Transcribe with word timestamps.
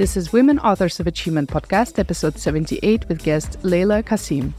This 0.00 0.16
is 0.16 0.32
Women 0.32 0.58
Authors 0.60 0.98
of 0.98 1.06
Achievement 1.06 1.50
podcast, 1.50 1.98
episode 1.98 2.38
78, 2.38 3.06
with 3.10 3.22
guest 3.22 3.60
Layla 3.60 4.02
Qassim. 4.02 4.54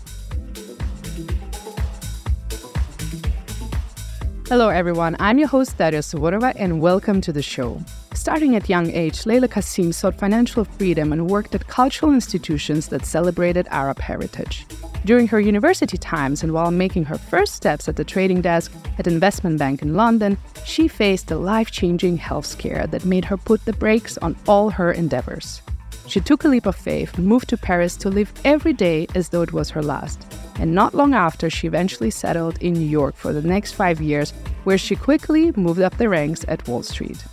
Hello, 4.47 4.69
everyone. 4.69 5.15
I'm 5.19 5.39
your 5.39 5.47
host, 5.47 5.79
Daria 5.79 6.01
Suvorova, 6.01 6.53
and 6.57 6.79
welcome 6.79 7.21
to 7.21 7.33
the 7.33 7.41
show. 7.41 7.81
Starting 8.21 8.55
at 8.55 8.69
young 8.69 8.91
age, 8.91 9.23
Layla 9.23 9.47
Qassim 9.47 9.91
sought 9.91 10.13
financial 10.13 10.63
freedom 10.63 11.11
and 11.11 11.27
worked 11.27 11.55
at 11.55 11.65
cultural 11.65 12.13
institutions 12.13 12.87
that 12.89 13.03
celebrated 13.03 13.67
Arab 13.71 13.97
heritage. 13.97 14.67
During 15.05 15.27
her 15.29 15.39
university 15.39 15.97
times 15.97 16.43
and 16.43 16.53
while 16.53 16.69
making 16.69 17.05
her 17.05 17.17
first 17.17 17.55
steps 17.55 17.89
at 17.89 17.95
the 17.95 18.03
trading 18.03 18.41
desk 18.41 18.71
at 18.99 19.07
Investment 19.07 19.57
Bank 19.57 19.81
in 19.81 19.95
London, 19.95 20.37
she 20.65 20.87
faced 20.87 21.31
a 21.31 21.35
life 21.35 21.71
changing 21.71 22.17
health 22.17 22.45
scare 22.45 22.85
that 22.85 23.05
made 23.05 23.25
her 23.25 23.37
put 23.37 23.65
the 23.65 23.73
brakes 23.73 24.19
on 24.19 24.35
all 24.47 24.69
her 24.69 24.91
endeavors. 24.91 25.63
She 26.05 26.19
took 26.19 26.43
a 26.43 26.47
leap 26.47 26.67
of 26.67 26.75
faith 26.75 27.17
and 27.17 27.25
moved 27.25 27.49
to 27.49 27.57
Paris 27.57 27.95
to 27.97 28.09
live 28.09 28.31
every 28.45 28.73
day 28.73 29.07
as 29.15 29.29
though 29.29 29.41
it 29.41 29.51
was 29.51 29.71
her 29.71 29.81
last. 29.81 30.31
And 30.59 30.75
not 30.75 30.93
long 30.93 31.15
after, 31.15 31.49
she 31.49 31.65
eventually 31.65 32.11
settled 32.11 32.61
in 32.61 32.73
New 32.73 32.85
York 32.87 33.15
for 33.15 33.33
the 33.33 33.41
next 33.41 33.71
five 33.71 33.99
years, 33.99 34.29
where 34.63 34.77
she 34.77 34.95
quickly 34.95 35.51
moved 35.53 35.81
up 35.81 35.97
the 35.97 36.07
ranks 36.07 36.45
at 36.47 36.67
Wall 36.67 36.83
Street. 36.83 37.23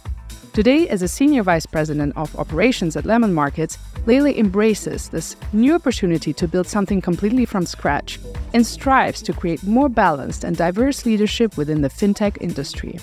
Today, 0.59 0.89
as 0.89 1.03
a 1.03 1.07
senior 1.07 1.45
vice 1.45 1.67
president 1.67 2.17
of 2.17 2.35
operations 2.35 2.97
at 2.97 3.07
Lemon 3.07 3.33
Markets, 3.33 3.79
Layla 4.07 4.37
embraces 4.37 5.09
this 5.09 5.37
new 5.53 5.77
opportunity 5.77 6.33
to 6.33 6.48
build 6.48 6.67
something 6.67 7.01
completely 7.01 7.45
from 7.45 7.65
scratch 7.65 8.19
and 8.55 8.67
strives 8.67 9.23
to 9.23 9.33
create 9.33 9.62
more 9.62 9.89
balanced 9.89 10.43
and 10.43 10.57
diverse 10.57 11.07
leadership 11.07 11.57
within 11.57 11.81
the 11.81 11.89
fintech 11.89 12.39
industry. 12.41 12.98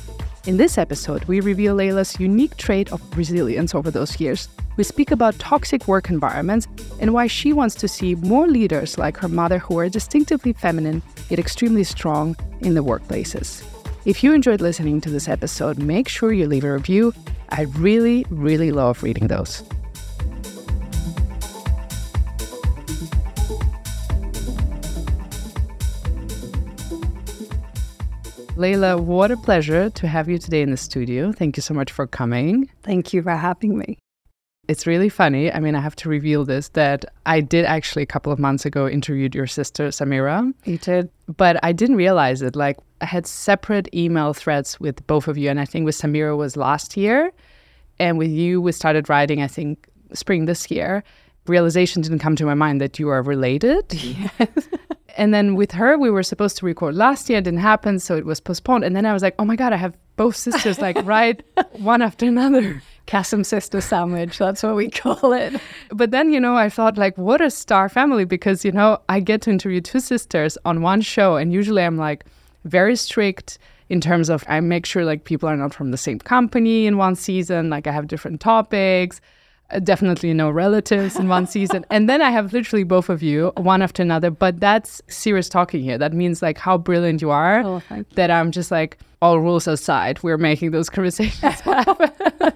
In 0.45 0.57
this 0.57 0.77
episode, 0.77 1.23
we 1.29 1.39
reveal 1.39 1.77
Layla's 1.77 2.19
unique 2.19 2.57
trait 2.57 2.91
of 2.91 2.99
resilience 3.17 3.73
over 3.73 3.89
those 3.89 4.19
years. 4.19 4.49
We 4.75 4.83
speak 4.83 5.11
about 5.11 5.39
toxic 5.39 5.87
work 5.87 6.09
environments 6.09 6.67
and 6.99 7.13
why 7.13 7.27
she 7.27 7.53
wants 7.53 7.75
to 7.75 7.87
see 7.87 8.15
more 8.15 8.47
leaders 8.47 8.97
like 8.97 9.15
her 9.15 9.29
mother 9.29 9.59
who 9.59 9.79
are 9.79 9.87
distinctively 9.87 10.51
feminine 10.51 11.01
yet 11.29 11.39
extremely 11.39 11.85
strong 11.85 12.35
in 12.59 12.73
the 12.73 12.83
workplaces. 12.83 13.63
If 14.03 14.25
you 14.25 14.33
enjoyed 14.33 14.59
listening 14.59 14.99
to 15.01 15.09
this 15.09 15.29
episode, 15.29 15.79
make 15.79 16.09
sure 16.09 16.33
you 16.33 16.47
leave 16.47 16.65
a 16.65 16.73
review 16.73 17.13
I 17.49 17.63
really, 17.77 18.25
really 18.29 18.71
love 18.71 19.03
reading 19.03 19.27
those. 19.27 19.63
Layla, 28.55 28.97
what 28.97 29.31
a 29.31 29.37
pleasure 29.37 29.89
to 29.89 30.07
have 30.07 30.29
you 30.29 30.37
today 30.37 30.61
in 30.61 30.71
the 30.71 30.77
studio. 30.77 31.33
Thank 31.33 31.57
you 31.57 31.61
so 31.61 31.73
much 31.73 31.91
for 31.91 32.07
coming. 32.07 32.69
Thank 32.83 33.13
you 33.13 33.21
for 33.21 33.31
having 33.31 33.77
me. 33.77 33.97
It's 34.69 34.87
really 34.87 35.09
funny. 35.09 35.51
I 35.51 35.59
mean, 35.59 35.75
I 35.75 35.81
have 35.81 35.95
to 35.97 36.09
reveal 36.09 36.45
this 36.45 36.69
that 36.69 37.05
I 37.25 37.41
did 37.41 37.65
actually 37.65 38.03
a 38.03 38.07
couple 38.07 38.31
of 38.31 38.39
months 38.39 38.65
ago 38.65 38.87
interviewed 38.87 39.35
your 39.35 39.45
sister 39.45 39.89
Samira. 39.89 40.53
You 40.63 40.77
did, 40.77 41.09
but 41.35 41.59
I 41.63 41.73
didn't 41.73 41.97
realize 41.97 42.41
it. 42.41 42.55
Like 42.55 42.77
I 43.01 43.05
had 43.05 43.27
separate 43.27 43.93
email 43.93 44.33
threads 44.33 44.79
with 44.79 45.05
both 45.07 45.27
of 45.27 45.37
you, 45.37 45.49
and 45.49 45.59
I 45.59 45.65
think 45.65 45.85
with 45.85 45.95
Samira 45.95 46.37
was 46.37 46.55
last 46.55 46.95
year, 46.95 47.31
and 47.99 48.17
with 48.17 48.31
you 48.31 48.61
we 48.61 48.71
started 48.71 49.09
writing. 49.09 49.41
I 49.41 49.47
think 49.47 49.87
spring 50.13 50.45
this 50.45 50.69
year. 50.71 51.03
Realization 51.47 52.01
didn't 52.01 52.19
come 52.19 52.35
to 52.37 52.45
my 52.45 52.55
mind 52.55 52.81
that 52.81 52.97
you 52.97 53.09
are 53.09 53.21
related. 53.21 53.93
Yes. 53.93 54.31
Mm-hmm. 54.39 54.75
and 55.17 55.33
then 55.33 55.55
with 55.55 55.71
her, 55.71 55.97
we 55.97 56.09
were 56.09 56.23
supposed 56.23 56.57
to 56.57 56.65
record 56.65 56.95
last 56.95 57.29
year. 57.29 57.39
It 57.39 57.43
didn't 57.43 57.59
happen, 57.59 57.99
so 57.99 58.15
it 58.15 58.25
was 58.25 58.39
postponed. 58.39 58.83
And 58.83 58.95
then 58.95 59.05
I 59.05 59.13
was 59.13 59.21
like, 59.21 59.35
oh 59.37 59.45
my 59.45 59.55
god, 59.55 59.71
I 59.71 59.77
have 59.77 59.95
both 60.15 60.35
sisters 60.35 60.79
like 60.79 60.97
right 61.05 61.43
one 61.73 62.01
after 62.01 62.25
another. 62.25 62.81
Qassim 63.07 63.45
sister 63.45 63.81
sandwich. 63.81 64.39
That's 64.39 64.63
what 64.63 64.75
we 64.75 64.89
call 64.89 65.33
it. 65.33 65.61
But 65.89 66.09
then, 66.09 66.31
you 66.31 66.39
know, 66.39 66.55
I 66.55 66.69
thought, 66.69 66.97
like, 66.97 67.15
what 67.19 67.39
a 67.39 67.51
star 67.51 67.87
family 67.87 68.25
because, 68.25 68.65
you 68.65 68.71
know, 68.71 68.99
I 69.07 69.19
get 69.19 69.43
to 69.43 69.51
interview 69.51 69.79
two 69.79 69.99
sisters 69.99 70.57
on 70.65 70.81
one 70.81 71.01
show. 71.01 71.35
And 71.35 71.53
usually 71.53 71.83
I'm 71.83 71.97
like 71.97 72.25
very 72.65 72.95
strict 72.95 73.57
in 73.89 74.01
terms 74.01 74.29
of 74.29 74.43
I 74.47 74.59
make 74.59 74.85
sure 74.85 75.05
like 75.05 75.23
people 75.23 75.47
are 75.47 75.55
not 75.55 75.73
from 75.73 75.91
the 75.91 75.97
same 75.97 76.19
company 76.19 76.87
in 76.87 76.97
one 76.97 77.15
season. 77.15 77.69
Like, 77.69 77.87
I 77.87 77.91
have 77.91 78.07
different 78.07 78.41
topics. 78.41 79.21
Uh, 79.71 79.79
definitely 79.79 80.31
no 80.31 80.49
relatives 80.49 81.15
in 81.15 81.27
one 81.27 81.47
season. 81.47 81.85
And 81.89 82.07
then 82.07 82.21
I 82.21 82.29
have 82.29 82.53
literally 82.53 82.83
both 82.83 83.09
of 83.09 83.23
you, 83.23 83.51
one 83.57 83.81
after 83.81 84.03
another. 84.03 84.29
But 84.29 84.59
that's 84.59 85.01
serious 85.07 85.49
talking 85.49 85.81
here. 85.83 85.97
That 85.97 86.13
means 86.13 86.41
like 86.41 86.57
how 86.59 86.77
brilliant 86.77 87.21
you 87.21 87.31
are. 87.31 87.61
Oh, 87.61 87.81
you. 87.89 88.05
That 88.13 88.29
I'm 88.29 88.51
just 88.51 88.69
like, 88.69 88.99
all 89.21 89.39
rules 89.39 89.67
aside, 89.67 90.21
we're 90.21 90.37
making 90.37 90.69
those 90.71 90.89
conversations 90.89 91.59
happen. 91.61 92.11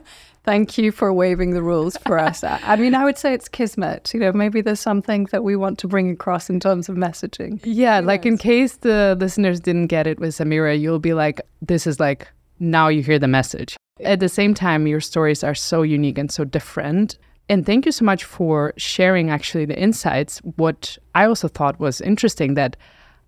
Thank 0.49 0.79
you 0.79 0.91
for 0.91 1.13
waiving 1.13 1.51
the 1.51 1.61
rules 1.61 1.95
for 2.07 2.17
us. 2.17 2.43
I 2.43 2.75
mean, 2.75 2.95
I 2.95 3.03
would 3.05 3.19
say 3.19 3.35
it's 3.35 3.47
kismet. 3.47 4.11
You 4.15 4.19
know, 4.19 4.33
maybe 4.33 4.61
there's 4.61 4.79
something 4.79 5.25
that 5.25 5.43
we 5.43 5.55
want 5.55 5.77
to 5.77 5.87
bring 5.87 6.09
across 6.09 6.49
in 6.49 6.59
terms 6.59 6.89
of 6.89 6.95
messaging. 6.95 7.59
Yeah, 7.63 7.99
like 7.99 8.25
in 8.25 8.35
case 8.35 8.77
the 8.77 9.15
listeners 9.19 9.59
didn't 9.59 9.87
get 9.87 10.07
it 10.07 10.19
with 10.19 10.31
Samira, 10.31 10.79
you'll 10.79 10.97
be 10.97 11.13
like, 11.13 11.39
this 11.61 11.85
is 11.85 11.99
like, 11.99 12.27
now 12.59 12.87
you 12.87 13.03
hear 13.03 13.19
the 13.19 13.27
message. 13.27 13.77
At 14.03 14.21
the 14.21 14.27
same 14.27 14.55
time, 14.55 14.87
your 14.87 15.01
stories 15.01 15.43
are 15.43 15.53
so 15.53 15.83
unique 15.83 16.17
and 16.17 16.31
so 16.31 16.45
different. 16.45 17.19
And 17.47 17.63
thank 17.63 17.85
you 17.85 17.91
so 17.91 18.03
much 18.03 18.23
for 18.23 18.73
sharing 18.75 19.29
actually 19.29 19.65
the 19.65 19.79
insights. 19.79 20.39
What 20.55 20.97
I 21.13 21.25
also 21.25 21.47
thought 21.47 21.79
was 21.79 22.01
interesting 22.01 22.55
that 22.55 22.75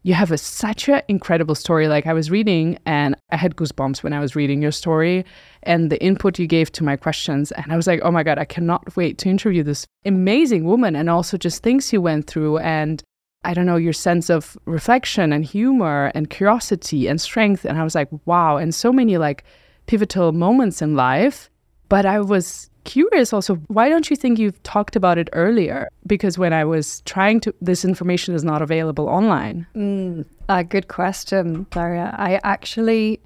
you 0.03 0.13
have 0.13 0.31
a, 0.31 0.37
such 0.37 0.89
an 0.89 1.01
incredible 1.07 1.55
story. 1.55 1.87
Like 1.87 2.07
I 2.07 2.13
was 2.13 2.31
reading 2.31 2.77
and 2.85 3.15
I 3.31 3.37
had 3.37 3.55
goosebumps 3.55 4.01
when 4.01 4.13
I 4.13 4.19
was 4.19 4.35
reading 4.35 4.61
your 4.61 4.71
story 4.71 5.25
and 5.63 5.91
the 5.91 6.01
input 6.01 6.39
you 6.39 6.47
gave 6.47 6.71
to 6.73 6.83
my 6.83 6.95
questions. 6.95 7.51
And 7.51 7.71
I 7.71 7.75
was 7.75 7.85
like, 7.85 8.01
oh 8.03 8.11
my 8.11 8.23
God, 8.23 8.39
I 8.39 8.45
cannot 8.45 8.95
wait 8.95 9.19
to 9.19 9.29
interview 9.29 9.63
this 9.63 9.85
amazing 10.05 10.65
woman 10.65 10.95
and 10.95 11.09
also 11.09 11.37
just 11.37 11.61
things 11.61 11.93
you 11.93 12.01
went 12.01 12.27
through 12.27 12.57
and 12.59 13.03
I 13.43 13.53
don't 13.53 13.65
know, 13.65 13.75
your 13.75 13.93
sense 13.93 14.29
of 14.29 14.57
reflection 14.65 15.33
and 15.33 15.43
humor 15.43 16.11
and 16.13 16.29
curiosity 16.29 17.07
and 17.07 17.19
strength. 17.19 17.65
And 17.65 17.77
I 17.77 17.83
was 17.83 17.95
like, 17.95 18.09
wow. 18.25 18.57
And 18.57 18.73
so 18.73 18.93
many 18.93 19.17
like 19.17 19.43
pivotal 19.87 20.31
moments 20.31 20.81
in 20.81 20.95
life. 20.95 21.49
But 21.89 22.05
I 22.05 22.21
was 22.21 22.69
curious 22.83 23.33
also, 23.33 23.55
why 23.67 23.89
don't 23.89 24.09
you 24.09 24.15
think 24.15 24.39
you've 24.39 24.61
talked 24.63 24.95
about 24.95 25.17
it 25.17 25.29
earlier? 25.33 25.89
Because 26.05 26.37
when 26.37 26.53
I 26.53 26.65
was 26.65 27.01
trying 27.01 27.39
to, 27.41 27.53
this 27.61 27.85
information 27.85 28.35
is 28.35 28.43
not 28.43 28.61
available 28.61 29.07
online. 29.07 29.67
Mm, 29.75 30.25
a 30.49 30.63
good 30.63 30.87
question, 30.87 31.65
Daria. 31.71 32.15
I 32.17 32.39
actually, 32.43 33.21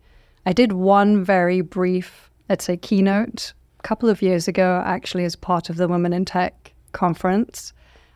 I 0.46 0.54
did 0.54 0.74
one 0.74 1.24
very 1.24 1.62
brief, 1.62 2.30
let's 2.50 2.66
say, 2.66 2.78
keynote 2.78 3.54
a 3.80 3.84
couple 3.84 4.10
of 4.10 4.22
years 4.22 4.48
ago, 4.48 4.82
actually, 4.86 5.26
as 5.26 5.36
part 5.36 5.70
of 5.70 5.78
the 5.78 5.88
Women 5.88 6.14
in 6.14 6.26
Tech 6.26 6.74
conference. 6.92 7.74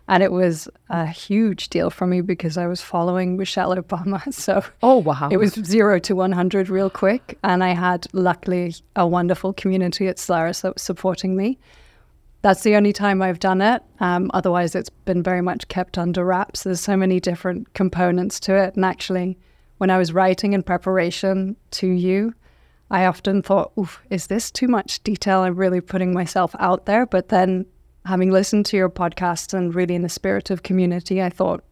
And 0.10 0.24
it 0.24 0.32
was 0.32 0.68
a 0.90 1.06
huge 1.06 1.70
deal 1.70 1.92
for 1.92 2.08
me 2.08 2.22
because 2.22 2.58
I 2.58 2.66
was 2.66 2.82
following 2.82 3.38
Michelle 3.38 3.76
Obama. 3.76 4.20
So 4.40 4.64
oh 4.82 4.98
wow, 4.98 5.30
it 5.32 5.38
was 5.38 5.54
zero 5.54 6.00
to 6.00 6.16
one 6.16 6.32
hundred 6.32 6.68
real 6.70 6.90
quick, 6.90 7.38
and 7.44 7.64
I 7.64 7.70
had 7.70 8.08
luckily 8.12 8.74
a 8.96 9.06
wonderful 9.06 9.54
community 9.54 10.08
at 10.08 10.18
Solaris 10.18 10.62
that 10.62 10.74
was 10.76 10.82
supporting 10.82 11.36
me. 11.36 11.60
That's 12.42 12.64
the 12.64 12.76
only 12.76 12.94
time 12.94 13.22
I've 13.22 13.40
done 13.40 13.62
it. 13.62 13.84
Um, 14.00 14.32
otherwise, 14.34 14.74
it's 14.74 14.90
been 14.90 15.22
very 15.22 15.42
much 15.42 15.68
kept 15.68 15.98
under 15.98 16.26
wraps. 16.26 16.64
There's 16.64 16.80
so 16.80 16.98
many 16.98 17.20
different 17.20 17.74
components 17.74 18.40
to 18.42 18.56
it, 18.56 18.76
and 18.76 18.86
actually, 18.86 19.38
when 19.78 19.92
I 19.92 20.00
was 20.00 20.12
writing 20.12 20.54
in 20.54 20.64
preparation 20.64 21.56
to 21.72 21.88
you, 21.88 22.34
I 22.90 23.06
often 23.06 23.44
thought, 23.44 23.74
"Oof, 23.78 24.02
is 24.10 24.26
this 24.28 24.50
too 24.50 24.68
much 24.68 25.04
detail? 25.04 25.42
I'm 25.42 25.56
really 25.56 25.82
putting 25.82 26.14
myself 26.14 26.56
out 26.58 26.88
there." 26.88 27.06
But 27.06 27.30
then 27.30 27.66
having 28.06 28.32
listened 28.32 28.66
to 28.68 28.78
your 28.78 28.90
podcast 28.90 29.54
and 29.54 29.74
really 29.76 29.96
in 29.96 30.02
the 30.02 30.10
spirit 30.10 30.50
of 30.50 30.64
community, 30.64 31.22
I 31.22 31.30
thought, 31.30 31.64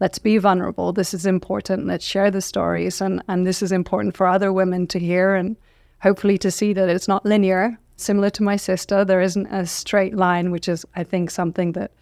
let's 0.00 0.18
be 0.18 0.38
vulnerable. 0.38 0.92
This 0.92 1.14
is 1.14 1.26
important. 1.26 1.86
Let's 1.86 2.04
share 2.04 2.30
the 2.30 2.40
stories. 2.40 3.00
And, 3.00 3.22
and 3.28 3.46
this 3.46 3.62
is 3.62 3.70
important 3.70 4.16
for 4.16 4.26
other 4.26 4.52
women 4.52 4.86
to 4.88 4.98
hear 4.98 5.34
and 5.34 5.56
hopefully 6.00 6.38
to 6.38 6.50
see 6.50 6.72
that 6.72 6.88
it's 6.88 7.06
not 7.06 7.24
linear. 7.24 7.78
Similar 7.96 8.30
to 8.30 8.42
my 8.42 8.56
sister, 8.56 9.04
there 9.04 9.20
isn't 9.20 9.46
a 9.46 9.64
straight 9.66 10.16
line, 10.16 10.50
which 10.50 10.68
is, 10.68 10.84
I 10.96 11.04
think, 11.04 11.30
something 11.30 11.72
that 11.72 11.92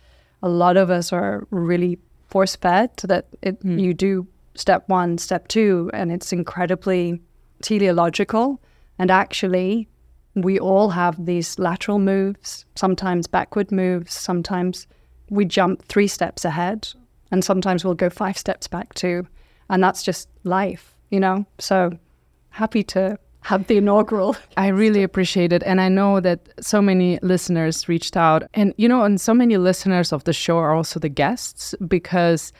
a 0.42 0.48
lot 0.48 0.78
of 0.78 0.90
us 0.90 1.12
are 1.12 1.46
really 1.50 1.98
force 2.28 2.56
fed 2.56 2.96
that 3.04 3.26
it, 3.42 3.62
mm. 3.62 3.78
you 3.78 3.92
do 3.92 4.26
step 4.54 4.88
one, 4.88 5.18
step 5.18 5.48
two, 5.48 5.90
and 5.92 6.10
it's 6.10 6.32
incredibly 6.32 7.20
teleological. 7.60 8.62
And 8.98 9.10
actually, 9.10 9.89
we 10.34 10.58
all 10.58 10.90
have 10.90 11.24
these 11.24 11.58
lateral 11.58 11.98
moves, 11.98 12.64
sometimes 12.76 13.26
backward 13.26 13.72
moves, 13.72 14.14
sometimes 14.14 14.86
we 15.28 15.44
jump 15.44 15.84
three 15.84 16.08
steps 16.08 16.44
ahead, 16.44 16.88
and 17.30 17.44
sometimes 17.44 17.84
we'll 17.84 17.94
go 17.94 18.10
five 18.10 18.36
steps 18.36 18.68
back 18.68 18.94
too. 18.94 19.26
And 19.68 19.82
that's 19.82 20.02
just 20.02 20.28
life, 20.44 20.94
you 21.10 21.20
know? 21.20 21.46
So 21.58 21.92
happy 22.50 22.82
to 22.84 23.18
have 23.42 23.66
the 23.68 23.76
inaugural. 23.76 24.36
I 24.56 24.68
really 24.68 25.02
appreciate 25.02 25.52
it. 25.52 25.62
And 25.64 25.80
I 25.80 25.88
know 25.88 26.20
that 26.20 26.40
so 26.60 26.82
many 26.82 27.18
listeners 27.22 27.88
reached 27.88 28.16
out. 28.16 28.42
And, 28.54 28.74
you 28.76 28.88
know, 28.88 29.04
and 29.04 29.20
so 29.20 29.32
many 29.32 29.56
listeners 29.56 30.12
of 30.12 30.24
the 30.24 30.32
show 30.32 30.58
are 30.58 30.74
also 30.74 31.00
the 31.00 31.08
guests 31.08 31.74
because 31.86 32.52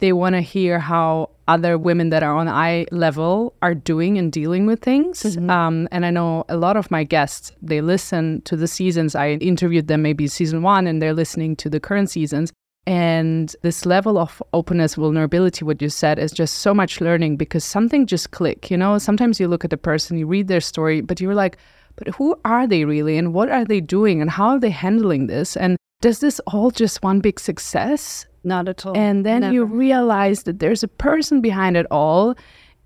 they 0.00 0.12
want 0.12 0.34
to 0.34 0.40
hear 0.40 0.78
how 0.78 1.30
other 1.48 1.76
women 1.76 2.10
that 2.10 2.22
are 2.22 2.36
on 2.36 2.48
eye 2.48 2.86
level 2.90 3.54
are 3.62 3.74
doing 3.74 4.18
and 4.18 4.32
dealing 4.32 4.66
with 4.66 4.80
things. 4.80 5.22
Mm-hmm. 5.22 5.50
Um, 5.50 5.88
and 5.90 6.06
I 6.06 6.10
know 6.10 6.44
a 6.48 6.56
lot 6.56 6.76
of 6.76 6.90
my 6.90 7.04
guests, 7.04 7.52
they 7.60 7.80
listen 7.80 8.42
to 8.42 8.56
the 8.56 8.68
seasons. 8.68 9.14
I 9.14 9.32
interviewed 9.32 9.88
them 9.88 10.02
maybe 10.02 10.26
season 10.28 10.62
one, 10.62 10.86
and 10.86 11.00
they're 11.00 11.14
listening 11.14 11.56
to 11.56 11.70
the 11.70 11.80
current 11.80 12.10
seasons. 12.10 12.52
And 12.86 13.54
this 13.62 13.84
level 13.84 14.16
of 14.16 14.42
openness, 14.52 14.94
vulnerability, 14.94 15.64
what 15.64 15.82
you 15.82 15.90
said, 15.90 16.18
is 16.18 16.32
just 16.32 16.56
so 16.56 16.72
much 16.72 17.00
learning 17.00 17.36
because 17.36 17.64
something 17.64 18.06
just 18.06 18.30
click. 18.30 18.70
You 18.70 18.76
know, 18.76 18.98
sometimes 18.98 19.38
you 19.38 19.48
look 19.48 19.64
at 19.64 19.70
the 19.70 19.76
person, 19.76 20.18
you 20.18 20.26
read 20.26 20.48
their 20.48 20.60
story, 20.60 21.00
but 21.00 21.20
you're 21.20 21.34
like, 21.34 21.58
but 21.96 22.08
who 22.14 22.36
are 22.44 22.66
they 22.66 22.84
really, 22.84 23.18
and 23.18 23.34
what 23.34 23.50
are 23.50 23.64
they 23.64 23.80
doing, 23.80 24.22
and 24.22 24.30
how 24.30 24.50
are 24.50 24.60
they 24.60 24.70
handling 24.70 25.26
this, 25.26 25.56
and 25.56 25.76
does 26.00 26.20
this 26.20 26.40
all 26.46 26.70
just 26.70 27.02
one 27.02 27.20
big 27.20 27.38
success? 27.38 28.26
Not 28.44 28.68
at 28.68 28.86
all. 28.86 28.96
And 28.96 29.24
then 29.26 29.42
Never. 29.42 29.54
you 29.54 29.64
realize 29.64 30.44
that 30.44 30.58
there's 30.58 30.82
a 30.82 30.88
person 30.88 31.40
behind 31.40 31.76
it 31.76 31.86
all, 31.90 32.34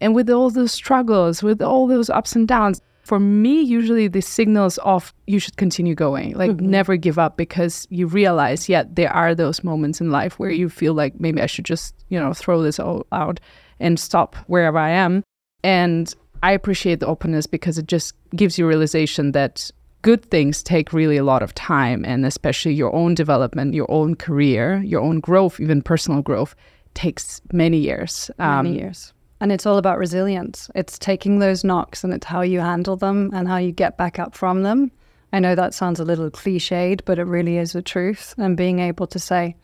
and 0.00 0.14
with 0.14 0.28
all 0.28 0.50
those 0.50 0.72
struggles, 0.72 1.42
with 1.42 1.62
all 1.62 1.86
those 1.86 2.10
ups 2.10 2.34
and 2.34 2.46
downs 2.48 2.80
for 3.04 3.20
me, 3.20 3.60
usually 3.60 4.08
the 4.08 4.22
signals 4.22 4.78
of 4.78 5.12
you 5.26 5.38
should 5.38 5.58
continue 5.58 5.94
going, 5.94 6.32
like 6.34 6.52
mm-hmm. 6.52 6.70
never 6.70 6.96
give 6.96 7.18
up 7.18 7.36
because 7.36 7.86
you 7.90 8.06
realize, 8.06 8.68
yeah, 8.68 8.84
there 8.90 9.12
are 9.12 9.34
those 9.34 9.62
moments 9.62 10.00
in 10.00 10.10
life 10.10 10.38
where 10.38 10.50
you 10.50 10.70
feel 10.70 10.94
like 10.94 11.20
maybe 11.20 11.42
I 11.42 11.46
should 11.46 11.66
just, 11.66 11.94
you 12.08 12.18
know, 12.18 12.32
throw 12.32 12.62
this 12.62 12.80
all 12.80 13.06
out 13.12 13.40
and 13.78 14.00
stop 14.00 14.36
wherever 14.46 14.78
I 14.78 14.90
am. 14.90 15.22
And 15.62 16.12
I 16.42 16.52
appreciate 16.52 17.00
the 17.00 17.06
openness 17.06 17.46
because 17.46 17.76
it 17.76 17.86
just 17.86 18.14
gives 18.34 18.58
you 18.58 18.66
realization 18.66 19.32
that 19.32 19.70
good 20.04 20.30
things 20.30 20.62
take 20.62 20.92
really 20.92 21.16
a 21.16 21.24
lot 21.24 21.42
of 21.42 21.54
time 21.54 22.04
and 22.04 22.26
especially 22.26 22.74
your 22.74 22.94
own 22.94 23.14
development, 23.14 23.72
your 23.72 23.90
own 23.90 24.14
career, 24.14 24.82
your 24.84 25.00
own 25.00 25.18
growth, 25.18 25.58
even 25.58 25.80
personal 25.80 26.20
growth 26.20 26.54
takes 26.92 27.40
many 27.52 27.78
years. 27.78 28.30
Um, 28.38 28.66
many 28.66 28.78
years. 28.78 29.14
And 29.40 29.50
it's 29.50 29.64
all 29.64 29.78
about 29.78 29.98
resilience. 29.98 30.70
It's 30.74 30.98
taking 30.98 31.38
those 31.38 31.64
knocks 31.64 32.04
and 32.04 32.12
it's 32.12 32.26
how 32.26 32.42
you 32.42 32.60
handle 32.60 32.96
them 32.96 33.30
and 33.32 33.48
how 33.48 33.56
you 33.56 33.72
get 33.72 33.96
back 33.96 34.18
up 34.18 34.34
from 34.34 34.62
them. 34.62 34.92
I 35.32 35.38
know 35.38 35.54
that 35.54 35.72
sounds 35.72 35.98
a 35.98 36.04
little 36.04 36.30
cliched, 36.30 37.00
but 37.06 37.18
it 37.18 37.24
really 37.24 37.56
is 37.56 37.72
the 37.72 37.82
truth. 37.82 38.34
And 38.36 38.58
being 38.58 38.80
able 38.80 39.06
to 39.06 39.18
say, 39.18 39.56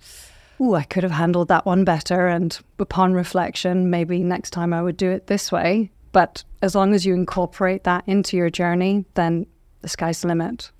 oh, 0.59 0.75
I 0.75 0.85
could 0.85 1.03
have 1.03 1.13
handled 1.13 1.49
that 1.49 1.67
one 1.67 1.85
better. 1.85 2.29
And 2.29 2.59
upon 2.79 3.13
reflection, 3.13 3.91
maybe 3.91 4.25
next 4.25 4.51
time 4.51 4.73
I 4.73 4.83
would 4.83 4.97
do 4.97 5.11
it 5.11 5.27
this 5.27 5.53
way. 5.53 5.91
But 6.13 6.45
as 6.63 6.75
long 6.75 6.95
as 6.95 7.05
you 7.05 7.13
incorporate 7.15 7.85
that 7.85 8.05
into 8.07 8.39
your 8.39 8.51
journey, 8.51 9.05
then 9.15 9.47
the 9.83 9.89
sky's 9.89 10.21
the 10.21 10.29
limit. 10.29 10.71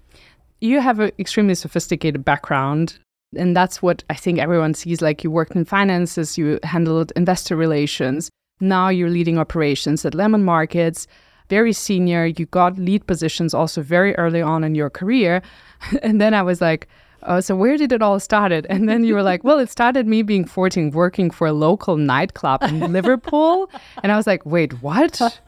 You 0.61 0.81
have 0.81 1.01
an 1.01 1.13
extremely 1.19 1.55
sophisticated 1.55 2.25
background. 2.25 2.99
And 3.37 3.57
that's 3.57 3.81
what 3.81 4.03
I 4.11 4.15
think 4.15 4.39
everyone 4.39 4.75
sees. 4.75 5.01
Like 5.01 5.23
you 5.23 5.31
worked 5.31 5.55
in 5.55 5.65
finances, 5.65 6.37
you 6.37 6.59
handled 6.65 7.13
investor 7.15 7.57
relations. 7.57 8.29
Now 8.61 8.89
you're 8.89 9.09
leading 9.09 9.39
operations 9.39 10.05
at 10.05 10.15
Lemon 10.15 10.45
Markets, 10.45 11.07
very 11.49 11.73
senior. 11.73 12.27
You 12.27 12.47
got 12.47 12.77
lead 12.77 13.07
positions 13.07 13.55
also 13.55 13.83
very 13.83 14.15
early 14.17 14.43
on 14.43 14.65
in 14.65 14.75
your 14.75 14.91
career. 14.91 15.43
and 16.03 16.21
then 16.21 16.35
I 16.35 16.43
was 16.43 16.61
like, 16.61 16.89
oh, 17.25 17.41
so 17.41 17.55
where 17.55 17.77
did 17.77 17.93
it 17.93 18.03
all 18.03 18.19
started? 18.19 18.67
And 18.69 18.89
then 18.89 19.05
you 19.05 19.15
were 19.15 19.23
like, 19.23 19.45
well, 19.45 19.59
it 19.59 19.71
started 19.71 20.07
me 20.07 20.23
being 20.23 20.45
14, 20.45 20.91
working 20.91 21.31
for 21.31 21.47
a 21.47 21.53
local 21.53 21.97
nightclub 21.97 22.63
in 22.63 22.81
Liverpool. 22.93 23.71
And 24.03 24.13
I 24.13 24.17
was 24.17 24.27
like, 24.27 24.45
wait, 24.45 24.83
what? 24.83 25.41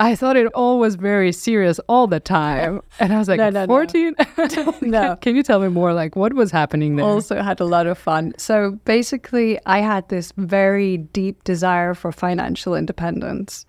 I 0.00 0.14
thought 0.14 0.36
it 0.36 0.46
all 0.54 0.78
was 0.78 0.94
very 0.94 1.32
serious 1.32 1.80
all 1.88 2.06
the 2.06 2.20
time. 2.20 2.80
And 3.00 3.12
I 3.12 3.18
was 3.18 3.28
like, 3.28 3.38
no, 3.38 3.50
no, 3.50 3.66
14? 3.66 4.14
No. 4.16 4.74
no. 4.80 5.16
Can 5.16 5.34
you 5.34 5.42
tell 5.42 5.60
me 5.60 5.68
more? 5.68 5.92
Like, 5.92 6.14
what 6.14 6.34
was 6.34 6.52
happening 6.52 6.96
there? 6.96 7.04
Also, 7.04 7.42
had 7.42 7.60
a 7.60 7.64
lot 7.64 7.86
of 7.86 7.98
fun. 7.98 8.32
So, 8.38 8.78
basically, 8.84 9.58
I 9.66 9.80
had 9.80 10.08
this 10.08 10.32
very 10.36 10.98
deep 10.98 11.42
desire 11.42 11.94
for 11.94 12.12
financial 12.12 12.76
independence. 12.76 13.66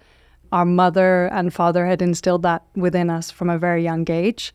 Our 0.52 0.66
mother 0.66 1.28
and 1.28 1.54
father 1.54 1.86
had 1.86 2.02
instilled 2.02 2.44
that 2.44 2.64
within 2.76 3.10
us 3.10 3.32
from 3.32 3.50
a 3.50 3.58
very 3.58 3.84
young 3.84 4.10
age. 4.10 4.54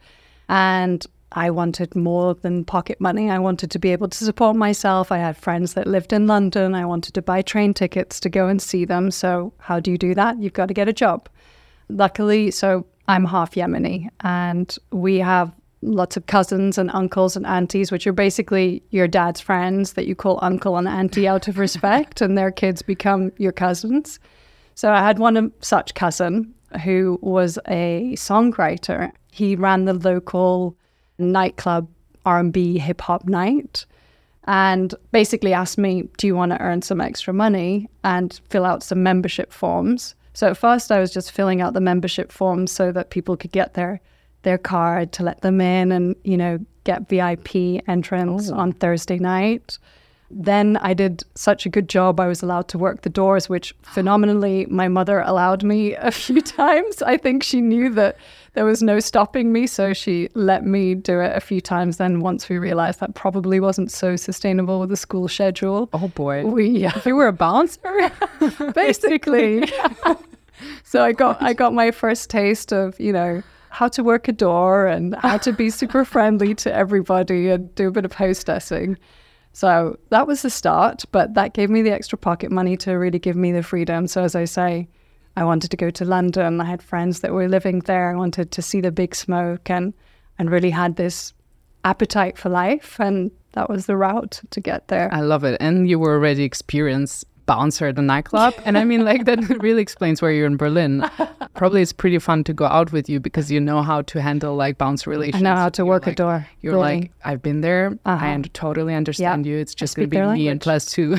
And 0.48 1.04
I 1.32 1.50
wanted 1.50 1.96
more 1.96 2.34
than 2.34 2.64
pocket 2.64 3.00
money. 3.00 3.30
I 3.30 3.40
wanted 3.40 3.72
to 3.72 3.80
be 3.80 3.90
able 3.90 4.08
to 4.08 4.24
support 4.24 4.54
myself. 4.54 5.10
I 5.10 5.18
had 5.18 5.36
friends 5.36 5.74
that 5.74 5.88
lived 5.88 6.12
in 6.12 6.28
London. 6.28 6.74
I 6.76 6.84
wanted 6.84 7.14
to 7.14 7.22
buy 7.22 7.42
train 7.42 7.74
tickets 7.74 8.20
to 8.20 8.28
go 8.28 8.46
and 8.46 8.62
see 8.62 8.84
them. 8.84 9.10
So, 9.10 9.52
how 9.58 9.80
do 9.80 9.90
you 9.90 9.98
do 9.98 10.14
that? 10.14 10.40
You've 10.40 10.52
got 10.52 10.66
to 10.66 10.74
get 10.74 10.88
a 10.88 10.92
job. 10.92 11.28
Luckily, 11.88 12.50
so 12.50 12.86
I'm 13.08 13.24
half 13.24 13.54
Yemeni, 13.54 14.08
and 14.20 14.76
we 14.90 15.18
have 15.18 15.52
lots 15.82 16.16
of 16.16 16.26
cousins 16.26 16.78
and 16.78 16.90
uncles 16.92 17.36
and 17.36 17.46
aunties, 17.46 17.92
which 17.92 18.06
are 18.06 18.12
basically 18.12 18.82
your 18.90 19.06
dad's 19.06 19.40
friends 19.40 19.92
that 19.92 20.06
you 20.06 20.14
call 20.14 20.38
uncle 20.40 20.78
and 20.78 20.88
auntie 20.88 21.28
out 21.28 21.46
of 21.46 21.58
respect, 21.58 22.20
and 22.20 22.38
their 22.38 22.50
kids 22.50 22.80
become 22.80 23.30
your 23.36 23.52
cousins. 23.52 24.18
So 24.74 24.90
I 24.90 25.00
had 25.00 25.18
one 25.18 25.52
such 25.60 25.94
cousin 25.94 26.54
who 26.84 27.18
was 27.20 27.58
a 27.68 28.14
songwriter. 28.16 29.12
He 29.30 29.54
ran 29.54 29.84
the 29.84 29.94
local 29.94 30.76
nightclub 31.18 31.88
R&B 32.26 32.78
hip 32.78 33.02
hop 33.02 33.26
night 33.28 33.84
and 34.46 34.94
basically 35.12 35.52
asked 35.52 35.78
me, 35.78 36.08
"Do 36.16 36.26
you 36.26 36.34
want 36.34 36.52
to 36.52 36.60
earn 36.60 36.82
some 36.82 37.00
extra 37.00 37.32
money 37.32 37.88
and 38.02 38.40
fill 38.48 38.64
out 38.64 38.82
some 38.82 39.02
membership 39.02 39.52
forms?" 39.52 40.14
So 40.34 40.48
at 40.48 40.56
first, 40.56 40.92
I 40.92 41.00
was 41.00 41.12
just 41.12 41.30
filling 41.30 41.60
out 41.60 41.72
the 41.72 41.80
membership 41.80 42.30
forms 42.30 42.72
so 42.72 42.92
that 42.92 43.10
people 43.10 43.36
could 43.36 43.52
get 43.52 43.74
their 43.74 44.00
their 44.42 44.58
card 44.58 45.12
to 45.12 45.22
let 45.22 45.40
them 45.40 45.60
in, 45.60 45.90
and 45.90 46.16
you 46.24 46.36
know 46.36 46.58
get 46.84 47.08
VIP 47.08 47.82
entrance 47.88 48.50
oh. 48.50 48.56
on 48.56 48.72
Thursday 48.72 49.18
night. 49.18 49.78
Then 50.36 50.78
I 50.78 50.94
did 50.94 51.22
such 51.36 51.64
a 51.64 51.68
good 51.68 51.88
job. 51.88 52.18
I 52.18 52.26
was 52.26 52.42
allowed 52.42 52.66
to 52.68 52.78
work 52.78 53.02
the 53.02 53.08
doors, 53.08 53.48
which 53.48 53.72
phenomenally 53.82 54.66
my 54.66 54.88
mother 54.88 55.20
allowed 55.20 55.62
me 55.62 55.94
a 55.94 56.10
few 56.10 56.40
times. 56.60 57.02
I 57.02 57.16
think 57.16 57.42
she 57.42 57.60
knew 57.60 57.88
that 57.90 58.16
there 58.54 58.64
was 58.64 58.82
no 58.82 58.98
stopping 58.98 59.52
me, 59.52 59.66
so 59.68 59.92
she 59.92 60.28
let 60.34 60.64
me 60.64 60.94
do 60.94 61.20
it 61.20 61.36
a 61.36 61.40
few 61.40 61.60
times. 61.60 61.98
Then 61.98 62.20
once 62.20 62.48
we 62.48 62.58
realized 62.58 63.00
that 63.00 63.14
probably 63.14 63.60
wasn't 63.60 63.92
so 63.92 64.16
sustainable 64.16 64.80
with 64.80 64.88
the 64.88 64.96
school 64.96 65.28
schedule. 65.28 65.88
Oh 65.92 66.08
boy, 66.08 66.44
we 66.44 66.68
yeah. 66.68 67.00
you 67.06 67.14
were 67.14 67.28
a 67.28 67.32
bouncer, 67.32 68.10
basically. 68.74 69.70
so 70.82 71.04
I 71.04 71.12
got 71.12 71.40
I 71.40 71.52
got 71.52 71.72
my 71.74 71.90
first 71.92 72.28
taste 72.28 72.72
of 72.72 72.98
you 72.98 73.12
know 73.12 73.42
how 73.70 73.88
to 73.88 74.04
work 74.04 74.28
a 74.28 74.32
door 74.32 74.86
and 74.86 75.16
how 75.16 75.36
to 75.38 75.52
be 75.52 75.68
super 75.68 76.04
friendly 76.04 76.54
to 76.54 76.72
everybody 76.72 77.50
and 77.50 77.74
do 77.74 77.88
a 77.88 77.90
bit 77.90 78.04
of 78.04 78.12
hostessing. 78.12 78.96
So 79.54 79.98
that 80.10 80.26
was 80.26 80.42
the 80.42 80.50
start, 80.50 81.04
but 81.12 81.34
that 81.34 81.54
gave 81.54 81.70
me 81.70 81.80
the 81.80 81.92
extra 81.92 82.18
pocket 82.18 82.50
money 82.50 82.76
to 82.78 82.92
really 82.92 83.20
give 83.20 83.36
me 83.36 83.52
the 83.52 83.62
freedom. 83.62 84.08
So 84.08 84.24
as 84.24 84.34
I 84.34 84.46
say, 84.46 84.88
I 85.36 85.44
wanted 85.44 85.70
to 85.70 85.76
go 85.76 85.90
to 85.90 86.04
London. 86.04 86.60
I 86.60 86.64
had 86.64 86.82
friends 86.82 87.20
that 87.20 87.32
were 87.32 87.48
living 87.48 87.78
there. 87.80 88.10
I 88.10 88.16
wanted 88.16 88.50
to 88.50 88.62
see 88.62 88.80
the 88.80 88.90
big 88.90 89.14
smoke 89.14 89.70
and 89.70 89.94
and 90.40 90.50
really 90.50 90.70
had 90.70 90.96
this 90.96 91.32
appetite 91.84 92.36
for 92.36 92.48
life 92.48 92.98
and 92.98 93.30
that 93.52 93.70
was 93.70 93.86
the 93.86 93.96
route 93.96 94.40
to 94.50 94.60
get 94.60 94.88
there. 94.88 95.08
I 95.12 95.20
love 95.20 95.44
it. 95.44 95.56
And 95.60 95.88
you 95.88 96.00
were 96.00 96.14
already 96.14 96.42
experienced 96.42 97.24
bouncer 97.46 97.86
at 97.88 97.96
the 97.96 98.02
nightclub. 98.02 98.54
and 98.64 98.76
I 98.78 98.84
mean, 98.84 99.04
like, 99.04 99.24
that 99.24 99.40
really 99.62 99.82
explains 99.82 100.22
where 100.22 100.32
you're 100.32 100.46
in 100.46 100.56
Berlin. 100.56 101.08
Probably 101.54 101.82
it's 101.82 101.92
pretty 101.92 102.18
fun 102.18 102.44
to 102.44 102.52
go 102.52 102.66
out 102.66 102.92
with 102.92 103.08
you 103.08 103.20
because 103.20 103.50
you 103.50 103.60
know 103.60 103.82
how 103.82 104.02
to 104.02 104.20
handle 104.20 104.56
like 104.56 104.78
bouncer 104.78 105.10
relations. 105.10 105.42
I 105.42 105.44
know 105.44 105.56
how 105.56 105.68
to 105.68 105.80
you're 105.80 105.86
work 105.86 106.06
like, 106.06 106.14
a 106.14 106.16
door. 106.16 106.46
You're 106.60 106.74
really. 106.74 107.00
like, 107.00 107.10
I've 107.24 107.42
been 107.42 107.60
there. 107.60 107.98
Uh-huh. 108.04 108.26
I 108.26 108.42
totally 108.52 108.94
understand 108.94 109.46
you. 109.46 109.58
It's 109.58 109.74
just 109.74 109.96
going 109.96 110.10
to 110.10 110.16
be 110.16 110.26
me 110.26 110.48
and 110.48 110.60
plus 110.60 110.86
two. 110.86 111.18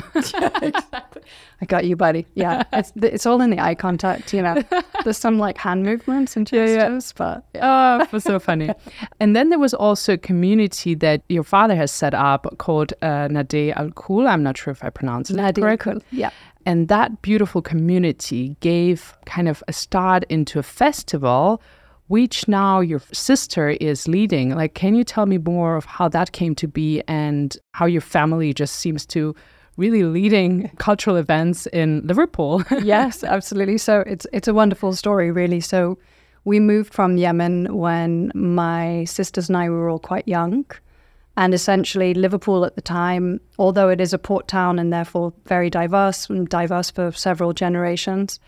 I 1.60 1.64
got 1.64 1.86
you, 1.86 1.96
buddy. 1.96 2.26
Yeah, 2.34 2.64
it's 2.72 2.92
it's 2.96 3.26
all 3.26 3.40
in 3.40 3.50
the 3.50 3.58
eye 3.58 3.74
contact. 3.74 4.32
You 4.32 4.42
know, 4.42 4.62
there's 5.04 5.18
some 5.18 5.38
like 5.38 5.58
hand 5.58 5.82
movements 5.84 6.36
and 6.36 6.46
gestures, 6.46 6.76
yeah, 6.76 6.88
yeah. 6.88 7.00
but 7.16 7.44
yeah. 7.54 7.98
oh, 8.00 8.04
it 8.04 8.12
was 8.12 8.24
so 8.24 8.38
funny. 8.50 8.70
and 9.20 9.34
then 9.34 9.48
there 9.50 9.58
was 9.58 9.74
also 9.74 10.14
a 10.14 10.18
community 10.18 10.94
that 10.94 11.22
your 11.28 11.44
father 11.44 11.74
has 11.74 11.90
set 11.90 12.14
up 12.14 12.46
called 12.58 12.92
uh, 13.02 13.28
Nade 13.28 13.72
Al 13.76 13.90
Kul. 13.90 14.28
I'm 14.28 14.42
not 14.42 14.58
sure 14.58 14.70
if 14.70 14.84
I 14.84 14.90
pronounced 14.90 15.30
it 15.30 15.36
Nade 15.36 15.56
correctly. 15.56 16.02
Yeah. 16.10 16.30
And 16.66 16.88
that 16.88 17.22
beautiful 17.22 17.62
community 17.62 18.56
gave 18.58 19.16
kind 19.24 19.48
of 19.48 19.62
a 19.68 19.72
start 19.72 20.24
into 20.28 20.58
a 20.58 20.64
festival 20.64 21.62
which 22.08 22.46
now 22.46 22.80
your 22.80 23.00
sister 23.12 23.70
is 23.70 24.06
leading. 24.06 24.54
Like, 24.54 24.74
can 24.74 24.94
you 24.94 25.04
tell 25.04 25.26
me 25.26 25.38
more 25.38 25.76
of 25.76 25.84
how 25.84 26.08
that 26.08 26.32
came 26.32 26.54
to 26.56 26.68
be 26.68 27.02
and 27.08 27.56
how 27.72 27.86
your 27.86 28.00
family 28.00 28.54
just 28.54 28.76
seems 28.76 29.04
to 29.06 29.34
really 29.76 30.04
leading 30.04 30.68
cultural 30.78 31.16
events 31.16 31.66
in 31.66 32.06
Liverpool. 32.06 32.62
yes, 32.82 33.22
absolutely. 33.22 33.78
So 33.78 34.00
it's 34.00 34.26
it's 34.32 34.48
a 34.48 34.54
wonderful 34.54 34.94
story, 34.94 35.30
really. 35.30 35.60
So 35.60 35.98
we 36.44 36.60
moved 36.60 36.94
from 36.94 37.16
Yemen 37.16 37.76
when 37.76 38.30
my 38.34 39.04
sisters 39.04 39.48
and 39.48 39.56
I 39.56 39.68
were 39.68 39.90
all 39.90 39.98
quite 39.98 40.26
young. 40.28 40.64
And 41.38 41.52
essentially, 41.52 42.14
Liverpool 42.14 42.64
at 42.64 42.76
the 42.76 42.80
time, 42.80 43.40
although 43.58 43.90
it 43.90 44.00
is 44.00 44.14
a 44.14 44.18
port 44.18 44.48
town 44.48 44.78
and 44.78 44.90
therefore 44.90 45.34
very 45.44 45.68
diverse 45.68 46.30
and 46.30 46.48
diverse 46.48 46.90
for 46.90 47.12
several 47.12 47.52
generations, 47.52 48.40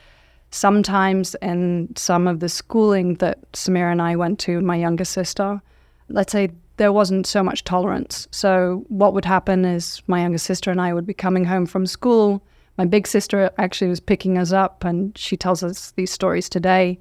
sometimes 0.50 1.36
in 1.42 1.92
some 1.96 2.26
of 2.26 2.40
the 2.40 2.48
schooling 2.48 3.16
that 3.16 3.50
Samira 3.52 3.92
and 3.92 4.00
I 4.00 4.16
went 4.16 4.38
to, 4.40 4.60
my 4.62 4.76
younger 4.76 5.04
sister, 5.04 5.60
let's 6.08 6.32
say 6.32 6.48
there 6.78 6.92
wasn't 6.92 7.26
so 7.26 7.42
much 7.42 7.64
tolerance. 7.64 8.26
So 8.30 8.84
what 8.88 9.12
would 9.12 9.24
happen 9.24 9.64
is 9.64 10.02
my 10.06 10.22
younger 10.22 10.38
sister 10.38 10.70
and 10.70 10.80
I 10.80 10.94
would 10.94 11.06
be 11.06 11.14
coming 11.14 11.44
home 11.44 11.66
from 11.66 11.86
school 11.86 12.42
My 12.78 12.84
big 12.84 13.08
sister 13.08 13.50
actually 13.58 13.88
was 13.88 13.98
picking 14.00 14.38
us 14.38 14.52
up 14.52 14.84
and 14.84 15.18
she 15.18 15.36
tells 15.36 15.64
us 15.64 15.92
these 15.96 16.12
stories 16.12 16.48
today. 16.48 16.98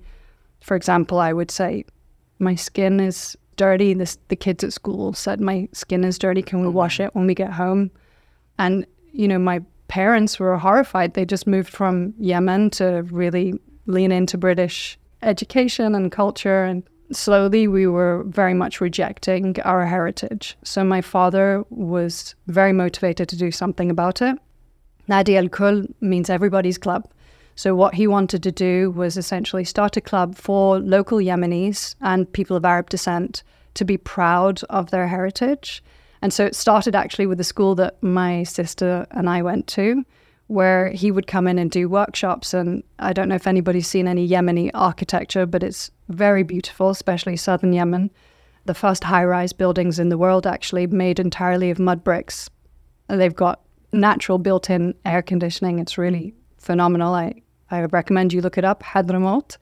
For 0.60 0.76
example, 0.76 1.20
I 1.20 1.32
would 1.32 1.52
say, 1.52 1.86
My 2.40 2.56
skin 2.56 3.00
is 3.00 3.38
dirty. 3.58 3.94
This, 3.94 4.18
the 4.30 4.36
kids 4.36 4.64
at 4.64 4.74
school 4.74 5.14
said, 5.14 5.40
My 5.40 5.70
skin 5.74 6.04
is 6.04 6.18
dirty. 6.18 6.42
Can 6.42 6.62
we 6.62 6.68
wash 6.68 7.00
it 7.00 7.14
when 7.14 7.28
we 7.28 7.36
get 7.36 7.54
home? 7.54 7.92
And, 8.58 8.88
you 9.14 9.28
know, 9.28 9.38
my 9.38 9.62
parents 9.88 10.40
were 10.40 10.58
horrified. 10.58 11.14
They 11.14 11.26
just 11.26 11.46
moved 11.46 11.70
from 11.70 12.16
Yemen 12.18 12.72
to 12.72 13.04
really 13.12 13.54
lean 13.86 14.12
into 14.12 14.38
British 14.38 14.98
education 15.22 15.94
and 15.94 16.12
culture. 16.12 16.64
And 16.64 16.84
slowly 17.12 17.68
we 17.68 17.88
were 17.88 18.24
very 18.28 18.54
much 18.54 18.82
rejecting 18.82 19.60
our 19.62 19.86
heritage. 19.86 20.58
So 20.64 20.84
my 20.84 21.02
father 21.02 21.64
was 21.70 22.36
very 22.48 22.74
motivated 22.74 23.30
to 23.30 23.38
do 23.38 23.52
something 23.52 23.90
about 23.90 24.22
it. 24.22 24.38
Nadi 25.10 25.38
Al 25.38 25.50
Kul 25.50 25.86
means 26.02 26.30
everybody's 26.30 26.78
club. 26.78 27.10
So 27.56 27.74
what 27.74 27.96
he 27.96 28.06
wanted 28.06 28.44
to 28.44 28.52
do 28.52 28.92
was 28.92 29.18
essentially 29.18 29.64
start 29.64 29.98
a 29.98 30.02
club 30.02 30.36
for 30.36 30.80
local 30.80 31.18
Yemenis 31.18 31.96
and 32.02 32.32
people 32.32 32.56
of 32.56 32.66
Arab 32.66 32.90
descent 32.90 33.42
to 33.74 33.86
be 33.86 33.98
proud 33.98 34.62
of 34.70 34.92
their 34.92 35.08
heritage. 35.08 35.84
And 36.22 36.34
so 36.34 36.46
it 36.46 36.56
started 36.56 36.96
actually 36.96 37.26
with 37.26 37.38
the 37.38 37.44
school 37.44 37.74
that 37.76 38.02
my 38.04 38.44
sister 38.44 39.08
and 39.12 39.30
I 39.30 39.42
went 39.42 39.68
to, 39.68 40.04
where 40.48 40.90
he 40.90 41.12
would 41.12 41.28
come 41.28 41.48
in 41.48 41.58
and 41.58 41.72
do 41.72 41.90
workshops. 41.90 42.54
And 42.54 42.84
I 43.00 43.14
don't 43.14 43.30
know 43.30 43.36
if 43.36 43.48
anybody's 43.48 43.88
seen 43.88 44.08
any 44.08 44.28
Yemeni 44.28 44.70
architecture, 44.74 45.46
but 45.46 45.64
it's 45.64 45.90
very 46.10 46.44
beautiful, 46.44 46.90
especially 46.90 47.36
southern 47.38 47.74
Yemen. 47.74 48.12
The 48.66 48.74
first 48.74 49.04
high 49.04 49.24
rise 49.24 49.54
buildings 49.54 50.00
in 50.00 50.10
the 50.10 50.18
world, 50.18 50.46
actually, 50.46 50.88
made 50.88 51.20
entirely 51.20 51.70
of 51.70 51.80
mud 51.80 52.04
bricks. 52.04 52.50
They've 53.08 53.36
got 53.36 53.62
natural 53.94 54.38
built 54.38 54.70
in 54.70 54.94
air 55.06 55.22
conditioning. 55.22 55.80
It's 55.80 55.98
really 55.98 56.34
phenomenal. 56.58 57.14
I, 57.14 57.42
I 57.72 57.82
recommend 57.86 58.34
you 58.34 58.42
look 58.42 58.58
it 58.58 58.66
up, 58.66 58.84
Hadramaut. 58.84 59.58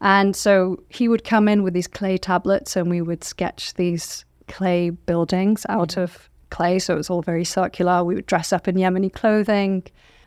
And 0.00 0.34
so 0.34 0.82
he 0.88 1.08
would 1.08 1.24
come 1.24 1.48
in 1.48 1.62
with 1.62 1.74
these 1.74 1.86
clay 1.86 2.16
tablets 2.16 2.76
and 2.76 2.88
we 2.88 3.02
would 3.02 3.22
sketch 3.22 3.74
these 3.74 4.24
clay 4.48 4.90
buildings 4.90 5.66
out 5.68 5.90
mm. 5.90 6.02
of 6.02 6.30
clay. 6.48 6.78
So 6.78 6.94
it 6.94 6.96
was 6.96 7.10
all 7.10 7.22
very 7.22 7.44
circular. 7.44 8.02
We 8.02 8.14
would 8.14 8.26
dress 8.26 8.52
up 8.52 8.66
in 8.66 8.76
Yemeni 8.76 9.12
clothing. 9.12 9.82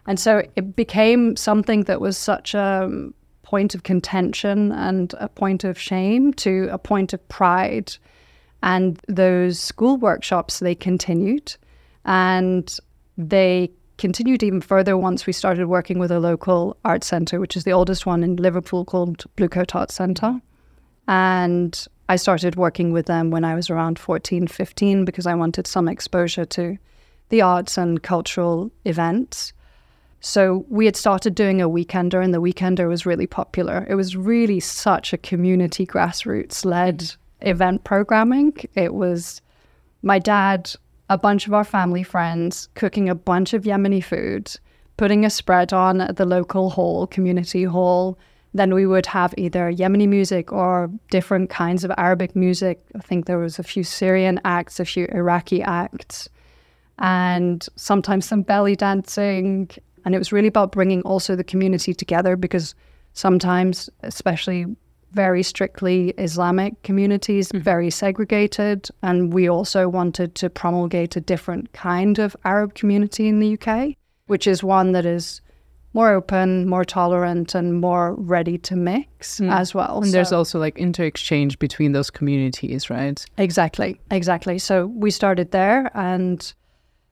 And 0.05 0.19
so 0.19 0.43
it 0.55 0.75
became 0.75 1.35
something 1.35 1.83
that 1.85 2.01
was 2.01 2.17
such 2.17 2.53
a 2.53 3.09
point 3.43 3.75
of 3.75 3.83
contention 3.83 4.71
and 4.71 5.13
a 5.19 5.29
point 5.29 5.63
of 5.63 5.77
shame 5.77 6.33
to 6.33 6.67
a 6.71 6.77
point 6.77 7.13
of 7.13 7.27
pride. 7.29 7.95
And 8.63 8.99
those 9.07 9.59
school 9.59 9.97
workshops, 9.97 10.59
they 10.59 10.75
continued. 10.75 11.55
And 12.05 12.75
they 13.17 13.69
continued 13.97 14.43
even 14.43 14.61
further 14.61 14.97
once 14.97 15.25
we 15.25 15.33
started 15.33 15.67
working 15.67 15.99
with 15.99 16.11
a 16.11 16.19
local 16.19 16.77
art 16.83 17.03
centre, 17.03 17.39
which 17.39 17.55
is 17.55 17.63
the 17.63 17.73
oldest 17.73 18.05
one 18.05 18.23
in 18.23 18.35
Liverpool 18.37 18.85
called 18.85 19.25
Bluecoat 19.35 19.75
Art 19.75 19.91
Centre. 19.91 20.41
And 21.07 21.87
I 22.09 22.15
started 22.15 22.55
working 22.55 22.91
with 22.91 23.05
them 23.05 23.31
when 23.31 23.43
I 23.43 23.55
was 23.55 23.69
around 23.69 23.99
14, 23.99 24.47
15 24.47 25.05
because 25.05 25.25
I 25.25 25.35
wanted 25.35 25.67
some 25.67 25.87
exposure 25.87 26.45
to 26.45 26.77
the 27.29 27.41
arts 27.41 27.77
and 27.77 28.01
cultural 28.01 28.71
events. 28.85 29.53
So 30.25 30.65
we 30.69 30.85
had 30.85 30.95
started 30.95 31.35
doing 31.35 31.61
a 31.61 31.67
weekender, 31.67 32.23
and 32.23 32.33
the 32.33 32.41
weekender 32.41 32.87
was 32.87 33.05
really 33.05 33.27
popular. 33.27 33.85
It 33.89 33.95
was 33.95 34.15
really 34.15 34.61
such 34.61 35.11
a 35.11 35.17
community 35.17 35.85
grassroots 35.85 36.63
led 36.63 37.13
event 37.41 37.83
programming. 37.83 38.53
It 38.73 38.93
was 38.93 39.41
my 40.01 40.19
dad, 40.19 40.73
a 41.09 41.17
bunch 41.17 41.45
of 41.45 41.53
our 41.53 41.65
family 41.65 42.03
friends 42.03 42.69
cooking 42.73 43.09
a 43.09 43.15
bunch 43.15 43.53
of 43.53 43.63
Yemeni 43.63 44.01
food, 44.01 44.49
putting 44.95 45.25
a 45.25 45.29
spread 45.29 45.73
on 45.73 45.99
at 45.99 46.15
the 46.15 46.25
local 46.25 46.69
hall, 46.69 47.05
community 47.05 47.65
hall. 47.65 48.17
Then 48.53 48.73
we 48.73 48.85
would 48.85 49.07
have 49.07 49.33
either 49.37 49.73
Yemeni 49.73 50.07
music 50.07 50.53
or 50.53 50.89
different 51.11 51.49
kinds 51.49 51.83
of 51.83 51.91
Arabic 51.97 52.33
music. 52.33 52.81
I 52.95 52.99
think 52.99 53.25
there 53.25 53.39
was 53.39 53.59
a 53.59 53.63
few 53.63 53.83
Syrian 53.83 54.39
acts, 54.45 54.79
a 54.79 54.85
few 54.85 55.05
Iraqi 55.11 55.61
acts, 55.61 56.29
and 56.97 57.67
sometimes 57.75 58.25
some 58.25 58.41
belly 58.41 58.77
dancing 58.77 59.69
and 60.05 60.15
it 60.15 60.17
was 60.17 60.31
really 60.31 60.47
about 60.47 60.71
bringing 60.71 61.01
also 61.03 61.35
the 61.35 61.43
community 61.43 61.93
together 61.93 62.35
because 62.35 62.75
sometimes, 63.13 63.89
especially 64.01 64.65
very 65.13 65.43
strictly 65.43 66.09
Islamic 66.17 66.81
communities, 66.83 67.49
mm-hmm. 67.49 67.63
very 67.63 67.89
segregated. 67.89 68.89
And 69.01 69.31
we 69.31 69.47
also 69.47 69.87
wanted 69.87 70.35
to 70.35 70.49
promulgate 70.49 71.15
a 71.15 71.21
different 71.21 71.71
kind 71.73 72.19
of 72.19 72.35
Arab 72.43 72.73
community 72.73 73.27
in 73.27 73.39
the 73.39 73.57
UK, 73.57 73.95
which 74.27 74.47
is 74.47 74.63
one 74.63 74.91
that 74.93 75.05
is 75.05 75.41
more 75.95 76.09
open, 76.09 76.67
more 76.67 76.83
tolerant, 76.83 77.53
and 77.53 77.79
more 77.79 78.15
ready 78.15 78.57
to 78.57 78.75
mix 78.75 79.39
mm. 79.39 79.51
as 79.51 79.75
well. 79.75 79.97
And 79.97 80.07
so, 80.07 80.11
there's 80.11 80.31
also 80.31 80.57
like 80.57 80.77
inter 80.79 81.03
exchange 81.03 81.59
between 81.59 81.91
those 81.91 82.09
communities, 82.09 82.89
right? 82.89 83.23
Exactly, 83.37 84.01
exactly. 84.09 84.57
So 84.57 84.87
we 84.87 85.11
started 85.11 85.51
there 85.51 85.91
and 85.93 86.51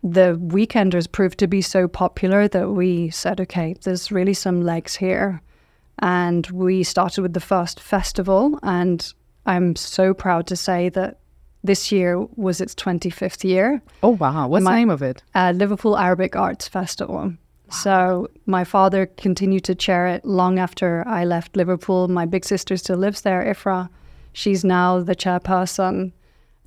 the 0.04 0.38
weekenders 0.42 1.12
proved 1.12 1.38
to 1.40 1.48
be 1.48 1.62
so 1.62 1.88
popular 1.88 2.48
that 2.48 2.70
we 2.72 3.10
said, 3.10 3.40
okay, 3.40 3.76
there's 3.84 4.12
really 4.12 4.34
some 4.34 4.62
legs 4.62 4.96
here. 4.96 5.42
And 6.00 6.48
we 6.48 6.84
started 6.84 7.22
with 7.22 7.34
the 7.34 7.40
first 7.40 7.80
festival. 7.80 8.58
And 8.64 9.14
I'm 9.46 9.76
so 9.76 10.14
proud 10.14 10.48
to 10.48 10.56
say 10.56 10.90
that 10.90 11.20
this 11.64 11.92
year 11.92 12.20
was 12.36 12.60
its 12.60 12.74
25th 12.74 13.44
year. 13.44 13.82
Oh, 14.02 14.10
wow. 14.10 14.48
What's 14.48 14.64
my, 14.64 14.72
the 14.72 14.78
name 14.78 14.90
of 14.90 15.04
it? 15.04 15.22
Uh, 15.36 15.54
Liverpool 15.56 15.96
Arabic 15.96 16.36
Arts 16.36 16.68
Festival. 16.68 17.16
Wow. 17.16 17.36
So 17.70 18.28
my 18.48 18.64
father 18.64 19.06
continued 19.06 19.64
to 19.66 19.76
chair 19.76 20.08
it 20.08 20.26
long 20.26 20.58
after 20.58 21.04
I 21.08 21.26
left 21.26 21.56
Liverpool. 21.56 22.08
My 22.08 22.26
big 22.26 22.44
sister 22.46 22.76
still 22.78 22.98
lives 22.98 23.22
there, 23.22 23.44
Ifra. 23.44 23.90
She's 24.34 24.64
now 24.64 25.02
the 25.02 25.16
chairperson. 25.16 26.14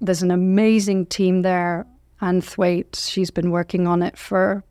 There's 0.00 0.22
an 0.22 0.30
amazing 0.30 1.06
team 1.06 1.42
there 1.42 1.86
Anne 2.24 2.40
Thwaite, 2.40 2.96
she's 2.96 3.30
been 3.30 3.50
working 3.50 3.86
on 3.86 4.02
it 4.02 4.16
for, 4.16 4.64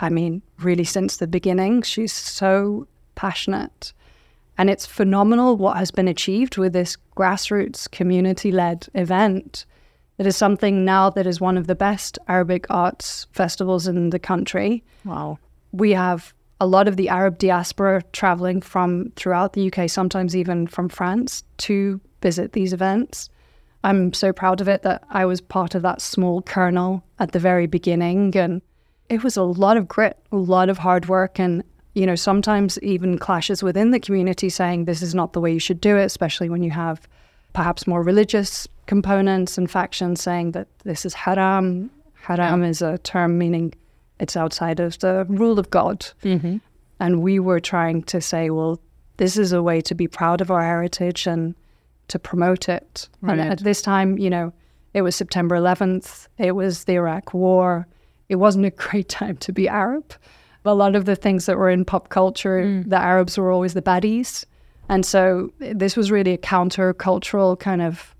I 0.00 0.08
mean, 0.08 0.42
really 0.58 0.82
since 0.82 1.16
the 1.16 1.28
beginning. 1.28 1.82
She's 1.82 2.12
so 2.12 2.88
passionate. 3.14 3.92
And 4.58 4.68
it's 4.68 4.84
phenomenal 4.84 5.56
what 5.56 5.76
has 5.76 5.92
been 5.92 6.08
achieved 6.08 6.58
with 6.58 6.72
this 6.72 6.96
grassroots 7.16 7.88
community 7.88 8.50
led 8.50 8.88
event. 8.94 9.64
It 10.18 10.26
is 10.26 10.36
something 10.36 10.84
now 10.84 11.08
that 11.10 11.24
is 11.24 11.40
one 11.40 11.56
of 11.56 11.68
the 11.68 11.76
best 11.76 12.18
Arabic 12.26 12.66
arts 12.68 13.28
festivals 13.30 13.86
in 13.86 14.10
the 14.10 14.18
country. 14.18 14.82
Wow. 15.04 15.38
We 15.70 15.92
have 15.92 16.34
a 16.60 16.66
lot 16.66 16.88
of 16.88 16.96
the 16.96 17.08
Arab 17.08 17.38
diaspora 17.38 18.02
traveling 18.12 18.60
from 18.60 19.12
throughout 19.14 19.52
the 19.52 19.72
UK, 19.72 19.88
sometimes 19.88 20.34
even 20.34 20.66
from 20.66 20.88
France, 20.88 21.44
to 21.58 22.00
visit 22.20 22.54
these 22.54 22.72
events. 22.72 23.30
I'm 23.84 24.12
so 24.12 24.32
proud 24.32 24.60
of 24.60 24.68
it 24.68 24.82
that 24.82 25.04
I 25.10 25.24
was 25.24 25.40
part 25.40 25.74
of 25.74 25.82
that 25.82 26.00
small 26.00 26.42
kernel 26.42 27.02
at 27.18 27.32
the 27.32 27.38
very 27.38 27.66
beginning. 27.66 28.36
And 28.36 28.60
it 29.08 29.22
was 29.22 29.36
a 29.36 29.42
lot 29.42 29.76
of 29.76 29.88
grit, 29.88 30.18
a 30.32 30.36
lot 30.36 30.68
of 30.68 30.78
hard 30.78 31.08
work, 31.08 31.38
and, 31.38 31.62
you 31.94 32.04
know, 32.04 32.16
sometimes 32.16 32.78
even 32.82 33.18
clashes 33.18 33.62
within 33.62 33.90
the 33.90 34.00
community 34.00 34.48
saying 34.48 34.84
this 34.84 35.02
is 35.02 35.14
not 35.14 35.32
the 35.32 35.40
way 35.40 35.52
you 35.52 35.60
should 35.60 35.80
do 35.80 35.96
it, 35.96 36.04
especially 36.04 36.48
when 36.48 36.62
you 36.62 36.70
have 36.70 37.06
perhaps 37.52 37.86
more 37.86 38.02
religious 38.02 38.68
components 38.86 39.58
and 39.58 39.70
factions 39.70 40.20
saying 40.20 40.52
that 40.52 40.68
this 40.84 41.04
is 41.04 41.14
haram. 41.14 41.90
Haram 42.14 42.62
is 42.62 42.82
a 42.82 42.98
term 42.98 43.38
meaning 43.38 43.74
it's 44.20 44.36
outside 44.36 44.80
of 44.80 44.98
the 44.98 45.24
rule 45.28 45.58
of 45.58 45.70
God. 45.70 46.06
Mm-hmm. 46.22 46.58
And 47.00 47.22
we 47.22 47.38
were 47.38 47.60
trying 47.60 48.02
to 48.04 48.20
say, 48.20 48.50
well, 48.50 48.80
this 49.18 49.36
is 49.36 49.52
a 49.52 49.62
way 49.62 49.80
to 49.82 49.94
be 49.94 50.08
proud 50.08 50.40
of 50.40 50.50
our 50.50 50.62
heritage 50.62 51.26
and 51.26 51.54
to 52.08 52.18
promote 52.18 52.68
it. 52.68 53.08
Right. 53.20 53.38
And 53.38 53.52
at 53.52 53.60
this 53.60 53.82
time, 53.82 54.18
you 54.18 54.30
know, 54.30 54.52
it 54.94 55.02
was 55.02 55.16
September 55.16 55.56
11th, 55.56 56.28
it 56.38 56.52
was 56.52 56.84
the 56.84 56.94
Iraq 56.94 57.34
War. 57.34 57.86
It 58.28 58.36
wasn't 58.36 58.66
a 58.66 58.70
great 58.88 59.08
time 59.08 59.36
to 59.38 59.52
be 59.52 59.68
Arab. 59.68 60.14
A 60.64 60.74
lot 60.74 60.94
of 60.94 61.06
the 61.06 61.16
things 61.16 61.46
that 61.46 61.56
were 61.56 61.70
in 61.70 61.84
pop 61.84 62.10
culture, 62.10 62.62
mm. 62.62 62.88
the 62.88 62.98
Arabs 62.98 63.38
were 63.38 63.50
always 63.50 63.72
the 63.72 63.80
baddies. 63.80 64.44
And 64.90 65.04
so 65.06 65.50
this 65.58 65.96
was 65.96 66.10
really 66.10 66.32
a 66.32 66.38
counter-cultural 66.38 67.56
kind 67.56 67.80
of 67.80 68.14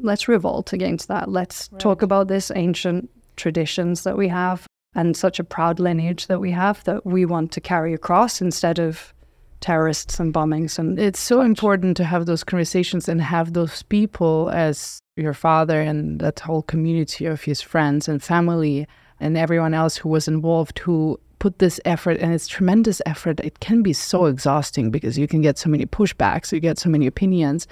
let's 0.00 0.28
revolt 0.28 0.72
against 0.72 1.08
that. 1.08 1.28
Let's 1.28 1.68
right. 1.70 1.80
talk 1.80 2.02
about 2.02 2.28
this 2.28 2.50
ancient 2.54 3.10
traditions 3.36 4.04
that 4.04 4.16
we 4.16 4.28
have 4.28 4.66
and 4.94 5.16
such 5.16 5.38
a 5.38 5.44
proud 5.44 5.80
lineage 5.80 6.26
that 6.26 6.40
we 6.40 6.50
have 6.50 6.84
that 6.84 7.06
we 7.06 7.24
want 7.24 7.52
to 7.52 7.60
carry 7.60 7.94
across 7.94 8.40
instead 8.40 8.78
of 8.78 9.14
terrorists 9.62 10.20
and 10.20 10.34
bombings 10.34 10.78
and 10.78 10.98
it's 10.98 11.20
so 11.20 11.40
important 11.40 11.96
to 11.96 12.04
have 12.04 12.26
those 12.26 12.44
conversations 12.44 13.08
and 13.08 13.20
have 13.22 13.52
those 13.52 13.82
people 13.84 14.50
as 14.50 15.00
your 15.16 15.32
father 15.32 15.80
and 15.80 16.20
that 16.20 16.40
whole 16.40 16.62
community 16.62 17.26
of 17.26 17.42
his 17.42 17.60
friends 17.62 18.08
and 18.08 18.22
family 18.22 18.86
and 19.20 19.38
everyone 19.38 19.72
else 19.72 19.96
who 19.96 20.08
was 20.08 20.26
involved 20.28 20.78
who 20.80 21.18
put 21.42 21.58
this 21.58 21.80
effort 21.84 22.18
and 22.18 22.32
it's 22.32 22.46
tremendous 22.46 23.02
effort. 23.04 23.40
It 23.40 23.58
can 23.58 23.82
be 23.82 23.92
so 23.92 24.26
exhausting 24.26 24.92
because 24.92 25.18
you 25.18 25.26
can 25.26 25.42
get 25.42 25.58
so 25.58 25.68
many 25.68 25.86
pushbacks 25.86 26.52
you 26.52 26.60
get 26.60 26.78
so 26.78 26.88
many 26.88 27.06
opinions. 27.06 27.66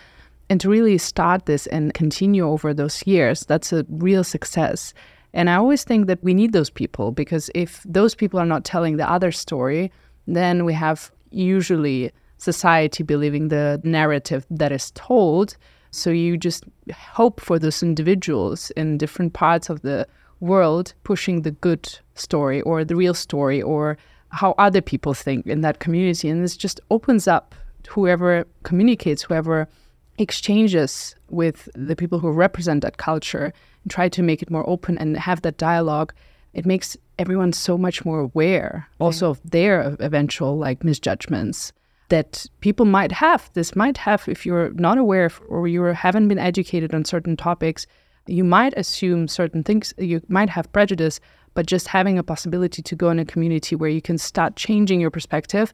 And 0.48 0.60
to 0.60 0.68
really 0.68 0.98
start 0.98 1.46
this 1.46 1.68
and 1.68 1.94
continue 1.94 2.44
over 2.44 2.74
those 2.74 3.06
years 3.06 3.44
that's 3.46 3.72
a 3.72 3.86
real 3.88 4.24
success. 4.24 4.92
And 5.32 5.48
I 5.48 5.54
always 5.54 5.84
think 5.84 6.08
that 6.08 6.22
we 6.24 6.34
need 6.34 6.52
those 6.52 6.70
people 6.70 7.12
because 7.12 7.48
if 7.54 7.84
those 7.84 8.16
people 8.16 8.40
are 8.40 8.52
not 8.54 8.64
telling 8.64 8.96
the 8.96 9.08
other 9.08 9.30
story, 9.30 9.92
then 10.26 10.64
we 10.64 10.74
have 10.74 11.12
usually 11.30 12.10
society 12.38 13.02
believing 13.02 13.48
the 13.48 13.80
narrative 13.84 14.46
that 14.50 14.72
is 14.72 14.90
told. 14.92 15.56
So 15.90 16.10
you 16.10 16.36
just 16.36 16.64
hope 16.92 17.40
for 17.40 17.58
those 17.58 17.82
individuals 17.82 18.70
in 18.72 18.98
different 18.98 19.32
parts 19.32 19.68
of 19.68 19.82
the 19.82 20.06
world 20.40 20.94
pushing 21.04 21.42
the 21.42 21.50
good 21.50 21.98
story 22.14 22.62
or 22.62 22.84
the 22.84 22.96
real 22.96 23.14
story 23.14 23.60
or 23.60 23.98
how 24.30 24.54
other 24.58 24.80
people 24.80 25.12
think 25.12 25.46
in 25.46 25.60
that 25.60 25.80
community. 25.80 26.28
And 26.28 26.42
this 26.42 26.56
just 26.56 26.80
opens 26.90 27.28
up 27.28 27.54
whoever 27.88 28.46
communicates, 28.62 29.22
whoever 29.22 29.68
exchanges 30.18 31.14
with 31.28 31.68
the 31.74 31.96
people 31.96 32.18
who 32.18 32.30
represent 32.30 32.82
that 32.82 32.96
culture 32.98 33.52
and 33.82 33.90
try 33.90 34.08
to 34.08 34.22
make 34.22 34.42
it 34.42 34.50
more 34.50 34.68
open 34.68 34.98
and 34.98 35.16
have 35.16 35.42
that 35.42 35.56
dialogue. 35.56 36.12
It 36.52 36.66
makes 36.66 36.96
everyone 37.18 37.52
so 37.52 37.78
much 37.78 38.04
more 38.04 38.20
aware 38.20 38.88
also 38.98 39.30
of 39.30 39.40
their 39.44 39.96
eventual 40.00 40.58
like 40.58 40.82
misjudgments 40.82 41.72
that 42.08 42.46
people 42.60 42.86
might 42.86 43.12
have. 43.12 43.50
This 43.54 43.76
might 43.76 43.96
have, 43.98 44.28
if 44.28 44.44
you're 44.44 44.70
not 44.70 44.98
aware 44.98 45.30
or 45.48 45.68
you 45.68 45.82
haven't 45.84 46.28
been 46.28 46.38
educated 46.38 46.94
on 46.94 47.04
certain 47.04 47.36
topics, 47.36 47.86
you 48.26 48.44
might 48.44 48.74
assume 48.76 49.28
certain 49.28 49.62
things, 49.62 49.94
you 49.96 50.20
might 50.28 50.50
have 50.50 50.70
prejudice, 50.72 51.20
but 51.54 51.66
just 51.66 51.88
having 51.88 52.18
a 52.18 52.22
possibility 52.22 52.82
to 52.82 52.96
go 52.96 53.10
in 53.10 53.18
a 53.18 53.24
community 53.24 53.76
where 53.76 53.90
you 53.90 54.02
can 54.02 54.18
start 54.18 54.56
changing 54.56 55.00
your 55.00 55.10
perspective. 55.10 55.72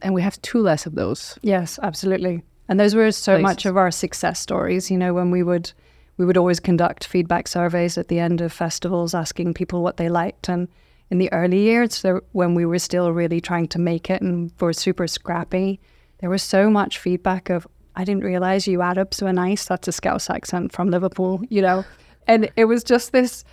And 0.00 0.14
we 0.14 0.22
have 0.22 0.40
two 0.42 0.60
less 0.60 0.86
of 0.86 0.94
those. 0.94 1.38
Yes, 1.42 1.78
absolutely. 1.82 2.42
And 2.68 2.78
those 2.78 2.94
were 2.94 3.10
so 3.10 3.32
places. 3.32 3.42
much 3.42 3.66
of 3.66 3.76
our 3.76 3.90
success 3.90 4.38
stories. 4.38 4.90
You 4.90 4.98
know, 4.98 5.12
when 5.14 5.30
we 5.30 5.42
would 5.42 5.72
we 6.18 6.26
would 6.26 6.36
always 6.36 6.60
conduct 6.60 7.06
feedback 7.06 7.48
surveys 7.48 7.96
at 7.96 8.08
the 8.08 8.18
end 8.18 8.40
of 8.40 8.52
festivals, 8.52 9.14
asking 9.14 9.54
people 9.54 9.82
what 9.82 9.96
they 9.96 10.08
liked. 10.08 10.48
And 10.48 10.68
in 11.10 11.18
the 11.18 11.32
early 11.32 11.60
years, 11.60 12.04
when 12.32 12.54
we 12.54 12.66
were 12.66 12.80
still 12.80 13.12
really 13.12 13.40
trying 13.40 13.68
to 13.68 13.78
make 13.78 14.10
it 14.10 14.20
and 14.20 14.52
were 14.60 14.72
super 14.72 15.06
scrappy, 15.06 15.80
there 16.18 16.28
was 16.28 16.42
so 16.42 16.68
much 16.68 16.98
feedback 16.98 17.48
of, 17.48 17.66
I 17.94 18.04
didn't 18.04 18.24
realize 18.24 18.66
you 18.66 18.82
Arabs 18.82 19.22
were 19.22 19.32
nice. 19.32 19.64
That's 19.64 19.88
a 19.88 19.92
Scouse 19.92 20.28
accent 20.28 20.72
from 20.72 20.90
Liverpool, 20.90 21.40
you 21.48 21.62
know. 21.62 21.84
And 22.26 22.50
it 22.56 22.66
was 22.66 22.84
just 22.84 23.12
this 23.12 23.44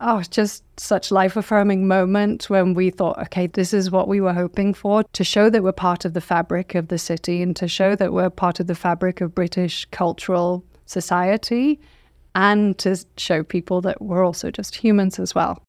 oh, 0.00 0.22
just 0.22 0.64
such 0.78 1.10
life 1.10 1.36
affirming 1.36 1.86
moment 1.86 2.50
when 2.50 2.74
we 2.74 2.90
thought, 2.90 3.18
okay, 3.18 3.46
this 3.46 3.72
is 3.72 3.90
what 3.90 4.08
we 4.08 4.20
were 4.20 4.32
hoping 4.32 4.74
for 4.74 5.04
to 5.04 5.22
show 5.22 5.48
that 5.48 5.62
we're 5.62 5.72
part 5.72 6.04
of 6.04 6.14
the 6.14 6.20
fabric 6.20 6.74
of 6.74 6.88
the 6.88 6.98
city 6.98 7.42
and 7.42 7.54
to 7.56 7.68
show 7.68 7.94
that 7.94 8.12
we're 8.12 8.28
part 8.28 8.58
of 8.58 8.66
the 8.66 8.74
fabric 8.74 9.20
of 9.20 9.34
British 9.34 9.86
cultural 9.92 10.64
society 10.86 11.80
and 12.34 12.76
to 12.78 12.96
show 13.16 13.42
people 13.42 13.80
that 13.82 14.00
we're 14.02 14.24
also 14.24 14.50
just 14.50 14.74
humans 14.74 15.18
as 15.18 15.34
well. 15.34 15.62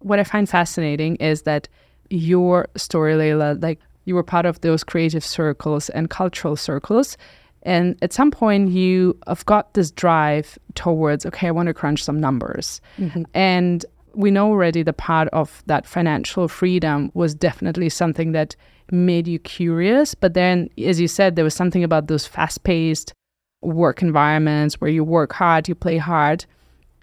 What 0.00 0.18
I 0.18 0.24
find 0.24 0.48
fascinating 0.48 1.16
is 1.16 1.42
that 1.42 1.68
your 2.10 2.68
story, 2.76 3.14
Layla, 3.14 3.62
like 3.62 3.80
you 4.04 4.14
were 4.14 4.22
part 4.22 4.46
of 4.46 4.60
those 4.60 4.84
creative 4.84 5.24
circles 5.24 5.88
and 5.90 6.10
cultural 6.10 6.56
circles 6.56 7.16
and 7.62 7.96
at 8.02 8.12
some 8.12 8.30
point, 8.30 8.70
you 8.70 9.16
have 9.26 9.44
got 9.46 9.74
this 9.74 9.90
drive 9.90 10.58
towards, 10.74 11.24
okay, 11.26 11.48
I 11.48 11.52
want 11.52 11.68
to 11.68 11.74
crunch 11.74 12.02
some 12.02 12.20
numbers. 12.20 12.80
Mm-hmm. 12.98 13.22
And 13.34 13.84
we 14.14 14.30
know 14.30 14.48
already 14.48 14.82
the 14.82 14.92
part 14.92 15.28
of 15.28 15.62
that 15.66 15.86
financial 15.86 16.48
freedom 16.48 17.10
was 17.14 17.34
definitely 17.34 17.88
something 17.88 18.32
that 18.32 18.56
made 18.90 19.28
you 19.28 19.38
curious. 19.38 20.14
But 20.14 20.34
then, 20.34 20.68
as 20.76 21.00
you 21.00 21.08
said, 21.08 21.36
there 21.36 21.44
was 21.44 21.54
something 21.54 21.84
about 21.84 22.08
those 22.08 22.26
fast 22.26 22.64
paced 22.64 23.14
work 23.62 24.02
environments 24.02 24.80
where 24.80 24.90
you 24.90 25.04
work 25.04 25.32
hard, 25.32 25.68
you 25.68 25.74
play 25.74 25.96
hard, 25.96 26.44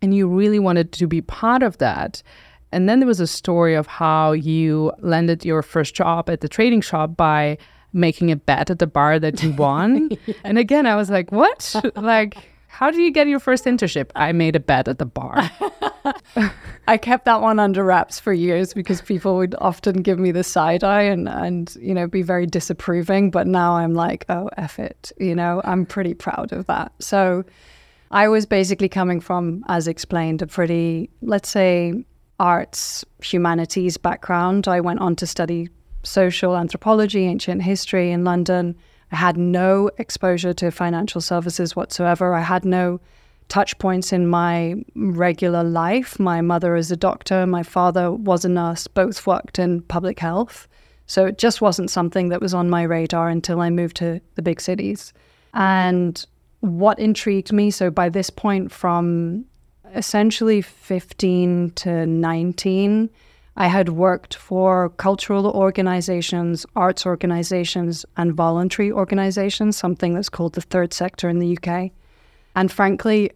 and 0.01 0.13
you 0.13 0.27
really 0.27 0.59
wanted 0.59 0.91
to 0.93 1.07
be 1.07 1.21
part 1.21 1.63
of 1.63 1.77
that. 1.79 2.21
And 2.71 2.87
then 2.87 2.99
there 2.99 3.07
was 3.07 3.19
a 3.19 3.27
story 3.27 3.75
of 3.75 3.87
how 3.87 4.33
you 4.33 4.91
landed 4.99 5.43
your 5.43 5.63
first 5.63 5.95
job 5.95 6.29
at 6.29 6.41
the 6.41 6.47
trading 6.47 6.81
shop 6.81 7.17
by 7.17 7.57
making 7.93 8.31
a 8.31 8.35
bet 8.35 8.69
at 8.69 8.79
the 8.79 8.87
bar 8.87 9.19
that 9.19 9.41
you 9.41 9.51
won. 9.53 10.09
yeah. 10.25 10.35
And 10.43 10.57
again, 10.57 10.85
I 10.85 10.95
was 10.95 11.09
like, 11.09 11.31
what? 11.31 11.75
like, 11.95 12.37
how 12.79 12.89
do 12.89 13.01
you 13.01 13.11
get 13.11 13.27
your 13.27 13.41
first 13.41 13.65
internship? 13.65 14.09
I 14.15 14.31
made 14.31 14.55
a 14.55 14.59
bet 14.61 14.87
at 14.87 14.99
the 14.99 15.05
bar. 15.05 15.51
I 16.87 16.95
kept 16.95 17.25
that 17.25 17.41
one 17.41 17.59
under 17.59 17.83
wraps 17.83 18.21
for 18.21 18.31
years 18.31 18.73
because 18.73 19.01
people 19.01 19.35
would 19.35 19.53
often 19.59 20.01
give 20.01 20.17
me 20.17 20.31
the 20.31 20.45
side 20.45 20.81
eye 20.81 21.01
and, 21.01 21.27
and, 21.27 21.75
you 21.81 21.93
know, 21.93 22.07
be 22.07 22.21
very 22.21 22.45
disapproving. 22.45 23.31
But 23.31 23.47
now 23.47 23.73
I'm 23.73 23.95
like, 23.95 24.23
oh, 24.29 24.49
F 24.55 24.79
it. 24.79 25.11
You 25.17 25.35
know, 25.35 25.61
I'm 25.65 25.85
pretty 25.85 26.13
proud 26.13 26.53
of 26.53 26.67
that. 26.67 26.93
So 26.99 27.43
I 28.11 28.29
was 28.29 28.45
basically 28.45 28.87
coming 28.87 29.19
from, 29.19 29.65
as 29.67 29.85
explained, 29.85 30.41
a 30.41 30.47
pretty, 30.47 31.09
let's 31.21 31.49
say, 31.49 32.05
arts, 32.39 33.03
humanities 33.21 33.97
background. 33.97 34.69
I 34.69 34.79
went 34.79 35.01
on 35.01 35.17
to 35.17 35.27
study 35.27 35.67
social 36.03 36.55
anthropology, 36.55 37.25
ancient 37.25 37.61
history 37.61 38.09
in 38.09 38.23
London. 38.23 38.77
I 39.11 39.15
had 39.15 39.37
no 39.37 39.89
exposure 39.97 40.53
to 40.53 40.71
financial 40.71 41.21
services 41.21 41.75
whatsoever. 41.75 42.33
I 42.33 42.41
had 42.41 42.65
no 42.65 42.99
touch 43.47 43.77
points 43.79 44.13
in 44.13 44.27
my 44.27 44.75
regular 44.95 45.63
life. 45.63 46.19
My 46.19 46.41
mother 46.41 46.75
is 46.75 46.91
a 46.91 46.95
doctor, 46.95 47.47
my 47.47 47.63
father 47.63 48.11
was 48.11 48.45
a 48.45 48.49
nurse, 48.49 48.87
both 48.87 49.25
worked 49.25 49.57
in 49.57 49.81
public 49.81 50.19
health. 50.19 50.67
So 51.07 51.25
it 51.25 51.39
just 51.39 51.59
wasn't 51.59 51.89
something 51.89 52.29
that 52.29 52.41
was 52.41 52.53
on 52.53 52.69
my 52.69 52.83
radar 52.83 53.29
until 53.29 53.61
I 53.61 53.71
moved 53.71 53.97
to 53.97 54.21
the 54.35 54.43
big 54.43 54.61
cities. 54.61 55.11
And 55.55 56.23
what 56.59 56.99
intrigued 56.99 57.51
me, 57.51 57.71
so 57.71 57.89
by 57.89 58.09
this 58.09 58.29
point, 58.29 58.71
from 58.71 59.45
essentially 59.95 60.61
15 60.61 61.71
to 61.71 62.05
19, 62.05 63.09
I 63.59 63.67
had 63.67 63.89
worked 63.89 64.35
for 64.35 64.87
cultural 64.91 65.47
organizations, 65.47 66.65
arts 66.77 67.05
organizations, 67.05 68.05
and 68.15 68.33
voluntary 68.33 68.89
organizations, 68.89 69.75
something 69.75 70.13
that's 70.13 70.29
called 70.29 70.53
the 70.53 70.61
third 70.61 70.93
sector 70.93 71.27
in 71.27 71.39
the 71.39 71.57
UK. 71.57 71.91
And 72.55 72.71
frankly, 72.71 73.31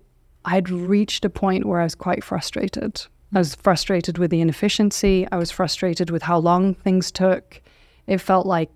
I'd 0.46 0.70
reached 0.70 1.26
a 1.26 1.30
point 1.30 1.66
where 1.66 1.82
I 1.82 1.84
was 1.84 1.94
quite 1.94 2.24
frustrated. 2.24 3.06
I 3.34 3.40
was 3.40 3.56
frustrated 3.56 4.18
with 4.18 4.32
the 4.32 4.40
inefficiency. 4.40 5.28
I 5.30 5.36
was 5.36 5.52
frustrated 5.52 6.10
with 6.10 6.24
how 6.24 6.38
long 6.38 6.76
things 6.76 7.12
took. 7.12 7.62
It 8.08 8.20
felt 8.20 8.46
like 8.46 8.70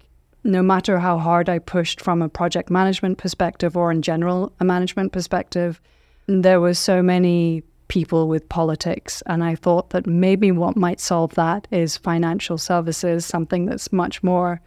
no 0.44 0.62
matter 0.62 1.00
how 1.00 1.18
hard 1.18 1.48
I 1.48 1.60
pushed 1.60 2.02
from 2.02 2.22
a 2.22 2.30
project 2.30 2.70
management 2.70 3.20
perspective 3.20 3.78
or 3.78 3.90
in 3.90 4.02
general 4.02 4.52
a 4.60 4.66
management 4.66 5.14
perspective, 5.14 5.80
there 6.28 6.60
were 6.60 6.74
so 6.74 7.02
many 7.02 7.64
people 7.88 8.28
with 8.28 8.50
politics. 8.50 9.24
And 9.26 9.44
I 9.44 9.56
thought 9.56 9.92
that 9.92 10.08
maybe 10.08 10.52
what 10.52 10.76
might 10.76 11.00
solve 11.00 11.34
that 11.36 11.68
is 11.72 11.98
financial 11.98 12.58
services, 12.58 13.26
something 13.26 13.66
that's 13.66 13.92
much 13.92 14.24
more, 14.24 14.62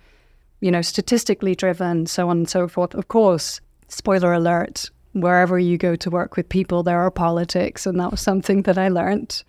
you 0.60 0.70
know, 0.70 0.82
statistically 0.82 1.54
driven, 1.54 2.06
so 2.06 2.28
on 2.28 2.38
and 2.38 2.48
so 2.48 2.68
forth. 2.68 2.94
Of 2.94 3.08
course, 3.08 3.60
spoiler 3.88 4.32
alert, 4.32 4.90
wherever 5.12 5.58
you 5.58 5.76
go 5.76 5.96
to 5.96 6.10
work 6.10 6.36
with 6.36 6.48
people, 6.48 6.82
there 6.82 7.00
are 7.00 7.10
politics. 7.10 7.86
And 7.86 7.98
that 8.00 8.10
was 8.10 8.20
something 8.20 8.62
that 8.62 8.78
I 8.78 8.88
learned. 8.88 9.42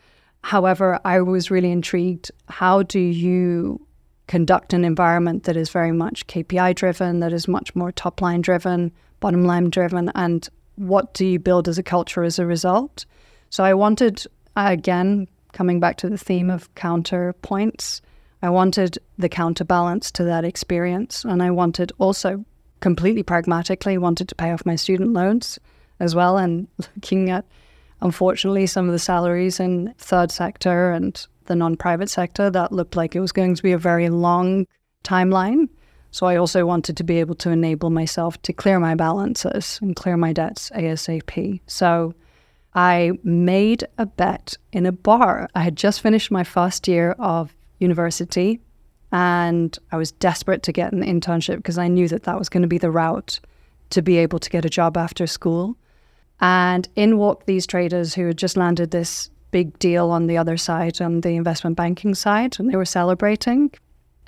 However, 0.44 1.00
I 1.06 1.22
was 1.22 1.52
really 1.52 1.72
intrigued. 1.72 2.32
How 2.48 2.84
do 2.84 3.00
you 3.00 3.86
conduct 4.28 4.74
an 4.74 4.86
environment 4.86 5.44
that 5.44 5.58
is 5.58 5.70
very 5.70 5.92
much 5.92 6.26
KPI 6.28 6.74
driven, 6.76 7.20
that 7.20 7.34
is 7.34 7.48
much 7.48 7.76
more 7.76 7.92
top 7.92 8.22
line 8.22 8.42
driven, 8.42 8.92
bottom 9.20 9.44
line 9.44 9.70
driven, 9.70 10.10
and 10.16 10.48
what 10.78 11.14
do 11.14 11.26
you 11.26 11.38
build 11.38 11.68
as 11.68 11.78
a 11.78 11.84
culture 11.84 12.24
as 12.24 12.40
a 12.40 12.46
result? 12.46 13.06
So 13.52 13.66
I 13.66 13.74
wanted, 13.74 14.26
again, 14.56 15.28
coming 15.52 15.82
back 15.82 15.98
to 15.98 16.10
the 16.10 16.18
theme 16.18 16.50
of 16.50 16.74
counterpoints, 16.76 18.00
I 18.42 18.50
wanted 18.50 18.98
the 19.18 19.30
counterbalance 19.30 20.10
to 20.12 20.24
that 20.24 20.46
experience. 20.46 21.26
And 21.26 21.44
I 21.44 21.52
wanted 21.52 21.92
also, 22.00 22.46
completely 22.80 23.24
pragmatically, 23.24 23.98
wanted 23.98 24.30
to 24.30 24.36
pay 24.36 24.52
off 24.52 24.66
my 24.66 24.78
student 24.78 25.12
loans 25.12 25.60
as 26.00 26.16
well. 26.16 26.38
And 26.38 26.68
looking 26.78 27.30
at, 27.30 27.46
unfortunately, 28.00 28.68
some 28.68 28.88
of 28.88 28.94
the 28.94 29.00
salaries 29.00 29.60
in 29.60 29.94
third 29.98 30.32
sector 30.32 30.92
and 30.92 31.28
the 31.48 31.56
non-private 31.56 32.10
sector, 32.10 32.50
that 32.50 32.72
looked 32.72 32.96
like 32.96 33.16
it 33.16 33.20
was 33.20 33.34
going 33.34 33.56
to 33.56 33.64
be 33.64 33.74
a 33.74 33.78
very 33.78 34.08
long 34.10 34.66
timeline. 35.04 35.68
So 36.12 36.26
I 36.26 36.38
also 36.38 36.66
wanted 36.66 36.96
to 36.98 37.04
be 37.04 37.20
able 37.20 37.36
to 37.36 37.50
enable 37.50 37.90
myself 37.90 38.42
to 38.44 38.54
clear 38.54 38.80
my 38.80 38.96
balances 38.96 39.78
and 39.82 39.94
clear 39.94 40.16
my 40.16 40.32
debts 40.32 40.70
ASAP. 40.70 41.60
So 41.68 42.16
I 42.74 43.14
made 43.24 43.86
a 43.98 44.06
bet 44.06 44.58
in 44.72 44.86
a 44.86 44.92
bar. 44.92 45.50
I 45.56 45.62
had 45.62 45.76
just 45.76 46.02
finished 46.02 46.32
my 46.32 46.44
first 46.44 46.88
year 46.88 47.12
of 47.20 47.54
university 47.80 48.62
and 49.12 49.78
I 49.92 49.98
was 49.98 50.12
desperate 50.14 50.64
to 50.64 50.72
get 50.72 50.94
an 50.94 51.04
internship 51.04 51.58
because 51.58 51.78
I 51.78 51.90
knew 51.90 52.08
that 52.08 52.24
that 52.24 52.40
was 52.40 52.48
going 52.48 52.62
to 52.62 52.68
be 52.68 52.78
the 52.78 52.92
route 52.92 53.40
to 53.90 54.02
be 54.02 54.18
able 54.18 54.40
to 54.40 54.50
get 54.50 54.64
a 54.64 54.70
job 54.70 54.96
after 54.96 55.28
school. 55.28 55.76
And 56.40 56.88
in 56.96 57.18
walked 57.18 57.46
these 57.46 57.68
traders 57.68 58.14
who 58.14 58.28
had 58.28 58.38
just 58.38 58.56
landed 58.56 58.92
this 58.92 59.30
big 59.52 59.78
deal 59.80 60.12
on 60.12 60.28
the 60.28 60.38
other 60.38 60.56
side, 60.56 61.02
on 61.02 61.22
the 61.22 61.36
investment 61.36 61.76
banking 61.76 62.16
side, 62.16 62.58
and 62.58 62.70
they 62.70 62.78
were 62.78 62.86
celebrating. 62.86 63.72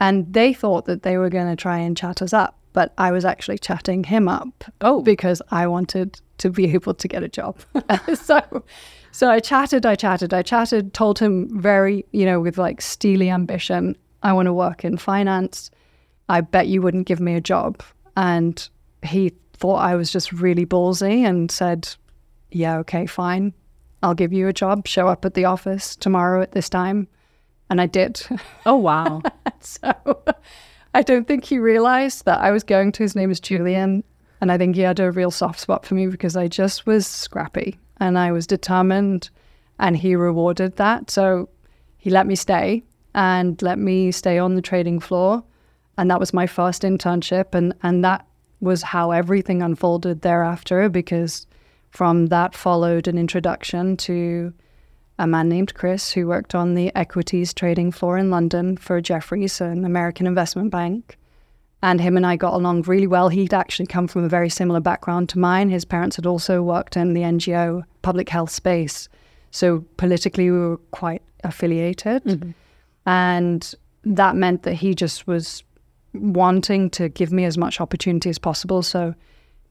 And 0.01 0.32
they 0.34 0.53
thought 0.53 0.86
that 0.86 1.03
they 1.03 1.17
were 1.17 1.29
going 1.29 1.47
to 1.47 1.56
try 1.56 1.77
and 1.77 1.95
chat 1.95 2.21
us 2.21 2.34
up 2.34 2.60
but 2.73 2.93
I 2.97 3.12
was 3.12 3.23
actually 3.23 3.59
chatting 3.59 4.03
him 4.03 4.27
up. 4.27 4.65
Oh, 4.81 5.01
because 5.01 5.41
I 5.51 5.67
wanted 5.67 6.19
to 6.39 6.49
be 6.49 6.73
able 6.73 6.93
to 6.95 7.07
get 7.07 7.23
a 7.23 7.29
job. 7.29 7.59
so, 8.15 8.63
So 9.12 9.29
I 9.29 9.39
chatted, 9.39 9.86
I 9.86 9.95
chatted, 9.95 10.33
I 10.33 10.41
chatted, 10.41 10.95
told 10.95 11.19
him 11.19 11.62
very, 11.62 12.03
you 12.12 12.25
know, 12.25 12.41
with 12.41 12.57
like 12.57 12.81
steely 12.81 13.29
ambition, 13.29 13.95
I 14.23 14.33
want 14.33 14.47
to 14.47 14.53
work 14.53 14.83
in 14.83 14.97
finance. 14.97 15.69
I 16.29 16.41
bet 16.41 16.67
you 16.67 16.81
wouldn't 16.81 17.05
give 17.05 17.19
me 17.19 17.36
a 17.36 17.41
job. 17.41 17.83
And 18.17 18.67
he 19.03 19.33
thought 19.53 19.77
I 19.77 19.95
was 19.95 20.12
just 20.12 20.33
really 20.33 20.65
ballsy 20.65 21.27
and 21.27 21.51
said, 21.51 21.89
Yeah, 22.51 22.77
okay, 22.79 23.05
fine. 23.05 23.53
I'll 24.01 24.15
give 24.15 24.33
you 24.33 24.47
a 24.47 24.53
job. 24.53 24.88
Show 24.88 25.07
up 25.07 25.25
at 25.25 25.36
the 25.36 25.45
office 25.45 25.95
tomorrow 25.95 26.41
at 26.41 26.53
this 26.53 26.67
time. 26.67 27.07
And 27.69 27.79
I 27.79 27.86
did. 27.86 28.21
Oh, 28.65 28.77
wow. 28.77 29.21
so 29.59 29.93
I 30.93 31.01
don't 31.01 31.27
think 31.27 31.45
he 31.45 31.58
realized 31.58 32.25
that 32.25 32.39
I 32.39 32.51
was 32.51 32.63
going 32.63 32.91
to. 32.93 33.03
His 33.03 33.15
name 33.15 33.32
is 33.32 33.39
Julian. 33.39 34.03
And 34.41 34.51
I 34.51 34.58
think 34.58 34.75
he 34.75 34.82
had 34.82 34.99
a 34.99 35.12
real 35.12 35.32
soft 35.32 35.60
spot 35.60 35.86
for 35.86 35.95
me 35.95 36.08
because 36.08 36.36
I 36.36 36.47
just 36.47 36.86
was 36.86 37.08
scrappy 37.08 37.79
and 37.97 38.17
I 38.17 38.32
was 38.32 38.45
determined. 38.45 39.29
And 39.79 39.97
he 39.97 40.15
rewarded 40.15 40.75
that. 40.75 41.10
So 41.10 41.49
he 41.97 42.10
let 42.10 42.27
me 42.27 42.36
stay 42.36 42.84
and 43.15 43.62
let 43.62 43.79
me 43.79 44.12
stay 44.12 44.38
on 44.38 44.56
the 44.56 44.62
trading 44.62 44.99
floor. 44.99 45.43
And 45.97 46.12
that 46.12 46.19
was 46.19 46.34
my 46.34 46.45
first 46.45 46.82
internship. 46.82 47.56
And, 47.56 47.73
and 47.84 48.03
that 48.03 48.27
was 48.60 48.82
how 48.82 49.12
everything 49.12 49.62
unfolded 49.62 50.21
thereafter 50.21 50.89
because 50.89 51.47
from 51.91 52.27
that 52.27 52.56
followed 52.56 53.08
an 53.08 53.17
introduction 53.17 53.95
to 53.97 54.53
a 55.19 55.28
man 55.28 55.49
named 55.49 55.73
Chris 55.73 56.12
who 56.12 56.28
worked 56.28 56.56
on 56.56 56.73
the 56.73 56.93
equities 56.95 57.54
trading 57.54 57.91
floor 57.91 58.17
in 58.17 58.32
London 58.32 58.78
for 58.78 58.99
Jefferies, 59.02 59.62
an 59.62 59.86
American 59.86 60.28
investment 60.28 60.71
bank. 60.71 61.17
And 61.82 61.99
him 61.99 62.15
and 62.15 62.26
I 62.26 62.38
got 62.38 62.54
along 62.54 62.84
really 62.84 63.08
well. 63.08 63.28
He'd 63.28 63.54
actually 63.54 63.88
come 63.88 64.08
from 64.08 64.23
a 64.23 64.30
very 64.30 64.49
similar 64.49 64.80
background 64.80 65.28
to 65.30 65.39
mine. 65.39 65.69
His 65.69 65.84
parents 65.84 66.15
had 66.15 66.26
also 66.26 66.63
worked 66.63 66.95
in 66.95 67.13
the 67.13 67.21
NGO 67.21 67.84
public 68.02 68.30
health 68.30 68.52
space. 68.52 69.10
So 69.52 69.84
politically, 69.97 70.49
we 70.49 70.58
were 70.58 70.78
quite 70.91 71.21
affiliated. 71.43 72.23
Mm-hmm. 72.23 72.52
And 73.06 73.76
that 74.06 74.36
meant 74.36 74.63
that 74.63 74.76
he 74.76 74.95
just 74.95 75.28
was 75.28 75.63
wanting 76.13 76.89
to 76.91 77.10
give 77.10 77.32
me 77.32 77.45
as 77.45 77.58
much 77.58 77.82
opportunity 77.82 78.30
as 78.30 78.39
possible. 78.39 78.82
So, 78.82 79.13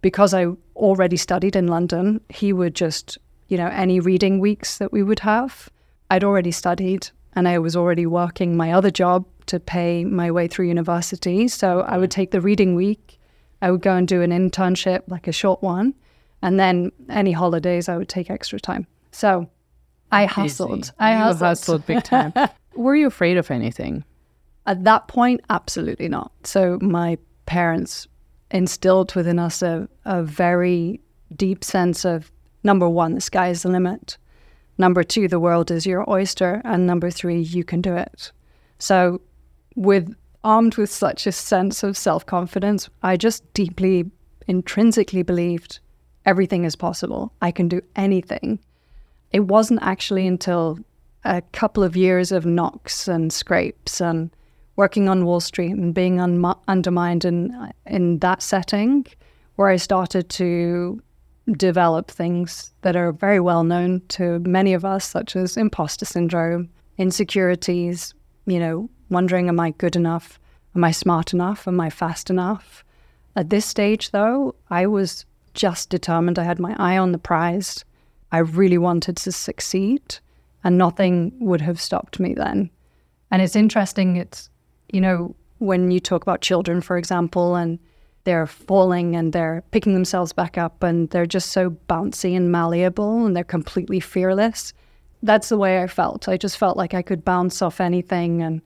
because 0.02 0.34
I 0.34 0.46
already 0.76 1.16
studied 1.16 1.56
in 1.56 1.68
London, 1.68 2.20
he 2.28 2.52
would 2.52 2.74
just, 2.74 3.18
you 3.52 3.58
know, 3.58 3.68
any 3.68 4.00
reading 4.00 4.40
weeks 4.40 4.78
that 4.78 4.92
we 4.92 5.02
would 5.02 5.20
have, 5.20 5.68
I'd 6.10 6.24
already 6.24 6.50
studied 6.50 7.10
and 7.34 7.46
I 7.46 7.58
was 7.58 7.76
already 7.76 8.06
working 8.06 8.56
my 8.56 8.72
other 8.72 8.90
job 8.90 9.26
to 9.46 9.60
pay 9.60 10.04
my 10.04 10.30
way 10.30 10.48
through 10.48 10.68
university. 10.68 11.48
So, 11.48 11.80
I 11.80 11.98
would 11.98 12.10
mm-hmm. 12.10 12.20
take 12.20 12.30
the 12.30 12.40
reading 12.40 12.74
week, 12.74 13.20
I 13.60 13.70
would 13.70 13.82
go 13.82 13.94
and 13.94 14.08
do 14.08 14.22
an 14.22 14.30
internship, 14.30 15.02
like 15.06 15.28
a 15.28 15.32
short 15.32 15.62
one, 15.62 15.94
and 16.40 16.58
then 16.58 16.92
any 17.08 17.32
holidays, 17.32 17.88
I 17.88 17.96
would 17.96 18.08
take 18.08 18.30
extra 18.30 18.58
time. 18.58 18.86
So, 19.12 19.48
I 20.10 20.26
hustled. 20.26 20.80
Easy. 20.80 20.92
I 20.98 21.14
hustled. 21.14 21.40
hustled 21.40 21.86
big 21.86 22.04
time. 22.04 22.32
Were 22.74 22.96
you 22.96 23.06
afraid 23.06 23.36
of 23.36 23.50
anything? 23.50 24.04
At 24.66 24.84
that 24.84 25.08
point, 25.08 25.40
absolutely 25.50 26.08
not. 26.08 26.32
So 26.44 26.78
my 26.80 27.18
parents 27.46 28.06
instilled 28.50 29.14
within 29.14 29.38
us 29.38 29.62
a, 29.62 29.88
a 30.04 30.22
very 30.22 31.00
deep 31.34 31.64
sense 31.64 32.04
of 32.04 32.30
number 32.62 32.88
one, 32.88 33.14
the 33.14 33.20
sky 33.20 33.48
is 33.48 33.62
the 33.62 33.68
limit. 33.68 34.18
Number 34.78 35.02
two, 35.02 35.28
the 35.28 35.40
world 35.40 35.70
is 35.70 35.86
your 35.86 36.08
oyster. 36.08 36.62
And 36.64 36.86
number 36.86 37.10
three, 37.10 37.40
you 37.40 37.64
can 37.64 37.80
do 37.80 37.94
it. 37.94 38.32
So 38.78 39.20
with 39.76 40.14
armed 40.44 40.76
with 40.76 40.90
such 40.90 41.26
a 41.26 41.32
sense 41.32 41.82
of 41.82 41.96
self 41.96 42.26
confidence, 42.26 42.88
I 43.02 43.16
just 43.16 43.52
deeply, 43.54 44.10
intrinsically 44.46 45.22
believed 45.22 45.78
everything 46.24 46.64
is 46.64 46.76
possible. 46.76 47.32
I 47.40 47.50
can 47.50 47.68
do 47.68 47.80
anything. 47.96 48.58
It 49.30 49.40
wasn't 49.40 49.82
actually 49.82 50.26
until 50.26 50.78
a 51.24 51.42
couple 51.52 51.84
of 51.84 51.96
years 51.96 52.32
of 52.32 52.44
knocks 52.44 53.08
and 53.08 53.32
scrapes 53.32 54.00
and 54.00 54.30
working 54.76 55.08
on 55.08 55.24
Wall 55.24 55.40
Street 55.40 55.72
and 55.72 55.94
being 55.94 56.20
un- 56.20 56.54
undermined 56.66 57.24
in 57.24 57.72
in 57.86 58.18
that 58.18 58.42
setting, 58.42 59.06
where 59.56 59.68
I 59.68 59.76
started 59.76 60.28
to 60.30 61.00
develop 61.50 62.10
things 62.10 62.72
that 62.82 62.96
are 62.96 63.12
very 63.12 63.40
well 63.40 63.64
known 63.64 64.02
to 64.08 64.38
many 64.40 64.74
of 64.74 64.84
us, 64.84 65.04
such 65.04 65.36
as 65.36 65.56
imposter 65.56 66.04
syndrome, 66.04 66.68
insecurities. 66.98 68.14
You 68.46 68.58
know, 68.58 68.90
wondering, 69.10 69.48
am 69.48 69.60
I 69.60 69.70
good 69.70 69.96
enough? 69.96 70.38
Am 70.74 70.84
I 70.84 70.90
smart 70.90 71.32
enough? 71.32 71.68
Am 71.68 71.80
I 71.80 71.90
fast 71.90 72.30
enough? 72.30 72.84
At 73.36 73.50
this 73.50 73.66
stage, 73.66 74.10
though, 74.10 74.54
I 74.70 74.86
was 74.86 75.24
just 75.54 75.90
determined. 75.90 76.38
I 76.38 76.44
had 76.44 76.58
my 76.58 76.74
eye 76.78 76.98
on 76.98 77.12
the 77.12 77.18
prize. 77.18 77.84
I 78.30 78.38
really 78.38 78.78
wanted 78.78 79.16
to 79.18 79.32
succeed, 79.32 80.18
and 80.64 80.78
nothing 80.78 81.32
would 81.40 81.60
have 81.60 81.80
stopped 81.80 82.18
me 82.18 82.34
then. 82.34 82.70
And 83.30 83.42
it's 83.42 83.56
interesting. 83.56 84.16
It's 84.16 84.48
you 84.92 85.00
know, 85.00 85.34
when 85.58 85.90
you 85.90 85.98
talk 85.98 86.22
about 86.22 86.42
children, 86.42 86.80
for 86.80 86.96
example, 86.96 87.56
and 87.56 87.78
they're 88.24 88.46
falling 88.46 89.16
and 89.16 89.32
they're 89.32 89.64
picking 89.70 89.94
themselves 89.94 90.32
back 90.32 90.56
up 90.56 90.82
and 90.82 91.10
they're 91.10 91.26
just 91.26 91.50
so 91.50 91.70
bouncy 91.88 92.36
and 92.36 92.52
malleable 92.52 93.26
and 93.26 93.36
they're 93.36 93.44
completely 93.44 94.00
fearless. 94.00 94.72
That's 95.22 95.48
the 95.48 95.58
way 95.58 95.82
I 95.82 95.86
felt. 95.86 96.28
I 96.28 96.36
just 96.36 96.56
felt 96.56 96.76
like 96.76 96.94
I 96.94 97.02
could 97.02 97.24
bounce 97.24 97.62
off 97.62 97.80
anything 97.80 98.42
and 98.42 98.60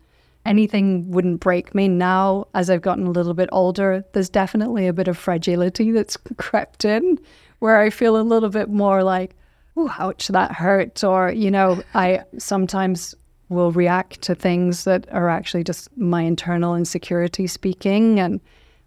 anything 0.45 1.11
wouldn't 1.11 1.41
break 1.41 1.75
me. 1.75 1.89
Now, 1.89 2.47
as 2.55 2.71
I've 2.71 2.83
gotten 2.83 3.07
a 3.07 3.11
little 3.11 3.35
bit 3.35 3.49
older, 3.53 4.05
there's 4.13 4.29
definitely 4.31 4.87
a 4.87 4.93
bit 4.93 5.09
of 5.09 5.19
fragility 5.19 5.91
that's 5.91 6.17
crept 6.37 6.85
in 6.85 7.19
where 7.59 7.79
I 7.79 7.91
feel 7.91 8.19
a 8.19 8.23
little 8.23 8.51
bit 8.51 8.69
more 8.69 9.03
like, 9.03 9.35
oh, 9.77 9.93
ouch, 9.99 10.29
that 10.29 10.53
hurt. 10.53 11.03
Or, 11.03 11.31
you 11.31 11.51
know, 11.51 11.83
I 11.95 12.23
sometimes 12.39 13.15
will 13.49 13.73
react 13.73 14.23
to 14.23 14.35
things 14.35 14.85
that 14.85 15.07
are 15.13 15.29
actually 15.29 15.65
just 15.65 15.95
my 15.97 16.23
internal 16.23 16.75
insecurity 16.75 17.47
speaking. 17.47 18.19
And 18.19 18.41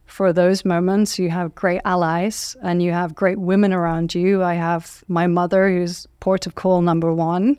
for 0.09 0.33
those 0.33 0.65
moments, 0.65 1.19
you 1.19 1.29
have 1.29 1.55
great 1.55 1.81
allies 1.85 2.57
and 2.63 2.81
you 2.81 2.91
have 2.91 3.13
great 3.13 3.37
women 3.37 3.71
around 3.71 4.15
you. 4.15 4.43
I 4.43 4.55
have 4.55 5.03
my 5.07 5.27
mother, 5.27 5.69
who's 5.69 6.07
port 6.19 6.47
of 6.47 6.55
call 6.55 6.81
number 6.81 7.13
one. 7.13 7.57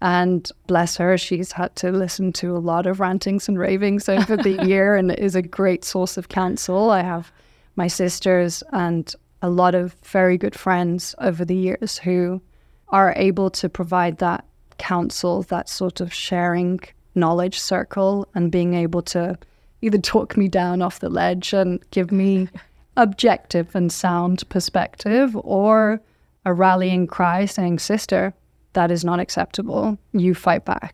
And 0.00 0.50
bless 0.66 0.96
her, 0.96 1.16
she's 1.16 1.52
had 1.52 1.76
to 1.76 1.92
listen 1.92 2.32
to 2.34 2.56
a 2.56 2.58
lot 2.58 2.86
of 2.86 2.98
rantings 2.98 3.46
and 3.46 3.58
ravings 3.58 4.08
over 4.08 4.36
the 4.36 4.64
year 4.66 4.96
and 4.96 5.12
is 5.12 5.36
a 5.36 5.42
great 5.42 5.84
source 5.84 6.16
of 6.16 6.28
counsel. 6.28 6.90
I 6.90 7.02
have 7.02 7.30
my 7.76 7.86
sisters 7.86 8.62
and 8.72 9.14
a 9.42 9.50
lot 9.50 9.74
of 9.74 9.94
very 10.02 10.38
good 10.38 10.56
friends 10.56 11.14
over 11.18 11.44
the 11.44 11.54
years 11.54 11.98
who 11.98 12.40
are 12.88 13.12
able 13.16 13.50
to 13.50 13.68
provide 13.68 14.18
that 14.18 14.44
counsel, 14.78 15.42
that 15.44 15.68
sort 15.68 16.00
of 16.00 16.12
sharing 16.12 16.80
knowledge 17.14 17.60
circle 17.60 18.26
and 18.34 18.50
being 18.50 18.74
able 18.74 19.02
to 19.02 19.38
either 19.82 19.98
talk 19.98 20.36
me 20.36 20.48
down 20.48 20.80
off 20.80 21.00
the 21.00 21.08
ledge 21.08 21.52
and 21.52 21.80
give 21.90 22.10
me 22.10 22.48
objective 22.96 23.74
and 23.74 23.92
sound 23.92 24.48
perspective 24.48 25.36
or 25.42 26.00
a 26.44 26.54
rallying 26.54 27.06
cry 27.06 27.44
saying, 27.44 27.78
Sister, 27.78 28.32
that 28.72 28.90
is 28.90 29.04
not 29.04 29.20
acceptable. 29.20 29.98
You 30.12 30.34
fight 30.34 30.64
back. 30.64 30.92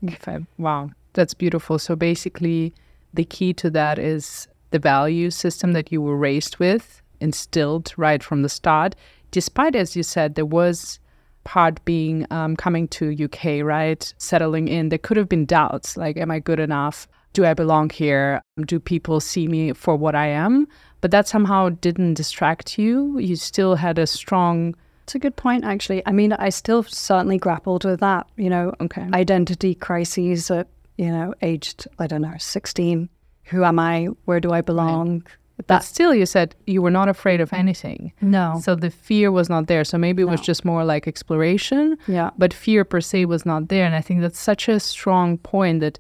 Wow, 0.59 0.91
that's 1.13 1.35
beautiful. 1.35 1.79
So 1.79 1.95
basically, 1.95 2.75
the 3.15 3.25
key 3.25 3.53
to 3.55 3.71
that 3.71 3.99
is 3.99 4.49
the 4.71 4.79
value 4.79 5.31
system 5.31 5.73
that 5.73 5.93
you 5.93 6.03
were 6.03 6.17
raised 6.17 6.59
with, 6.59 7.01
instilled 7.21 7.93
right 7.97 8.23
from 8.23 8.43
the 8.43 8.49
start. 8.49 8.95
Despite, 9.31 9.77
as 9.77 9.97
you 9.97 10.03
said, 10.03 10.35
there 10.35 10.47
was 10.47 10.99
part 11.45 11.83
being 11.85 12.27
um, 12.31 12.57
coming 12.57 12.89
to 12.89 13.25
UK, 13.25 13.65
right? 13.65 14.13
Settling 14.19 14.69
in, 14.69 14.91
there 14.91 14.99
could 14.99 15.17
have 15.17 15.29
been 15.29 15.47
doubts 15.47 15.97
like, 15.97 16.17
am 16.17 16.31
I 16.31 16.41
good 16.41 16.61
enough? 16.61 17.09
Do 17.33 17.45
I 17.45 17.55
belong 17.55 17.91
here? 17.91 18.43
Do 18.65 18.81
people 18.81 19.21
see 19.21 19.47
me 19.47 19.73
for 19.73 19.97
what 19.97 20.15
I 20.15 20.27
am? 20.27 20.67
But 21.01 21.11
that 21.13 21.29
somehow 21.29 21.69
didn't 21.69 22.15
distract 22.15 22.79
you. 22.79 23.19
You 23.19 23.37
still 23.37 23.77
had 23.77 23.99
a 23.99 24.07
strong. 24.07 24.75
It's 25.05 25.15
a 25.15 25.19
good 25.19 25.37
point, 25.37 25.65
actually. 25.65 26.03
I 26.07 26.13
mean, 26.13 26.33
I 26.33 26.49
still 26.49 26.83
certainly 26.83 27.39
grappled 27.39 27.85
with 27.85 28.01
that, 28.01 28.27
you 28.37 28.51
know, 28.51 28.75
okay. 28.81 29.09
identity 29.15 29.75
crises 29.75 30.51
at, 30.51 30.69
you 30.97 31.11
know, 31.11 31.35
aged, 31.41 31.87
I 31.99 32.07
don't 32.07 32.23
know, 32.23 32.35
16. 32.39 33.09
Who 33.45 33.65
am 33.65 33.79
I? 33.79 34.07
Where 34.25 34.41
do 34.41 34.53
I 34.53 34.61
belong? 34.61 35.23
Right. 35.59 35.67
But 35.67 35.81
still, 35.81 36.15
you 36.15 36.27
said 36.27 36.55
you 36.67 36.83
were 36.83 36.91
not 36.91 37.09
afraid 37.09 37.41
of 37.41 37.53
anything. 37.53 38.13
No. 38.21 38.61
So 38.63 38.75
the 38.75 38.91
fear 38.91 39.33
was 39.33 39.49
not 39.49 39.67
there. 39.67 39.85
So 39.85 39.99
maybe 39.99 40.23
it 40.23 40.27
no. 40.27 40.33
was 40.33 40.41
just 40.41 40.65
more 40.65 40.85
like 40.85 41.09
exploration. 41.09 41.97
Yeah. 42.07 42.31
But 42.39 42.55
fear 42.55 42.85
per 42.85 43.01
se 43.01 43.25
was 43.25 43.45
not 43.45 43.69
there. 43.69 43.85
And 43.85 43.95
I 43.95 44.01
think 44.01 44.21
that's 44.21 44.39
such 44.39 44.69
a 44.69 44.79
strong 44.79 45.39
point 45.39 45.81
that 45.81 45.99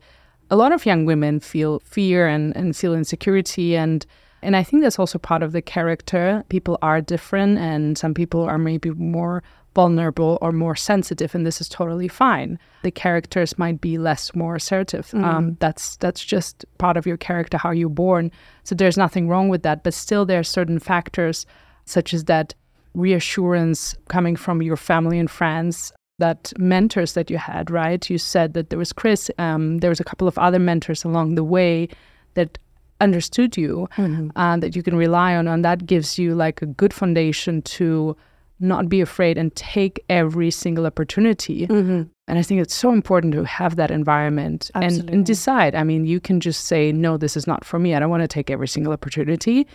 a 0.51 0.57
lot 0.57 0.73
of 0.73 0.87
young 0.87 1.05
women 1.05 1.41
feel 1.41 1.81
fear 1.81 2.27
and, 2.27 2.57
and 2.57 2.77
feel 2.77 2.95
insecurity 2.95 3.77
and 3.77 4.07
and 4.41 4.55
I 4.55 4.63
think 4.63 4.83
that's 4.83 5.01
also 5.01 5.19
part 5.19 5.43
of 5.43 5.51
the 5.51 5.61
character. 5.61 6.45
People 6.49 6.79
are 6.81 7.01
different 7.01 7.59
and 7.59 7.99
some 7.99 8.15
people 8.15 8.43
are 8.43 8.57
maybe 8.57 8.91
more 8.91 9.43
vulnerable 9.75 10.39
or 10.41 10.53
more 10.53 10.77
sensitive, 10.77 11.35
and 11.35 11.47
this 11.47 11.61
is 11.61 11.69
totally 11.69 12.09
fine. 12.09 12.59
The 12.83 12.91
characters 12.91 13.59
might 13.59 13.81
be 13.81 13.99
less 13.99 14.35
more 14.35 14.57
assertive. 14.57 15.09
Mm. 15.11 15.25
Um, 15.25 15.57
that's 15.61 15.97
that's 15.97 16.25
just 16.25 16.65
part 16.79 16.97
of 16.97 17.07
your 17.07 17.17
character, 17.17 17.59
how 17.59 17.71
you're 17.71 17.89
born. 17.89 18.31
So 18.65 18.75
there's 18.75 18.97
nothing 18.97 19.29
wrong 19.29 19.49
with 19.49 19.63
that. 19.63 19.83
But 19.83 19.95
still, 19.95 20.25
there 20.25 20.41
are 20.41 20.45
certain 20.45 20.79
factors, 20.79 21.45
such 21.85 22.15
as 22.15 22.25
that 22.25 22.55
reassurance 22.95 23.97
coming 24.09 24.37
from 24.37 24.63
your 24.63 24.77
family 24.77 25.19
and 25.19 25.31
friends 25.31 25.93
that 26.19 26.53
mentors 26.59 27.13
that 27.15 27.31
you 27.31 27.39
had, 27.39 27.71
right? 27.71 28.09
You 28.11 28.19
said 28.19 28.55
that 28.55 28.71
there 28.71 28.79
was 28.79 28.93
Chris, 28.93 29.31
um, 29.39 29.79
there 29.79 29.91
was 29.91 30.01
a 30.01 30.05
couple 30.05 30.29
of 30.29 30.37
other 30.39 30.59
mentors 30.59 31.05
along 31.05 31.35
the 31.35 31.45
way 31.45 31.89
that 32.35 32.59
understood 33.01 33.57
you 33.57 33.89
mm-hmm. 33.97 34.31
and 34.37 34.63
that 34.63 34.75
you 34.75 34.83
can 34.83 34.97
rely 34.97 35.37
on, 35.37 35.47
and 35.47 35.65
that 35.65 35.87
gives 35.87 36.19
you 36.19 36.35
like 36.35 36.61
a 36.63 36.67
good 36.67 36.93
foundation 36.93 37.63
to 37.63 38.17
not 38.61 38.89
be 38.89 39.01
afraid 39.01 39.39
and 39.39 39.55
take 39.55 40.05
every 40.09 40.51
single 40.51 40.85
opportunity. 40.85 41.67
Mm-hmm. 41.67 42.03
And 42.27 42.39
I 42.39 42.43
think 42.43 42.61
it's 42.61 42.75
so 42.75 42.93
important 42.93 43.33
to 43.35 43.45
have 43.45 43.77
that 43.77 43.91
environment 43.91 44.71
and, 44.75 45.09
and, 45.09 45.25
decide. 45.25 45.75
I 45.75 45.85
mean, 45.85 46.05
you 46.05 46.21
can 46.21 46.41
just 46.41 46.65
say, 46.65 46.93
no, 46.93 47.17
this 47.17 47.37
is 47.37 47.47
not 47.47 47.65
for 47.65 47.79
me. 47.79 47.95
I 47.95 48.01
don't 48.01 48.11
want 48.11 48.23
to 48.23 48.29
take 48.29 48.51
every 48.51 48.69
single 48.69 48.93
opportunity. 48.93 49.67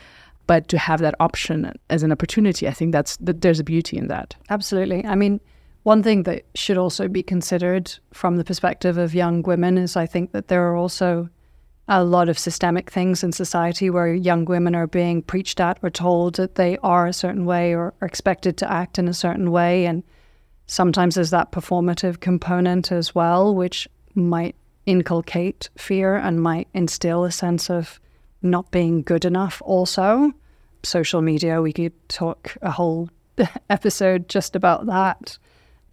But 0.45 0.67
to 0.67 0.77
have 0.77 0.99
that 0.99 1.15
option 1.21 1.71
as 1.89 2.03
an 2.03 2.11
opportunity, 2.11 2.67
I 2.67 2.71
think 2.71 2.91
that's 2.91 3.15
that 3.17 3.41
there's 3.41 3.61
a 3.61 3.63
beauty 3.63 3.97
in 3.97 4.07
that. 4.09 4.35
Absolutely. 4.49 5.05
I 5.05 5.15
mean, 5.15 5.39
one 5.83 6.01
thing 6.01 6.23
that 6.23 6.45
should 6.55 6.77
also 6.77 7.07
be 7.07 7.21
considered 7.23 7.93
from 8.13 8.37
the 8.37 8.43
perspective 8.43 8.97
of 8.97 9.13
young 9.13 9.41
women 9.43 9.77
is 9.77 9.95
I 9.95 10.05
think 10.05 10.31
that 10.31 10.47
there 10.47 10.67
are 10.69 10.75
also 10.75 11.29
a 11.87 12.03
lot 12.03 12.29
of 12.29 12.39
systemic 12.39 12.89
things 12.89 13.23
in 13.23 13.33
society 13.33 13.89
where 13.89 14.13
young 14.13 14.45
women 14.45 14.73
are 14.73 14.87
being 14.87 15.21
preached 15.21 15.59
at 15.59 15.77
or 15.83 15.89
told 15.89 16.35
that 16.35 16.55
they 16.55 16.77
are 16.77 17.07
a 17.07 17.13
certain 17.13 17.45
way 17.45 17.75
or 17.75 17.93
are 17.99 18.07
expected 18.07 18.55
to 18.57 18.71
act 18.71 18.97
in 18.97 19.09
a 19.09 19.13
certain 19.13 19.51
way. 19.51 19.85
And 19.85 20.03
sometimes 20.67 21.15
there's 21.15 21.31
that 21.31 21.51
performative 21.51 22.21
component 22.21 22.91
as 22.91 23.13
well, 23.13 23.53
which 23.53 23.87
might 24.15 24.55
inculcate 24.85 25.69
fear 25.77 26.15
and 26.15 26.41
might 26.41 26.69
instill 26.73 27.25
a 27.25 27.31
sense 27.31 27.69
of 27.69 27.99
not 28.41 28.71
being 28.71 29.01
good 29.01 29.25
enough, 29.25 29.61
also. 29.65 30.31
Social 30.83 31.21
media, 31.21 31.61
we 31.61 31.73
could 31.73 31.93
talk 32.07 32.55
a 32.61 32.71
whole 32.71 33.09
episode 33.69 34.29
just 34.29 34.55
about 34.55 34.85
that. 34.85 35.37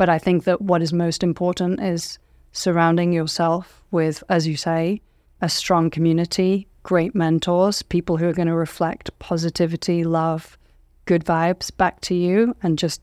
But 0.01 0.09
I 0.09 0.19
think 0.19 0.45
that 0.45 0.63
what 0.63 0.81
is 0.81 0.95
most 0.95 1.23
important 1.23 1.79
is 1.79 2.19
surrounding 2.53 3.13
yourself 3.13 3.85
with, 3.91 4.25
as 4.31 4.47
you 4.47 4.57
say, 4.57 5.03
a 5.43 5.49
strong 5.51 5.91
community, 5.91 6.67
great 6.85 7.15
mentors, 7.15 7.83
people 7.83 8.17
who 8.17 8.27
are 8.27 8.33
going 8.33 8.49
to 8.49 8.55
reflect 8.55 9.11
positivity, 9.19 10.03
love, 10.03 10.57
good 11.05 11.23
vibes 11.23 11.71
back 11.77 12.01
to 12.01 12.15
you 12.15 12.57
and 12.63 12.79
just 12.79 13.03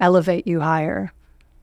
elevate 0.00 0.46
you 0.46 0.60
higher. 0.60 1.12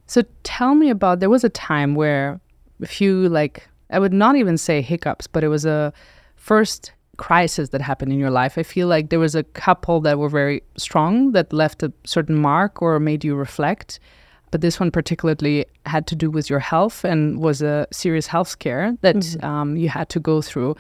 So 0.06 0.22
tell 0.44 0.76
me 0.76 0.92
about 0.92 1.22
there 1.22 1.32
was 1.32 1.44
a 1.44 1.50
time 1.50 1.96
where 1.96 2.40
a 2.80 2.86
few 2.86 3.30
like 3.30 3.68
I 3.90 3.98
would 3.98 4.14
not 4.14 4.36
even 4.36 4.60
say 4.60 4.84
hiccups, 4.84 5.26
but 5.26 5.44
it 5.44 5.48
was 5.48 5.66
a 5.66 5.92
first 6.36 6.92
crisis 7.18 7.70
that 7.70 7.82
happened 7.82 8.14
in 8.14 8.20
your 8.20 8.30
life. 8.30 8.60
I 8.60 8.64
feel 8.64 8.88
like 8.88 9.10
there 9.10 9.18
was 9.18 9.34
a 9.34 9.42
couple 9.42 10.02
that 10.02 10.20
were 10.20 10.30
very 10.30 10.62
strong 10.78 11.32
that 11.32 11.52
left 11.52 11.82
a 11.82 11.92
certain 12.06 12.36
mark 12.36 12.80
or 12.80 13.00
made 13.00 13.26
you 13.26 13.34
reflect 13.34 14.00
but 14.52 14.62
this 14.62 14.80
one 14.80 14.92
particularly 14.92 15.66
had 15.86 16.08
to 16.08 16.16
do 16.16 16.30
with 16.30 16.50
your 16.50 16.60
health 16.60 17.04
and 17.04 17.40
was 17.40 17.62
a 17.62 17.88
serious 17.92 18.28
health 18.28 18.48
scare 18.48 18.98
that 19.02 19.16
mm-hmm. 19.18 19.46
um, 19.46 19.78
you 19.78 19.90
had 19.90 20.10
to 20.10 20.20
go 20.20 20.42
through. 20.42 20.76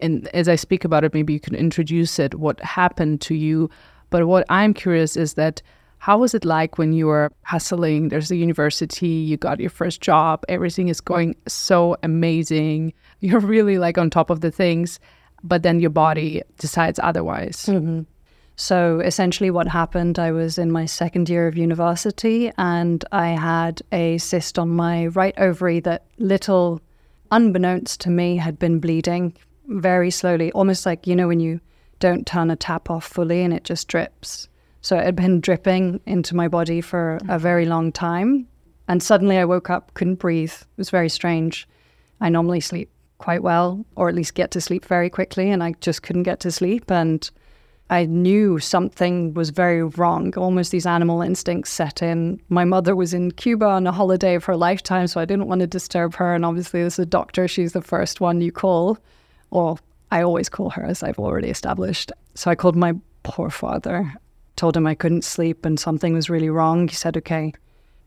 And 0.00 0.28
as 0.28 0.48
I 0.48 0.56
speak 0.56 0.84
about 0.84 1.04
it, 1.04 1.14
maybe 1.14 1.32
you 1.32 1.40
can 1.40 1.54
introduce 1.54 2.18
it, 2.18 2.34
what 2.34 2.60
happened 2.60 3.20
to 3.22 3.34
you. 3.34 3.70
But 4.10 4.26
what 4.26 4.44
I'm 4.48 4.74
curious 4.74 5.16
is 5.16 5.34
that 5.34 5.62
how 5.98 6.18
was 6.18 6.34
it 6.34 6.44
like 6.44 6.76
when 6.76 6.92
you 6.92 7.06
were 7.06 7.32
hustling? 7.44 8.08
There's 8.08 8.30
a 8.30 8.36
university, 8.36 9.08
you 9.08 9.38
got 9.38 9.60
your 9.60 9.70
first 9.70 10.00
job, 10.00 10.44
everything 10.48 10.88
is 10.88 11.00
going 11.00 11.34
so 11.48 11.96
amazing. 12.02 12.92
You're 13.20 13.40
really 13.40 13.78
like 13.78 13.96
on 13.96 14.10
top 14.10 14.28
of 14.28 14.42
the 14.42 14.50
things, 14.50 15.00
but 15.42 15.62
then 15.62 15.80
your 15.80 15.88
body 15.88 16.42
decides 16.58 17.00
otherwise. 17.02 17.64
Mm-hmm. 17.66 18.02
So 18.56 19.00
essentially, 19.00 19.50
what 19.50 19.66
happened, 19.66 20.18
I 20.18 20.30
was 20.30 20.58
in 20.58 20.70
my 20.70 20.86
second 20.86 21.28
year 21.28 21.48
of 21.48 21.56
university 21.56 22.52
and 22.56 23.04
I 23.10 23.28
had 23.28 23.82
a 23.90 24.18
cyst 24.18 24.58
on 24.58 24.70
my 24.70 25.08
right 25.08 25.34
ovary 25.38 25.80
that 25.80 26.04
little, 26.18 26.80
unbeknownst 27.32 28.00
to 28.02 28.10
me, 28.10 28.36
had 28.36 28.58
been 28.58 28.78
bleeding 28.78 29.34
very 29.66 30.10
slowly, 30.10 30.52
almost 30.52 30.86
like, 30.86 31.06
you 31.06 31.16
know, 31.16 31.26
when 31.28 31.40
you 31.40 31.60
don't 31.98 32.26
turn 32.26 32.50
a 32.50 32.56
tap 32.56 32.90
off 32.90 33.06
fully 33.06 33.42
and 33.42 33.52
it 33.52 33.64
just 33.64 33.88
drips. 33.88 34.48
So 34.82 34.98
it 34.98 35.04
had 35.04 35.16
been 35.16 35.40
dripping 35.40 36.00
into 36.06 36.36
my 36.36 36.46
body 36.46 36.80
for 36.80 37.16
a 37.16 37.20
mm-hmm. 37.20 37.38
very 37.38 37.64
long 37.66 37.90
time. 37.90 38.46
And 38.86 39.02
suddenly 39.02 39.38
I 39.38 39.46
woke 39.46 39.70
up, 39.70 39.94
couldn't 39.94 40.16
breathe. 40.16 40.52
It 40.52 40.66
was 40.76 40.90
very 40.90 41.08
strange. 41.08 41.66
I 42.20 42.28
normally 42.28 42.60
sleep 42.60 42.90
quite 43.18 43.42
well, 43.42 43.84
or 43.96 44.08
at 44.08 44.14
least 44.14 44.34
get 44.34 44.50
to 44.50 44.60
sleep 44.60 44.84
very 44.84 45.08
quickly, 45.08 45.50
and 45.50 45.62
I 45.62 45.72
just 45.80 46.02
couldn't 46.02 46.24
get 46.24 46.40
to 46.40 46.52
sleep. 46.52 46.90
And 46.90 47.28
I 47.90 48.06
knew 48.06 48.58
something 48.58 49.34
was 49.34 49.50
very 49.50 49.82
wrong. 49.82 50.34
Almost 50.36 50.70
these 50.70 50.86
animal 50.86 51.20
instincts 51.20 51.70
set 51.70 52.02
in. 52.02 52.40
My 52.48 52.64
mother 52.64 52.96
was 52.96 53.12
in 53.12 53.30
Cuba 53.32 53.66
on 53.66 53.86
a 53.86 53.92
holiday 53.92 54.34
of 54.34 54.44
her 54.44 54.56
lifetime, 54.56 55.06
so 55.06 55.20
I 55.20 55.26
didn't 55.26 55.48
want 55.48 55.60
to 55.60 55.66
disturb 55.66 56.14
her. 56.14 56.34
And 56.34 56.44
obviously, 56.44 56.80
as 56.80 56.98
a 56.98 57.04
doctor, 57.04 57.46
she's 57.46 57.74
the 57.74 57.82
first 57.82 58.20
one 58.20 58.40
you 58.40 58.50
call. 58.50 58.98
Or 59.50 59.76
I 60.10 60.22
always 60.22 60.48
call 60.48 60.70
her, 60.70 60.84
as 60.84 61.02
I've 61.02 61.18
already 61.18 61.48
established. 61.48 62.10
So 62.34 62.50
I 62.50 62.54
called 62.54 62.74
my 62.74 62.94
poor 63.22 63.50
father, 63.50 64.14
told 64.56 64.76
him 64.76 64.86
I 64.86 64.94
couldn't 64.94 65.24
sleep 65.24 65.66
and 65.66 65.78
something 65.78 66.14
was 66.14 66.30
really 66.30 66.50
wrong. 66.50 66.88
He 66.88 66.94
said, 66.94 67.16
okay, 67.18 67.52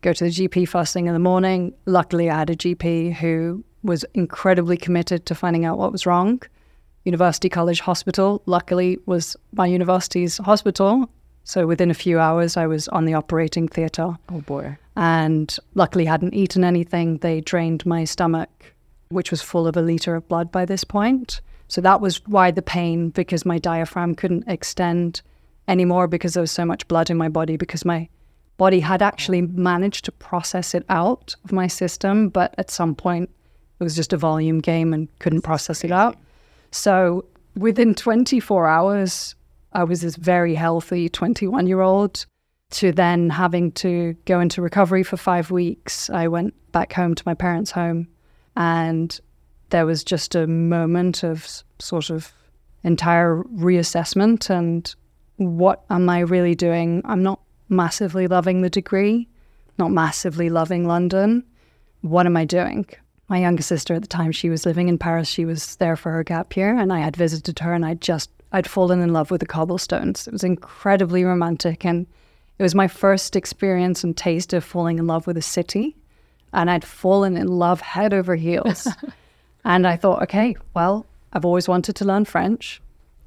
go 0.01 0.11
to 0.11 0.23
the 0.23 0.29
GP 0.29 0.67
first 0.67 0.93
thing 0.93 1.05
in 1.05 1.13
the 1.13 1.19
morning. 1.19 1.73
Luckily, 1.85 2.29
I 2.29 2.39
had 2.39 2.49
a 2.49 2.55
GP 2.55 3.13
who 3.13 3.63
was 3.83 4.05
incredibly 4.15 4.75
committed 4.75 5.25
to 5.27 5.35
finding 5.35 5.65
out 5.65 5.77
what 5.77 5.91
was 5.91 6.05
wrong. 6.05 6.41
University 7.07 7.47
College 7.47 7.79
Hospital, 7.79 8.41
luckily, 8.45 8.99
was 9.05 9.37
my 9.53 9.65
university's 9.65 10.37
hospital. 10.39 11.09
So 11.45 11.65
within 11.65 11.89
a 11.89 11.93
few 11.93 12.19
hours, 12.19 12.57
I 12.57 12.67
was 12.67 12.89
on 12.89 13.05
the 13.05 13.13
operating 13.13 13.69
theatre. 13.69 14.17
Oh 14.27 14.41
boy. 14.41 14.77
And 14.97 15.57
luckily, 15.73 16.03
hadn't 16.03 16.33
eaten 16.33 16.65
anything. 16.65 17.19
They 17.19 17.39
drained 17.39 17.85
my 17.85 18.03
stomach, 18.03 18.49
which 19.07 19.31
was 19.31 19.41
full 19.41 19.67
of 19.67 19.77
a 19.77 19.81
litre 19.81 20.15
of 20.15 20.27
blood 20.27 20.51
by 20.51 20.65
this 20.65 20.83
point. 20.83 21.39
So 21.69 21.79
that 21.79 22.01
was 22.01 22.25
why 22.27 22.51
the 22.51 22.61
pain, 22.61 23.09
because 23.11 23.45
my 23.45 23.57
diaphragm 23.57 24.13
couldn't 24.13 24.43
extend 24.47 25.21
anymore 25.69 26.07
because 26.07 26.33
there 26.33 26.41
was 26.41 26.51
so 26.51 26.65
much 26.65 26.87
blood 26.89 27.09
in 27.09 27.15
my 27.15 27.29
body, 27.29 27.55
because 27.55 27.85
my 27.85 28.09
body 28.57 28.81
had 28.81 29.01
actually 29.01 29.43
managed 29.43 30.03
to 30.05 30.11
process 30.11 30.75
it 30.75 30.83
out 30.89 31.35
of 31.45 31.53
my 31.53 31.67
system. 31.67 32.27
But 32.27 32.53
at 32.57 32.69
some 32.69 32.95
point, 32.95 33.29
it 33.79 33.83
was 33.85 33.95
just 33.95 34.11
a 34.11 34.17
volume 34.17 34.59
game 34.59 34.93
and 34.93 35.07
couldn't 35.19 35.43
process 35.43 35.85
it 35.85 35.91
out. 35.93 36.17
So 36.77 37.25
within 37.55 37.95
24 37.95 38.67
hours, 38.67 39.33
I 39.73 39.83
was 39.83 40.01
this 40.01 40.15
very 40.15 40.53
healthy 40.53 41.09
21 41.09 41.65
year 41.65 41.81
old 41.81 42.27
to 42.69 42.91
then 42.91 43.31
having 43.31 43.71
to 43.71 44.15
go 44.25 44.39
into 44.39 44.61
recovery 44.61 45.01
for 45.01 45.17
five 45.17 45.49
weeks. 45.49 46.11
I 46.11 46.27
went 46.27 46.53
back 46.71 46.93
home 46.93 47.15
to 47.15 47.23
my 47.25 47.33
parents' 47.33 47.71
home 47.71 48.07
and 48.55 49.19
there 49.71 49.87
was 49.87 50.03
just 50.03 50.35
a 50.35 50.45
moment 50.45 51.23
of 51.23 51.63
sort 51.79 52.11
of 52.11 52.31
entire 52.83 53.41
reassessment 53.55 54.51
and 54.51 54.93
what 55.37 55.83
am 55.89 56.07
I 56.09 56.19
really 56.19 56.53
doing? 56.53 57.01
I'm 57.05 57.23
not 57.23 57.39
massively 57.69 58.27
loving 58.27 58.61
the 58.61 58.69
degree, 58.69 59.27
not 59.79 59.89
massively 59.89 60.51
loving 60.51 60.85
London. 60.85 61.43
What 62.01 62.27
am 62.27 62.37
I 62.37 62.45
doing? 62.45 62.85
My 63.29 63.39
younger 63.39 63.63
sister 63.63 63.93
at 63.93 64.01
the 64.01 64.07
time, 64.07 64.31
she 64.31 64.49
was 64.49 64.65
living 64.65 64.87
in 64.87 64.97
Paris. 64.97 65.27
She 65.27 65.45
was 65.45 65.75
there 65.77 65.95
for 65.95 66.11
her 66.11 66.23
gap 66.23 66.55
year, 66.55 66.77
and 66.77 66.93
I 66.93 66.99
had 66.99 67.15
visited 67.15 67.59
her, 67.59 67.73
and 67.73 67.85
I 67.85 67.95
just 67.95 68.29
I'd 68.51 68.67
fallen 68.67 69.01
in 69.01 69.11
love 69.11 69.29
with 69.29 69.41
the 69.41 69.45
cobblestones. 69.45 70.27
It 70.27 70.31
was 70.31 70.43
incredibly 70.43 71.23
romantic, 71.23 71.85
and 71.85 72.07
it 72.57 72.63
was 72.63 72.73
my 72.73 72.87
first 72.87 73.35
experience 73.35 74.03
and 74.03 74.15
taste 74.15 74.53
of 74.53 74.63
falling 74.63 74.99
in 74.99 75.07
love 75.07 75.27
with 75.27 75.37
a 75.37 75.41
city, 75.41 75.95
and 76.53 76.69
I'd 76.69 76.85
fallen 76.85 77.35
in 77.35 77.47
love 77.47 77.81
head 77.81 78.13
over 78.13 78.35
heels. 78.35 78.87
and 79.65 79.85
I 79.85 79.97
thought, 79.97 80.23
okay, 80.23 80.55
well, 80.73 81.05
I've 81.33 81.45
always 81.45 81.67
wanted 81.67 81.97
to 81.97 82.05
learn 82.05 82.23
French, 82.23 82.81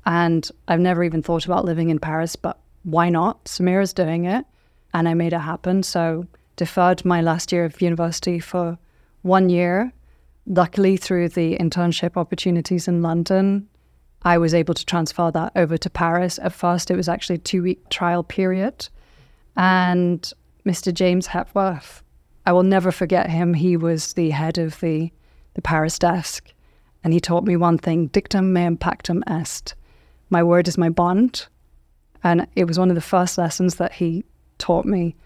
and 0.07 0.51
I've 0.67 0.81
never 0.81 1.05
even 1.05 1.23
thought 1.23 1.45
about 1.45 1.67
living 1.67 1.91
in 1.91 1.99
Paris, 1.99 2.35
but 2.37 2.59
why 2.85 3.11
not? 3.11 3.45
Samira's 3.45 3.93
doing 3.93 4.25
it, 4.25 4.47
and 4.95 5.07
I 5.07 5.13
made 5.13 5.35
it 5.35 5.41
happen. 5.41 5.83
So 5.83 6.27
deferred 6.57 7.05
my 7.05 7.21
last 7.21 7.53
year 7.53 7.67
of 7.67 7.83
university 7.83 8.41
for 8.41 8.79
one 9.23 9.49
year. 9.49 9.93
Luckily, 10.47 10.97
through 10.97 11.31
the 11.31 11.57
internship 11.59 12.17
opportunities 12.17 12.89
in 12.89 13.03
London, 13.03 13.69
I 14.23 14.39
was 14.39 14.53
able 14.53 14.75
to 14.75 14.85
transfer 14.85 15.31
that 15.31 15.53
over 15.57 15.77
to 15.79 15.91
Paris. 15.91 16.39
At 16.39 16.53
first, 16.53 16.91
it 16.91 16.97
was 16.97 17.09
actually 17.09 17.37
a 17.37 17.39
two 17.39 17.63
week 17.63 17.89
trial 17.89 18.23
period. 18.23 18.89
And 19.57 20.31
Mr. 20.67 20.93
James 20.93 21.29
Hepworth, 21.29 22.03
I 22.47 22.53
will 22.53 22.63
never 22.63 22.91
forget 22.91 23.31
him. 23.31 23.55
He 23.55 23.77
was 23.77 24.15
the 24.15 24.31
head 24.31 24.59
of 24.59 24.81
the, 24.81 25.13
the 25.55 25.63
Paris 25.63 25.99
desk. 25.99 26.53
And 27.03 27.13
he 27.13 27.21
taught 27.21 27.45
me 27.45 27.57
one 27.57 27.79
thing 27.79 28.09
dictum 28.09 28.53
meum 28.53 28.77
pactum 28.77 29.23
est. 29.27 29.75
My 30.29 30.43
word 30.43 30.69
is 30.69 30.77
my 30.77 30.91
bond. 30.91 31.47
And 32.23 32.47
it 32.55 32.65
was 32.65 32.79
one 32.79 32.91
of 32.91 32.95
the 32.95 33.01
first 33.01 33.39
lessons 33.39 33.77
that 33.77 33.93
he 33.93 34.25
taught 34.59 34.85
me. 34.85 35.17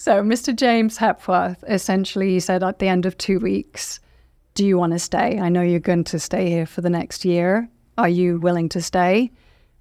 So, 0.00 0.22
Mr. 0.22 0.56
James 0.56 0.96
Hepworth 0.96 1.62
essentially 1.68 2.40
said 2.40 2.62
at 2.62 2.78
the 2.78 2.88
end 2.88 3.04
of 3.04 3.18
two 3.18 3.38
weeks, 3.38 4.00
Do 4.54 4.64
you 4.64 4.78
want 4.78 4.94
to 4.94 4.98
stay? 4.98 5.38
I 5.38 5.50
know 5.50 5.60
you're 5.60 5.78
going 5.78 6.04
to 6.04 6.18
stay 6.18 6.48
here 6.48 6.64
for 6.64 6.80
the 6.80 6.88
next 6.88 7.22
year. 7.22 7.68
Are 7.98 8.08
you 8.08 8.38
willing 8.38 8.70
to 8.70 8.80
stay? 8.80 9.30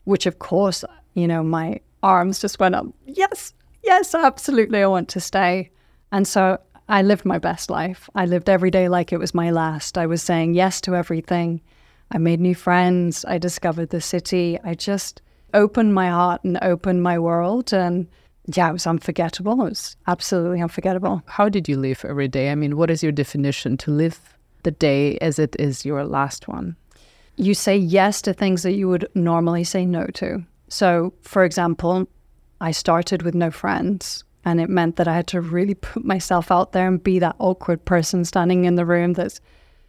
Which, 0.03 0.25
of 0.25 0.39
course, 0.39 0.84
you 1.13 1.25
know, 1.25 1.41
my 1.41 1.79
arms 2.03 2.39
just 2.39 2.60
went 2.60 2.75
up. 2.75 2.88
Yes, 3.05 3.53
yes, 3.82 4.13
absolutely. 4.13 4.84
I 4.84 4.88
want 4.88 5.08
to 5.08 5.21
stay. 5.21 5.69
And 6.12 6.27
so 6.27 6.60
I 6.89 7.01
lived 7.01 7.23
my 7.23 7.39
best 7.39 7.69
life. 7.69 8.10
I 8.13 8.25
lived 8.25 8.49
every 8.49 8.71
day 8.71 8.89
like 8.89 9.13
it 9.13 9.19
was 9.19 9.34
my 9.34 9.51
last. 9.51 9.97
I 9.97 10.05
was 10.05 10.21
saying 10.21 10.53
yes 10.53 10.82
to 10.82 10.97
everything. 10.97 11.62
I 12.12 12.17
made 12.17 12.41
new 12.41 12.55
friends. 12.55 13.23
I 13.23 13.38
discovered 13.38 13.91
the 13.91 14.01
city. 14.01 14.60
I 14.65 14.73
just 14.73 15.21
opened 15.53 15.93
my 15.93 16.10
heart 16.10 16.43
and 16.43 16.60
opened 16.62 17.03
my 17.03 17.17
world. 17.17 17.71
And 17.71 18.05
yeah, 18.55 18.69
it 18.69 18.73
was 18.73 18.88
unforgettable. 18.88 19.53
It 19.53 19.69
was 19.69 19.95
absolutely 20.07 20.62
unforgettable. 20.62 21.21
How 21.25 21.49
did 21.49 21.67
you 21.67 21.77
live 21.77 22.03
every 22.07 22.27
day? 22.27 22.51
I 22.51 22.55
mean, 22.55 22.77
what 22.77 22.89
is 22.89 23.03
your 23.03 23.12
definition 23.12 23.77
to 23.77 23.91
live 23.91 24.19
the 24.63 24.71
day 24.71 25.17
as 25.19 25.39
it 25.39 25.55
is 25.59 25.85
your 25.85 26.03
last 26.03 26.47
one? 26.47 26.75
You 27.35 27.53
say 27.53 27.77
yes 27.77 28.21
to 28.23 28.33
things 28.33 28.63
that 28.63 28.73
you 28.73 28.89
would 28.89 29.07
normally 29.15 29.63
say 29.63 29.85
no 29.85 30.07
to. 30.15 30.43
So, 30.67 31.13
for 31.21 31.43
example, 31.43 32.07
I 32.62 32.71
started 32.71 33.21
with 33.21 33.35
no 33.35 33.51
friends. 33.51 34.23
And 34.45 34.62
it 34.62 34.69
meant 34.69 34.95
that 34.95 35.07
I 35.07 35.15
had 35.15 35.27
to 35.27 35.41
really 35.41 35.75
put 35.75 36.05
myself 36.05 36.49
out 36.49 36.71
there 36.71 36.88
and 36.88 37.03
be 37.03 37.19
that 37.19 37.35
awkward 37.39 37.83
person 37.83 38.23
standing 38.23 38.65
in 38.65 38.75
the 38.75 38.85
room 38.85 39.13
that's 39.13 39.41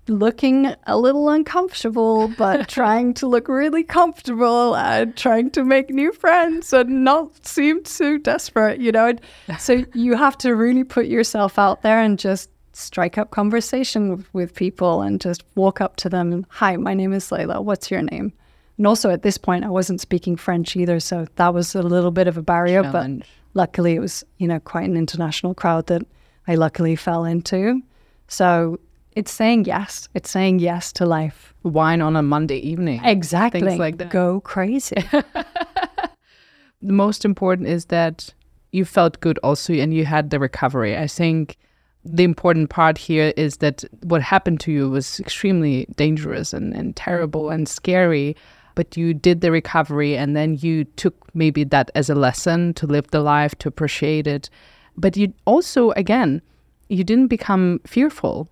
looking 0.09 0.75
a 0.87 0.99
little 0.99 1.29
uncomfortable, 1.29 2.29
but 2.37 2.69
trying 2.81 3.15
to 3.15 3.27
look 3.27 3.49
really 3.49 3.85
comfortable 3.85 4.77
and 4.77 5.17
trying 5.17 5.51
to 5.53 5.65
make 5.65 5.91
new 5.91 6.13
friends 6.13 6.73
and 6.73 7.05
not 7.05 7.47
seem 7.47 7.83
too 7.85 8.19
desperate, 8.19 8.81
you 8.81 8.93
know? 8.93 9.15
So 9.59 9.85
you 9.95 10.17
have 10.17 10.37
to 10.39 10.55
really 10.55 10.85
put 10.85 11.07
yourself 11.07 11.59
out 11.59 11.83
there 11.83 12.01
and 12.01 12.19
just 12.19 12.51
strike 12.73 13.19
up 13.19 13.31
conversation 13.31 14.25
with 14.33 14.55
people 14.55 15.03
and 15.03 15.21
just 15.21 15.45
walk 15.55 15.81
up 15.81 15.97
to 15.97 16.09
them. 16.09 16.47
Hi, 16.51 16.77
my 16.77 16.95
name 16.95 17.13
is 17.13 17.29
Layla. 17.31 17.63
What's 17.63 17.91
your 17.91 18.03
name? 18.03 18.33
And 18.79 18.87
also 18.87 19.11
at 19.11 19.23
this 19.23 19.37
point, 19.37 19.65
I 19.65 19.69
wasn't 19.69 20.01
speaking 20.01 20.37
French 20.37 20.75
either. 20.75 21.01
So 21.01 21.27
that 21.37 21.53
was 21.53 21.75
a 21.75 21.83
little 21.83 22.11
bit 22.11 22.27
of 22.27 22.39
a 22.39 22.43
barrier, 22.43 22.83
Challenge. 22.83 23.21
but 23.21 23.29
luckily 23.53 23.95
it 23.95 23.99
was, 23.99 24.25
you 24.39 24.49
know, 24.49 24.59
quite 24.61 24.89
an 24.89 24.97
international 24.97 25.55
crowd 25.55 25.87
that 25.89 26.03
I 26.49 26.55
luckily 26.55 26.97
fell 26.97 27.25
into. 27.25 27.83
So 28.29 28.81
it's 29.13 29.33
saying 29.33 29.65
yes. 29.65 30.09
It's 30.15 30.31
saying 30.31 30.61
yes 30.61 30.93
to 30.95 31.07
life. 31.07 31.55
Wine 31.63 32.01
on 32.01 32.17
a 32.17 32.23
Monday 32.23 32.59
evening. 32.59 33.05
Exactly. 33.05 33.61
Things 33.61 33.79
like 33.79 33.99
that. 33.99 34.11
Go 34.11 34.41
crazy. 34.41 34.97
the 35.13 36.93
most 36.93 37.25
important 37.25 37.69
is 37.69 37.87
that 37.87 38.33
you 38.73 38.85
felt 38.85 39.21
good 39.21 39.39
also 39.43 39.73
and 39.75 39.93
you 39.93 40.05
had 40.05 40.31
the 40.31 40.39
recovery. 40.39 40.97
I 40.97 41.07
think 41.07 41.57
the 42.05 42.25
important 42.25 42.71
part 42.71 42.97
here 42.97 43.33
is 43.37 43.59
that 43.59 43.85
what 44.03 44.23
happened 44.23 44.61
to 44.61 44.73
you 44.73 44.89
was 44.89 45.21
extremely 45.21 45.87
dangerous 45.97 46.53
and, 46.53 46.73
and 46.73 46.97
terrible 46.97 47.51
and 47.51 47.69
scary 47.69 48.37
but 48.75 48.97
you 48.97 49.13
did 49.13 49.41
the 49.41 49.51
recovery 49.51 50.17
and 50.17 50.37
then 50.37 50.57
you 50.57 50.85
took 50.85 51.35
maybe 51.35 51.65
that 51.65 51.91
as 51.95 52.09
a 52.09 52.15
lesson 52.15 52.73
to 52.75 52.87
live 52.87 53.07
the 53.11 53.21
life, 53.21 53.55
to 53.57 53.69
appreciate 53.69 54.27
it. 54.27 54.49
But 54.97 55.17
you 55.17 55.33
also, 55.45 55.91
again, 55.93 56.43
you 56.89 57.05
didn't 57.05 57.29
become 57.29 57.81
fearful. 57.87 58.49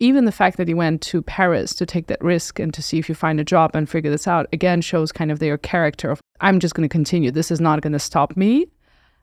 Even 0.00 0.26
the 0.26 0.32
fact 0.32 0.56
that 0.58 0.68
you 0.68 0.76
went 0.76 1.02
to 1.02 1.22
Paris 1.22 1.74
to 1.74 1.84
take 1.84 2.06
that 2.06 2.22
risk 2.22 2.60
and 2.60 2.72
to 2.72 2.82
see 2.82 2.98
if 2.98 3.08
you 3.08 3.14
find 3.14 3.40
a 3.40 3.44
job 3.44 3.72
and 3.74 3.88
figure 3.88 4.10
this 4.10 4.28
out 4.28 4.46
again 4.52 4.80
shows 4.80 5.10
kind 5.10 5.30
of 5.30 5.38
their 5.40 5.58
character 5.58 6.10
of 6.10 6.20
I'm 6.40 6.60
just 6.60 6.74
going 6.74 6.88
to 6.88 6.92
continue. 6.92 7.30
This 7.30 7.50
is 7.50 7.60
not 7.60 7.80
going 7.80 7.94
to 7.94 7.98
stop 7.98 8.36
me. 8.36 8.68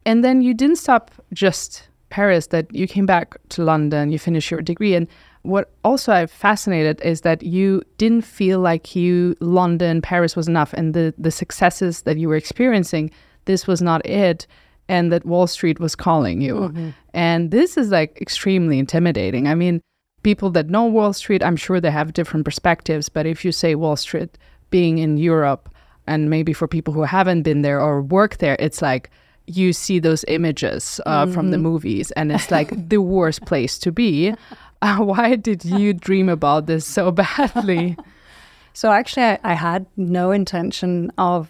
And 0.06 0.24
then 0.24 0.42
you 0.42 0.54
didn't 0.54 0.76
stop 0.76 1.12
just 1.34 1.88
Paris, 2.10 2.48
that 2.48 2.74
you 2.74 2.88
came 2.88 3.06
back 3.06 3.36
to 3.50 3.64
London, 3.64 4.12
you 4.12 4.20
finished 4.20 4.52
your 4.52 4.62
degree. 4.62 4.96
And 4.96 5.08
what 5.42 5.72
also 5.84 6.14
I'm 6.14 6.28
fascinated 6.28 7.02
is 7.02 7.22
that 7.22 7.44
you 7.44 7.82
didn't 7.98 8.22
feel 8.22 8.60
like 8.60 8.96
you 8.96 9.36
London, 9.40 10.02
Paris 10.02 10.36
was 10.36 10.48
enough, 10.48 10.74
and 10.74 10.94
the 10.94 11.14
the 11.18 11.32
successes 11.32 12.04
that 12.04 12.18
you 12.18 12.30
were 12.30 12.36
experiencing, 12.36 13.12
this 13.46 13.68
was 13.68 13.82
not 13.82 14.06
it, 14.06 14.48
and 14.88 15.12
that 15.12 15.26
Wall 15.26 15.48
Street 15.48 15.80
was 15.80 15.96
calling 15.96 16.42
you. 16.42 16.56
Mm-hmm. 16.56 16.90
And 17.14 17.52
this 17.52 17.78
is 17.78 17.90
like 17.90 18.18
extremely 18.22 18.80
intimidating. 18.80 19.48
I 19.48 19.56
mean, 19.56 19.82
people 20.26 20.50
that 20.50 20.72
know 20.72 20.86
Wall 20.86 21.14
Street, 21.14 21.44
I'm 21.44 21.56
sure 21.56 21.80
they 21.80 21.92
have 21.92 22.12
different 22.12 22.46
perspectives, 22.46 23.10
but 23.10 23.28
if 23.28 23.46
you 23.46 23.52
say 23.52 23.76
Wall 23.76 23.96
Street 23.96 24.40
being 24.72 24.98
in 24.98 25.18
Europe, 25.18 25.70
and 26.08 26.32
maybe 26.32 26.52
for 26.52 26.68
people 26.68 26.94
who 26.94 27.04
haven't 27.04 27.44
been 27.44 27.62
there 27.62 27.80
or 27.80 28.02
work 28.02 28.38
there, 28.38 28.58
it's 28.60 28.82
like 28.82 29.12
you 29.46 29.72
see 29.72 30.00
those 30.00 30.26
images 30.28 31.00
uh, 31.06 31.26
mm-hmm. 31.26 31.34
from 31.34 31.52
the 31.52 31.58
mm-hmm. 31.58 31.68
movies, 31.68 32.10
and 32.12 32.32
it's 32.32 32.50
like 32.50 32.70
the 32.90 32.98
worst 32.98 33.46
place 33.46 33.78
to 33.78 33.92
be. 33.92 34.34
Uh, 34.82 34.98
why 35.12 35.36
did 35.36 35.64
you 35.64 35.94
dream 35.94 36.28
about 36.28 36.66
this 36.66 36.88
so 36.88 37.12
badly? 37.12 37.96
so 38.74 38.92
actually, 38.92 39.26
I, 39.26 39.40
I, 39.44 39.54
had 39.54 39.86
no 39.96 40.32
intention 40.32 41.12
of. 41.20 41.50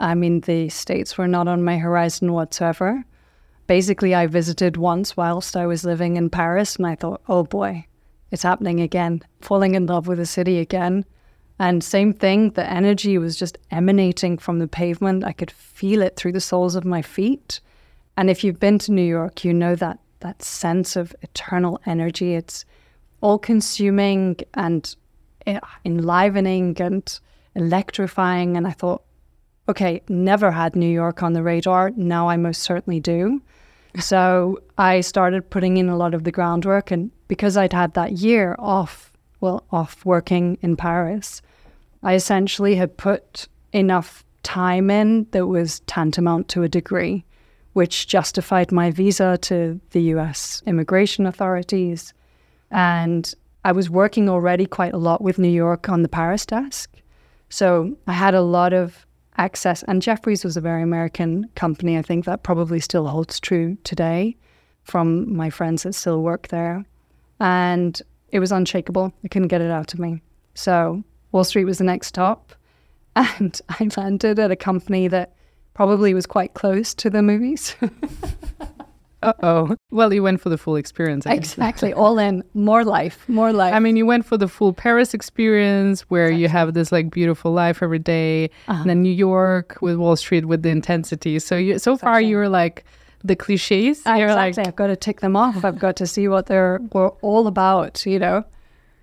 I 0.00 0.14
mean, 0.14 0.40
the 0.40 0.68
states 0.70 1.16
were 1.16 1.28
not 1.28 1.46
on 1.46 1.62
my 1.62 1.78
horizon 1.78 2.32
whatsoever. 2.32 3.04
Basically, 3.68 4.12
I 4.14 4.26
visited 4.26 4.76
once 4.76 5.16
whilst 5.16 5.56
I 5.56 5.66
was 5.66 5.84
living 5.84 6.16
in 6.16 6.30
Paris, 6.30 6.76
and 6.76 6.86
I 6.86 6.96
thought, 6.96 7.20
oh 7.28 7.44
boy, 7.44 7.86
it's 8.30 8.42
happening 8.42 8.80
again. 8.80 9.22
Falling 9.40 9.74
in 9.74 9.86
love 9.86 10.06
with 10.06 10.18
the 10.18 10.26
city 10.26 10.58
again. 10.58 11.04
And 11.58 11.82
same 11.82 12.12
thing, 12.12 12.50
the 12.50 12.70
energy 12.70 13.18
was 13.18 13.36
just 13.36 13.58
emanating 13.70 14.38
from 14.38 14.60
the 14.60 14.68
pavement. 14.68 15.24
I 15.24 15.32
could 15.32 15.50
feel 15.50 16.02
it 16.02 16.16
through 16.16 16.32
the 16.32 16.40
soles 16.40 16.76
of 16.76 16.84
my 16.84 17.02
feet. 17.02 17.60
And 18.16 18.30
if 18.30 18.44
you've 18.44 18.60
been 18.60 18.78
to 18.80 18.92
New 18.92 19.02
York, 19.02 19.44
you 19.44 19.52
know 19.52 19.74
that 19.76 19.98
that 20.20 20.42
sense 20.42 20.96
of 20.96 21.14
eternal 21.22 21.80
energy. 21.86 22.34
It's 22.34 22.64
all 23.20 23.38
consuming 23.38 24.36
and 24.54 24.94
eh, 25.46 25.60
enlivening 25.84 26.76
and 26.80 27.20
electrifying. 27.54 28.56
And 28.56 28.66
I 28.66 28.72
thought, 28.72 29.02
okay, 29.68 30.02
never 30.08 30.50
had 30.50 30.74
New 30.74 30.88
York 30.88 31.22
on 31.22 31.32
the 31.32 31.42
radar. 31.42 31.90
Now 31.96 32.28
I 32.28 32.36
most 32.36 32.62
certainly 32.62 33.00
do. 33.00 33.40
So 33.98 34.62
I 34.76 35.00
started 35.00 35.50
putting 35.50 35.76
in 35.76 35.88
a 35.88 35.96
lot 35.96 36.14
of 36.14 36.24
the 36.24 36.32
groundwork. 36.32 36.90
And 36.90 37.10
because 37.28 37.56
I'd 37.56 37.72
had 37.72 37.94
that 37.94 38.12
year 38.12 38.54
off, 38.58 39.12
well, 39.40 39.64
off 39.70 40.04
working 40.04 40.58
in 40.62 40.76
Paris, 40.76 41.42
I 42.02 42.14
essentially 42.14 42.76
had 42.76 42.96
put 42.96 43.48
enough 43.72 44.24
time 44.42 44.90
in 44.90 45.26
that 45.32 45.46
was 45.46 45.80
tantamount 45.80 46.48
to 46.48 46.62
a 46.62 46.68
degree 46.68 47.24
which 47.78 48.08
justified 48.08 48.72
my 48.72 48.90
visa 48.90 49.38
to 49.38 49.80
the 49.90 50.02
US 50.14 50.64
immigration 50.66 51.26
authorities. 51.26 52.12
And 52.72 53.32
I 53.64 53.70
was 53.70 53.88
working 53.88 54.28
already 54.28 54.66
quite 54.66 54.94
a 54.94 54.98
lot 54.98 55.22
with 55.22 55.38
New 55.38 55.48
York 55.48 55.88
on 55.88 56.02
the 56.02 56.08
Paris 56.08 56.44
desk. 56.44 56.90
So 57.50 57.96
I 58.08 58.14
had 58.14 58.34
a 58.34 58.42
lot 58.42 58.72
of 58.72 59.06
access. 59.38 59.82
And 59.84 60.02
Jefferies 60.02 60.44
was 60.44 60.56
a 60.56 60.60
very 60.60 60.82
American 60.82 61.48
company. 61.54 61.96
I 61.96 62.02
think 62.02 62.24
that 62.24 62.42
probably 62.42 62.80
still 62.80 63.06
holds 63.06 63.40
true 63.40 63.76
today 63.84 64.36
from 64.82 65.34
my 65.34 65.48
friends 65.50 65.84
that 65.84 65.94
still 65.94 66.22
work 66.22 66.48
there. 66.48 66.84
And 67.40 68.00
it 68.30 68.40
was 68.40 68.52
unshakable. 68.52 69.12
I 69.24 69.28
couldn't 69.28 69.48
get 69.48 69.60
it 69.60 69.70
out 69.70 69.94
of 69.94 70.00
me. 70.00 70.20
So 70.54 71.02
Wall 71.32 71.44
Street 71.44 71.64
was 71.64 71.78
the 71.78 71.84
next 71.84 72.08
stop. 72.08 72.54
And 73.16 73.60
I 73.68 73.88
landed 73.96 74.38
at 74.38 74.52
a 74.52 74.56
company 74.56 75.08
that 75.08 75.32
probably 75.74 76.14
was 76.14 76.24
quite 76.24 76.54
close 76.54 76.94
to 76.94 77.10
the 77.10 77.20
movies. 77.20 77.74
Uh 79.22 79.32
oh. 79.42 79.76
Well, 79.90 80.12
you 80.12 80.22
went 80.22 80.40
for 80.40 80.48
the 80.48 80.58
full 80.58 80.76
experience. 80.76 81.26
Exactly. 81.26 81.92
All 81.92 82.18
in. 82.18 82.44
More 82.54 82.84
life. 82.84 83.28
More 83.28 83.52
life. 83.52 83.74
I 83.74 83.80
mean, 83.80 83.96
you 83.96 84.06
went 84.06 84.24
for 84.24 84.36
the 84.36 84.48
full 84.48 84.72
Paris 84.72 85.12
experience 85.12 86.02
where 86.02 86.26
exactly. 86.26 86.42
you 86.42 86.48
have 86.48 86.74
this 86.74 86.92
like 86.92 87.10
beautiful 87.10 87.52
life 87.52 87.82
every 87.82 87.98
day, 87.98 88.50
uh-huh. 88.68 88.80
and 88.80 88.90
then 88.90 89.02
New 89.02 89.12
York 89.12 89.78
with 89.80 89.96
Wall 89.96 90.14
Street 90.14 90.46
with 90.46 90.62
the 90.62 90.68
intensity. 90.68 91.38
So 91.40 91.56
you, 91.56 91.78
so 91.78 91.94
exactly. 91.94 92.06
far, 92.06 92.20
you're 92.20 92.48
like 92.48 92.84
the 93.24 93.34
cliches. 93.34 94.06
Uh, 94.06 94.12
exactly. 94.12 94.34
Like... 94.34 94.58
I've 94.58 94.76
got 94.76 94.86
to 94.86 94.96
tick 94.96 95.20
them 95.20 95.36
off. 95.36 95.64
I've 95.64 95.78
got 95.78 95.96
to 95.96 96.06
see 96.06 96.28
what 96.28 96.46
they're 96.46 96.80
were 96.92 97.10
all 97.22 97.46
about, 97.48 98.06
you 98.06 98.18
know. 98.18 98.44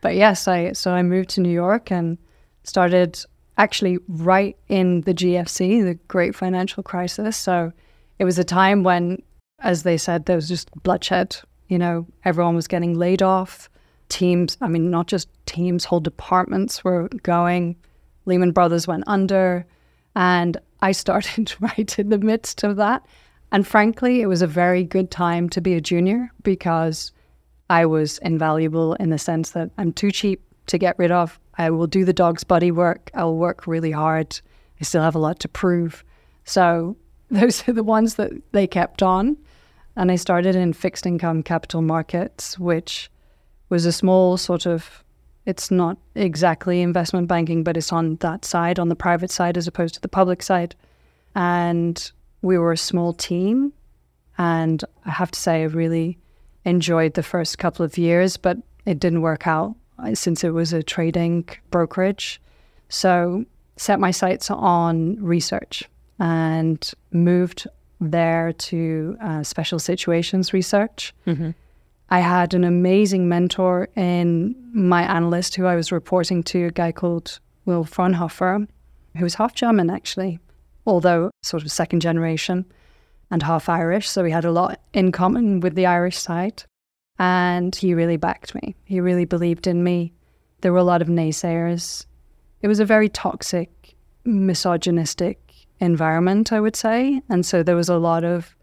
But 0.01 0.15
yes, 0.15 0.47
I 0.47 0.71
so 0.73 0.91
I 0.91 1.03
moved 1.03 1.29
to 1.31 1.41
New 1.41 1.51
York 1.51 1.91
and 1.91 2.17
started 2.63 3.19
actually 3.57 3.97
right 4.07 4.57
in 4.67 5.01
the 5.01 5.13
GFC, 5.13 5.83
the 5.83 5.95
Great 6.07 6.35
Financial 6.35 6.83
Crisis. 6.83 7.37
So 7.37 7.71
it 8.19 8.25
was 8.25 8.37
a 8.37 8.43
time 8.43 8.83
when, 8.83 9.21
as 9.59 9.83
they 9.83 9.97
said, 9.97 10.25
there 10.25 10.35
was 10.35 10.47
just 10.47 10.71
bloodshed. 10.83 11.35
You 11.67 11.79
know, 11.79 12.07
everyone 12.23 12.55
was 12.55 12.67
getting 12.67 12.97
laid 12.97 13.21
off. 13.21 13.69
Teams, 14.09 14.57
I 14.61 14.67
mean, 14.67 14.91
not 14.91 15.07
just 15.07 15.27
teams, 15.45 15.85
whole 15.85 15.99
departments 15.99 16.83
were 16.83 17.09
going. 17.23 17.75
Lehman 18.25 18.51
Brothers 18.51 18.87
went 18.87 19.03
under. 19.07 19.65
And 20.15 20.57
I 20.81 20.91
started 20.91 21.53
right 21.59 21.97
in 21.97 22.09
the 22.09 22.19
midst 22.19 22.63
of 22.63 22.75
that. 22.77 23.05
And 23.51 23.65
frankly, 23.65 24.21
it 24.21 24.27
was 24.27 24.41
a 24.41 24.47
very 24.47 24.83
good 24.83 25.11
time 25.11 25.49
to 25.49 25.61
be 25.61 25.73
a 25.73 25.81
junior 25.81 26.29
because 26.43 27.11
I 27.69 27.85
was 27.85 28.17
invaluable 28.19 28.93
in 28.95 29.09
the 29.09 29.17
sense 29.17 29.51
that 29.51 29.71
I'm 29.77 29.93
too 29.93 30.11
cheap 30.11 30.41
to 30.67 30.77
get 30.77 30.97
rid 30.99 31.11
of. 31.11 31.39
I 31.57 31.69
will 31.69 31.87
do 31.87 32.05
the 32.05 32.13
dog's 32.13 32.43
body 32.43 32.71
work. 32.71 33.09
I'll 33.13 33.35
work 33.35 33.65
really 33.65 33.91
hard. 33.91 34.39
I 34.79 34.83
still 34.83 35.01
have 35.01 35.15
a 35.15 35.19
lot 35.19 35.39
to 35.39 35.47
prove. 35.47 36.03
So 36.43 36.97
those 37.31 37.67
are 37.67 37.73
the 37.73 37.83
ones 37.83 38.15
that 38.15 38.31
they 38.51 38.67
kept 38.67 39.01
on. 39.01 39.37
And 39.95 40.11
I 40.11 40.15
started 40.15 40.55
in 40.55 40.73
fixed 40.73 41.05
income 41.05 41.43
capital 41.43 41.81
markets, 41.81 42.59
which 42.59 43.09
was 43.69 43.85
a 43.85 43.91
small 43.91 44.37
sort 44.37 44.65
of, 44.65 45.03
it's 45.45 45.71
not 45.71 45.97
exactly 46.15 46.81
investment 46.81 47.27
banking, 47.27 47.63
but 47.63 47.77
it's 47.77 47.93
on 47.93 48.17
that 48.17 48.45
side, 48.45 48.79
on 48.79 48.89
the 48.89 48.95
private 48.95 49.31
side, 49.31 49.57
as 49.57 49.67
opposed 49.67 49.95
to 49.95 50.01
the 50.01 50.07
public 50.07 50.43
side. 50.43 50.75
And 51.35 52.11
we 52.41 52.57
were 52.57 52.71
a 52.71 52.77
small 52.77 53.13
team. 53.13 53.73
And 54.37 54.83
I 55.05 55.11
have 55.11 55.31
to 55.31 55.39
say, 55.39 55.61
I 55.61 55.65
really 55.65 56.17
enjoyed 56.65 57.13
the 57.13 57.23
first 57.23 57.57
couple 57.57 57.85
of 57.85 57.97
years, 57.97 58.37
but 58.37 58.57
it 58.85 58.99
didn't 58.99 59.21
work 59.21 59.47
out 59.47 59.75
uh, 59.99 60.13
since 60.13 60.43
it 60.43 60.49
was 60.49 60.73
a 60.73 60.83
trading 60.83 61.47
brokerage. 61.71 62.41
So 62.89 63.45
set 63.77 63.99
my 63.99 64.11
sights 64.11 64.51
on 64.51 65.23
research 65.23 65.83
and 66.19 66.91
moved 67.11 67.67
there 68.11 68.53
to 68.53 69.17
uh, 69.21 69.43
special 69.43 69.79
situations 69.79 70.53
research. 70.53 71.13
Mm-hmm. 71.27 71.51
I 72.09 72.19
had 72.19 72.53
an 72.53 72.63
amazing 72.63 73.27
mentor 73.27 73.89
in 73.95 74.55
my 74.73 75.03
analyst 75.03 75.55
who 75.55 75.65
I 75.65 75.75
was 75.75 75.91
reporting 75.91 76.43
to, 76.43 76.67
a 76.67 76.71
guy 76.71 76.91
called 76.91 77.39
Will 77.65 77.83
Fraunhofer, 77.83 78.67
who 79.17 79.23
was 79.23 79.35
half 79.35 79.55
German 79.55 79.89
actually, 79.89 80.39
although 80.85 81.31
sort 81.41 81.63
of 81.63 81.71
second 81.71 82.01
generation 82.01 82.65
and 83.31 83.41
half 83.41 83.69
Irish. 83.69 84.07
So 84.09 84.23
we 84.23 84.31
had 84.31 84.45
a 84.45 84.51
lot 84.51 84.79
in 84.93 85.11
common 85.11 85.59
with 85.59 85.75
the 85.75 85.87
Irish 85.87 86.17
side. 86.17 86.63
And 87.17 87.73
he 87.75 87.93
really 87.93 88.17
backed 88.17 88.53
me. 88.53 88.75
He 88.83 88.99
really 88.99 89.25
believed 89.25 89.67
in 89.67 89.83
me. 89.83 90.11
There 90.61 90.73
were 90.73 90.79
a 90.79 90.83
lot 90.83 91.01
of 91.01 91.07
naysayers. 91.07 92.05
It 92.61 92.67
was 92.67 92.79
a 92.79 92.85
very 92.85 93.09
toxic, 93.09 93.95
misogynistic 94.25 95.44
environment, 95.79 96.51
I 96.51 96.59
would 96.59 96.75
say. 96.75 97.21
And 97.29 97.45
so 97.45 97.63
there 97.63 97.75
was 97.75 97.89
a 97.89 97.97
lot 97.97 98.23
of 98.23 98.55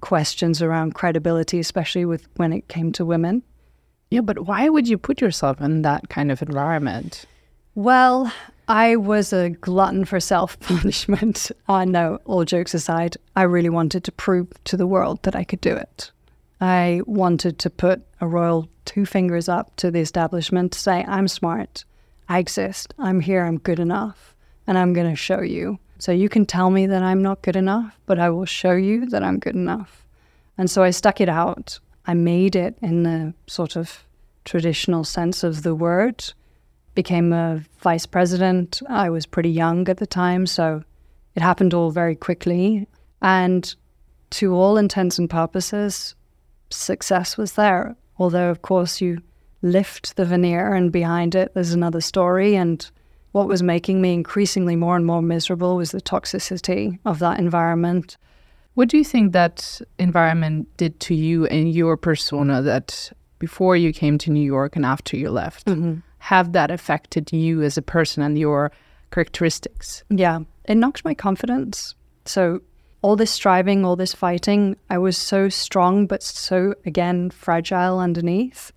questions 0.00 0.60
around 0.60 0.94
credibility, 0.94 1.58
especially 1.58 2.04
with 2.04 2.28
when 2.36 2.52
it 2.52 2.68
came 2.68 2.92
to 2.92 3.04
women. 3.04 3.42
Yeah, 4.10 4.20
but 4.20 4.46
why 4.46 4.68
would 4.68 4.88
you 4.88 4.98
put 4.98 5.20
yourself 5.20 5.60
in 5.60 5.82
that 5.82 6.08
kind 6.08 6.30
of 6.30 6.42
environment? 6.42 7.24
Well, 7.74 8.30
I 8.68 8.96
was 8.96 9.32
a 9.32 9.50
glutton 9.50 10.04
for 10.04 10.20
self 10.20 10.58
punishment. 10.60 11.50
I 11.68 11.84
know, 11.86 12.14
uh, 12.14 12.18
all 12.26 12.44
jokes 12.44 12.74
aside, 12.74 13.16
I 13.34 13.42
really 13.42 13.70
wanted 13.70 14.04
to 14.04 14.12
prove 14.12 14.48
to 14.64 14.76
the 14.76 14.86
world 14.86 15.22
that 15.22 15.34
I 15.34 15.44
could 15.44 15.60
do 15.60 15.74
it. 15.74 16.10
I 16.60 17.00
wanted 17.06 17.58
to 17.60 17.70
put 17.70 18.02
a 18.20 18.26
royal 18.26 18.68
two 18.84 19.04
fingers 19.04 19.48
up 19.48 19.74
to 19.76 19.90
the 19.90 20.00
establishment 20.00 20.72
to 20.72 20.78
say, 20.78 21.04
I'm 21.08 21.26
smart, 21.26 21.84
I 22.28 22.38
exist, 22.38 22.94
I'm 22.98 23.20
here, 23.20 23.44
I'm 23.44 23.58
good 23.58 23.80
enough, 23.80 24.34
and 24.66 24.78
I'm 24.78 24.92
going 24.92 25.10
to 25.10 25.16
show 25.16 25.40
you. 25.40 25.78
So 26.02 26.10
you 26.10 26.28
can 26.28 26.46
tell 26.46 26.70
me 26.70 26.88
that 26.88 27.04
I'm 27.04 27.22
not 27.22 27.42
good 27.42 27.54
enough, 27.54 27.96
but 28.06 28.18
I 28.18 28.28
will 28.28 28.44
show 28.44 28.72
you 28.72 29.06
that 29.10 29.22
I'm 29.22 29.38
good 29.38 29.54
enough. 29.54 30.04
And 30.58 30.68
so 30.68 30.82
I 30.82 30.90
stuck 30.90 31.20
it 31.20 31.28
out. 31.28 31.78
I 32.08 32.14
made 32.14 32.56
it 32.56 32.76
in 32.82 33.04
the 33.04 33.34
sort 33.46 33.76
of 33.76 34.02
traditional 34.44 35.04
sense 35.04 35.44
of 35.44 35.62
the 35.62 35.76
word. 35.76 36.24
Became 36.96 37.32
a 37.32 37.62
vice 37.78 38.04
president. 38.04 38.82
I 38.88 39.10
was 39.10 39.26
pretty 39.26 39.50
young 39.50 39.88
at 39.88 39.98
the 39.98 40.06
time, 40.08 40.44
so 40.44 40.82
it 41.36 41.40
happened 41.40 41.72
all 41.72 41.92
very 41.92 42.16
quickly. 42.16 42.88
And 43.20 43.72
to 44.30 44.56
all 44.56 44.78
intents 44.78 45.20
and 45.20 45.30
purposes, 45.30 46.16
success 46.68 47.36
was 47.36 47.52
there. 47.52 47.94
Although, 48.18 48.50
of 48.50 48.62
course, 48.62 49.00
you 49.00 49.22
lift 49.62 50.16
the 50.16 50.24
veneer 50.24 50.74
and 50.74 50.90
behind 50.90 51.36
it 51.36 51.54
there's 51.54 51.72
another 51.72 52.00
story 52.00 52.56
and 52.56 52.90
what 53.32 53.48
was 53.48 53.62
making 53.62 54.00
me 54.00 54.12
increasingly 54.12 54.76
more 54.76 54.96
and 54.96 55.04
more 55.04 55.22
miserable 55.22 55.76
was 55.76 55.90
the 55.90 56.00
toxicity 56.00 56.98
of 57.04 57.18
that 57.18 57.38
environment. 57.38 58.16
What 58.74 58.88
do 58.88 58.96
you 58.96 59.04
think 59.04 59.32
that 59.32 59.80
environment 59.98 60.68
did 60.76 61.00
to 61.00 61.14
you 61.14 61.46
and 61.46 61.72
your 61.72 61.96
persona 61.96 62.62
that 62.62 63.12
before 63.38 63.76
you 63.76 63.92
came 63.92 64.18
to 64.18 64.30
New 64.30 64.44
York 64.44 64.76
and 64.76 64.86
after 64.86 65.16
you 65.16 65.30
left? 65.30 65.66
Mm-hmm. 65.66 66.00
Have 66.18 66.52
that 66.52 66.70
affected 66.70 67.32
you 67.32 67.62
as 67.62 67.76
a 67.76 67.82
person 67.82 68.22
and 68.22 68.38
your 68.38 68.70
characteristics? 69.10 70.04
Yeah, 70.08 70.40
it 70.66 70.76
knocked 70.76 71.04
my 71.04 71.14
confidence. 71.14 71.94
So, 72.24 72.60
all 73.00 73.16
this 73.16 73.32
striving, 73.32 73.84
all 73.84 73.96
this 73.96 74.14
fighting, 74.14 74.76
I 74.88 74.98
was 74.98 75.18
so 75.18 75.48
strong, 75.48 76.06
but 76.06 76.22
so, 76.22 76.74
again, 76.86 77.30
fragile 77.30 77.98
underneath 77.98 78.72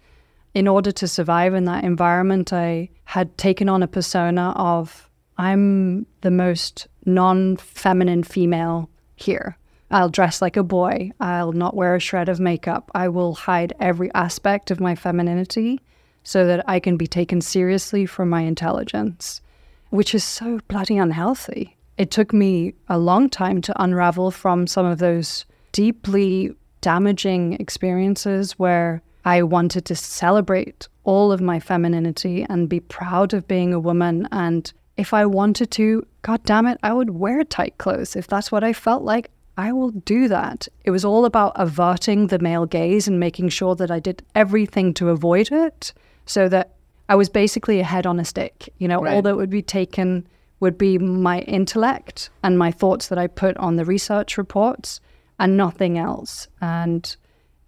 in 0.56 0.70
order 0.70 0.92
to 0.94 1.08
survive 1.08 1.54
in 1.54 1.66
that 1.66 1.84
environment, 1.84 2.54
I 2.54 2.90
had 3.04 3.38
taken 3.38 3.68
on 3.68 3.84
a 3.84 3.88
persona 3.88 4.54
of 4.56 5.10
I'm 5.38 6.08
the 6.22 6.32
most 6.32 6.88
non 7.06 7.58
feminine 7.58 8.24
female 8.24 8.90
here. 9.18 9.58
I'll 9.92 10.10
dress 10.10 10.42
like 10.42 10.58
a 10.58 10.64
boy. 10.64 11.12
I'll 11.20 11.52
not 11.52 11.76
wear 11.76 11.94
a 11.94 12.00
shred 12.00 12.30
of 12.30 12.40
makeup. 12.40 12.90
I 12.96 13.10
will 13.10 13.36
hide 13.36 13.74
every 13.82 14.12
aspect 14.14 14.72
of 14.72 14.80
my 14.80 14.96
femininity 14.96 15.82
so 16.24 16.48
that 16.48 16.68
I 16.68 16.80
can 16.80 16.96
be 16.96 17.06
taken 17.06 17.42
seriously 17.42 18.06
for 18.06 18.26
my 18.26 18.42
intelligence, 18.42 19.42
which 19.90 20.16
is 20.16 20.24
so 20.24 20.60
bloody 20.70 20.98
unhealthy. 20.98 21.76
It 21.98 22.12
took 22.12 22.34
me 22.34 22.74
a 22.88 22.98
long 22.98 23.30
time 23.30 23.62
to 23.62 23.84
unravel 23.84 24.32
from 24.32 24.68
some 24.68 24.86
of 24.86 25.00
those 25.00 25.46
deeply 25.74 26.56
damaging 26.82 27.54
experiences 27.54 28.54
where 28.54 29.02
I 29.26 29.42
wanted 29.42 29.86
to 29.86 29.96
celebrate 29.96 30.88
all 31.04 31.32
of 31.32 31.42
my 31.42 31.60
femininity 31.60 32.46
and 32.48 32.70
be 32.70 32.80
proud 32.80 33.34
of 33.34 33.48
being 33.48 33.74
a 33.74 33.80
woman. 33.80 34.28
And 34.32 34.72
if 34.98 35.14
I 35.14 35.26
wanted 35.26 35.72
to, 35.72 36.06
God 36.22 36.44
damn 36.44 36.68
it, 36.68 36.78
I 36.84 36.94
would 36.94 37.10
wear 37.10 37.44
tight 37.44 37.78
clothes. 37.80 38.16
If 38.16 38.28
that's 38.28 38.52
what 38.52 38.64
I 38.64 38.72
felt 38.72 39.04
like, 39.04 39.32
I 39.58 39.72
will 39.72 39.92
do 39.92 40.28
that. 40.28 40.68
It 40.84 40.92
was 40.92 41.04
all 41.04 41.26
about 41.26 41.54
averting 41.56 42.28
the 42.28 42.40
male 42.40 42.66
gaze 42.66 43.08
and 43.08 43.20
making 43.20 43.50
sure 43.50 43.76
that 43.76 43.90
I 43.90 44.00
did 44.00 44.24
everything 44.36 44.94
to 44.96 45.10
avoid 45.10 45.52
it 45.52 45.94
so 46.26 46.48
that 46.50 46.76
I 47.10 47.16
was 47.16 47.30
basically 47.30 47.80
a 47.80 47.84
head 47.84 48.06
on 48.06 48.20
a 48.20 48.26
stick. 48.26 48.70
You 48.78 48.88
know, 48.88 49.02
right. 49.02 49.14
all 49.14 49.22
that 49.24 49.38
would 49.38 49.50
be 49.50 49.62
taken 49.62 50.28
would 50.60 50.78
be 50.78 50.98
my 50.98 51.42
intellect 51.42 52.30
and 52.44 52.58
my 52.58 52.72
thoughts 52.72 53.08
that 53.08 53.18
I 53.18 53.28
put 53.28 53.58
on 53.58 53.76
the 53.76 53.86
research 53.86 54.38
reports 54.38 55.00
and 55.40 55.58
nothing 55.58 55.98
else. 55.98 56.48
And 56.62 57.16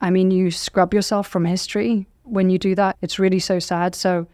I 0.02 0.10
mean, 0.10 0.32
you 0.32 0.52
scrub 0.52 0.94
yourself 0.94 1.28
from 1.28 1.46
history 1.46 2.08
when 2.24 2.50
you 2.50 2.58
do 2.58 2.76
that. 2.76 2.98
It's 3.02 3.20
really 3.20 3.40
so 3.40 3.60
sad. 3.60 3.96
So 3.96 4.28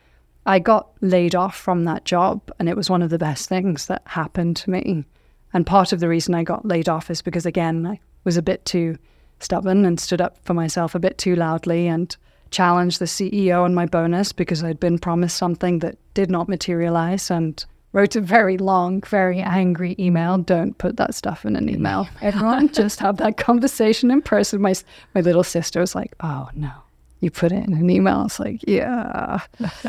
I 0.46 0.60
got 0.60 0.90
laid 1.02 1.36
off 1.36 1.56
from 1.56 1.86
that 1.86 2.06
job, 2.06 2.42
and 2.60 2.68
it 2.68 2.76
was 2.76 2.90
one 2.90 3.02
of 3.02 3.10
the 3.10 3.18
best 3.18 3.48
things 3.48 3.88
that 3.88 4.02
happened 4.06 4.58
to 4.58 4.70
me. 4.70 5.06
And 5.54 5.66
part 5.66 5.94
of 5.94 6.00
the 6.00 6.10
reason 6.10 6.34
I 6.34 6.44
got 6.44 6.66
laid 6.66 6.90
off 6.90 7.10
is 7.10 7.22
because, 7.22 7.46
again, 7.46 7.86
I 7.86 8.00
was 8.24 8.38
a 8.38 8.42
bit 8.42 8.66
too 8.66 8.98
stubborn 9.40 9.86
and 9.86 10.00
stood 10.00 10.22
up 10.22 10.38
for 10.44 10.54
myself 10.54 10.96
a 10.96 11.00
bit 11.00 11.18
too 11.18 11.36
loudly 11.36 11.88
and 11.88 12.16
challenged 12.52 13.00
the 13.00 13.06
CEO 13.06 13.64
on 13.64 13.74
my 13.74 13.86
bonus 13.86 14.32
because 14.32 14.64
I'd 14.64 14.80
been 14.80 15.00
promised 15.00 15.38
something 15.38 15.80
that 15.80 15.98
did 16.14 16.30
not 16.30 16.50
materialize. 16.50 17.32
And 17.32 17.64
wrote 17.94 18.16
a 18.16 18.22
very 18.22 18.58
long, 18.58 19.02
very 19.02 19.40
angry 19.40 19.96
email. 19.98 20.38
Don't 20.40 20.78
put 20.78 20.98
that 20.98 21.16
stuff 21.16 21.46
in 21.46 21.56
an 21.56 21.70
email. 21.70 22.08
Everyone, 22.22 22.68
just 22.70 23.00
have 23.00 23.18
that 23.18 23.38
conversation 23.38 24.12
in 24.12 24.22
person. 24.22 24.62
My 24.62 24.74
my 25.16 25.22
little 25.22 25.44
sister 25.44 25.80
was 25.80 25.96
like, 25.96 26.14
"Oh 26.22 26.50
no, 26.56 26.72
you 27.22 27.32
put 27.32 27.52
it 27.52 27.64
in 27.64 27.74
an 27.74 27.90
email." 27.90 28.26
It's 28.26 28.40
like, 28.40 28.62
"Yeah." 28.68 29.40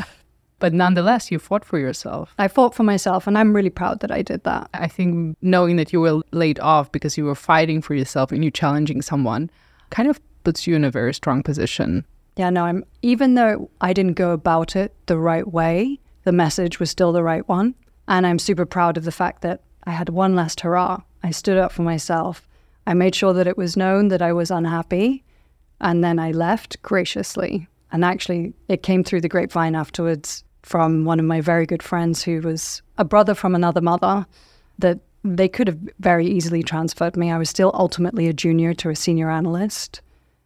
but 0.59 0.73
nonetheless, 0.73 1.31
you 1.31 1.39
fought 1.39 1.65
for 1.65 1.79
yourself. 1.79 2.33
I 2.37 2.47
fought 2.47 2.73
for 2.73 2.83
myself, 2.83 3.27
and 3.27 3.37
I'm 3.37 3.53
really 3.53 3.69
proud 3.69 3.99
that 3.99 4.11
I 4.11 4.21
did 4.21 4.43
that. 4.43 4.69
I 4.73 4.87
think 4.87 5.35
knowing 5.41 5.75
that 5.75 5.91
you 5.91 5.99
were 5.99 6.21
laid 6.31 6.59
off 6.59 6.91
because 6.91 7.17
you 7.17 7.25
were 7.25 7.35
fighting 7.35 7.81
for 7.81 7.95
yourself 7.95 8.31
and 8.31 8.43
you're 8.43 8.51
challenging 8.51 9.01
someone 9.01 9.49
kind 9.89 10.09
of 10.09 10.19
puts 10.43 10.67
you 10.67 10.75
in 10.75 10.85
a 10.85 10.91
very 10.91 11.13
strong 11.13 11.43
position. 11.43 12.05
Yeah, 12.37 12.49
no, 12.49 12.65
I'm 12.65 12.83
even 13.01 13.35
though 13.35 13.69
I 13.81 13.93
didn't 13.93 14.13
go 14.13 14.31
about 14.31 14.75
it 14.75 14.93
the 15.07 15.17
right 15.17 15.47
way, 15.47 15.99
the 16.23 16.31
message 16.31 16.79
was 16.79 16.89
still 16.89 17.11
the 17.11 17.23
right 17.23 17.47
one. 17.47 17.75
And 18.07 18.25
I'm 18.27 18.39
super 18.39 18.65
proud 18.65 18.97
of 18.97 19.03
the 19.03 19.11
fact 19.11 19.41
that 19.41 19.61
I 19.85 19.91
had 19.91 20.09
one 20.09 20.35
last 20.35 20.61
hurrah. 20.61 21.01
I 21.23 21.31
stood 21.31 21.57
up 21.57 21.71
for 21.71 21.81
myself. 21.81 22.47
I 22.87 22.93
made 22.93 23.15
sure 23.15 23.33
that 23.33 23.47
it 23.47 23.57
was 23.57 23.77
known 23.77 24.09
that 24.09 24.21
I 24.21 24.31
was 24.33 24.51
unhappy. 24.51 25.23
And 25.81 26.03
then 26.03 26.19
I 26.19 26.31
left 26.31 26.81
graciously. 26.81 27.67
And 27.91 28.05
actually, 28.05 28.53
it 28.67 28.83
came 28.83 29.03
through 29.03 29.21
the 29.21 29.29
grapevine 29.29 29.75
afterwards 29.75 30.43
from 30.63 31.05
one 31.05 31.19
of 31.19 31.25
my 31.25 31.41
very 31.41 31.65
good 31.65 31.83
friends 31.83 32.23
who 32.23 32.41
was 32.41 32.81
a 32.97 33.05
brother 33.05 33.35
from 33.35 33.53
another 33.55 33.81
mother 33.81 34.25
that 34.79 34.99
they 35.23 35.47
could 35.47 35.67
have 35.67 35.79
very 35.99 36.27
easily 36.27 36.61
transferred 36.61 37.15
me. 37.15 37.31
I 37.31 37.37
was 37.37 37.49
still 37.49 37.71
ultimately 37.73 38.27
a 38.27 38.33
junior 38.33 38.73
to 38.75 38.89
a 38.89 38.95
senior 38.95 39.29
analyst. 39.29 40.01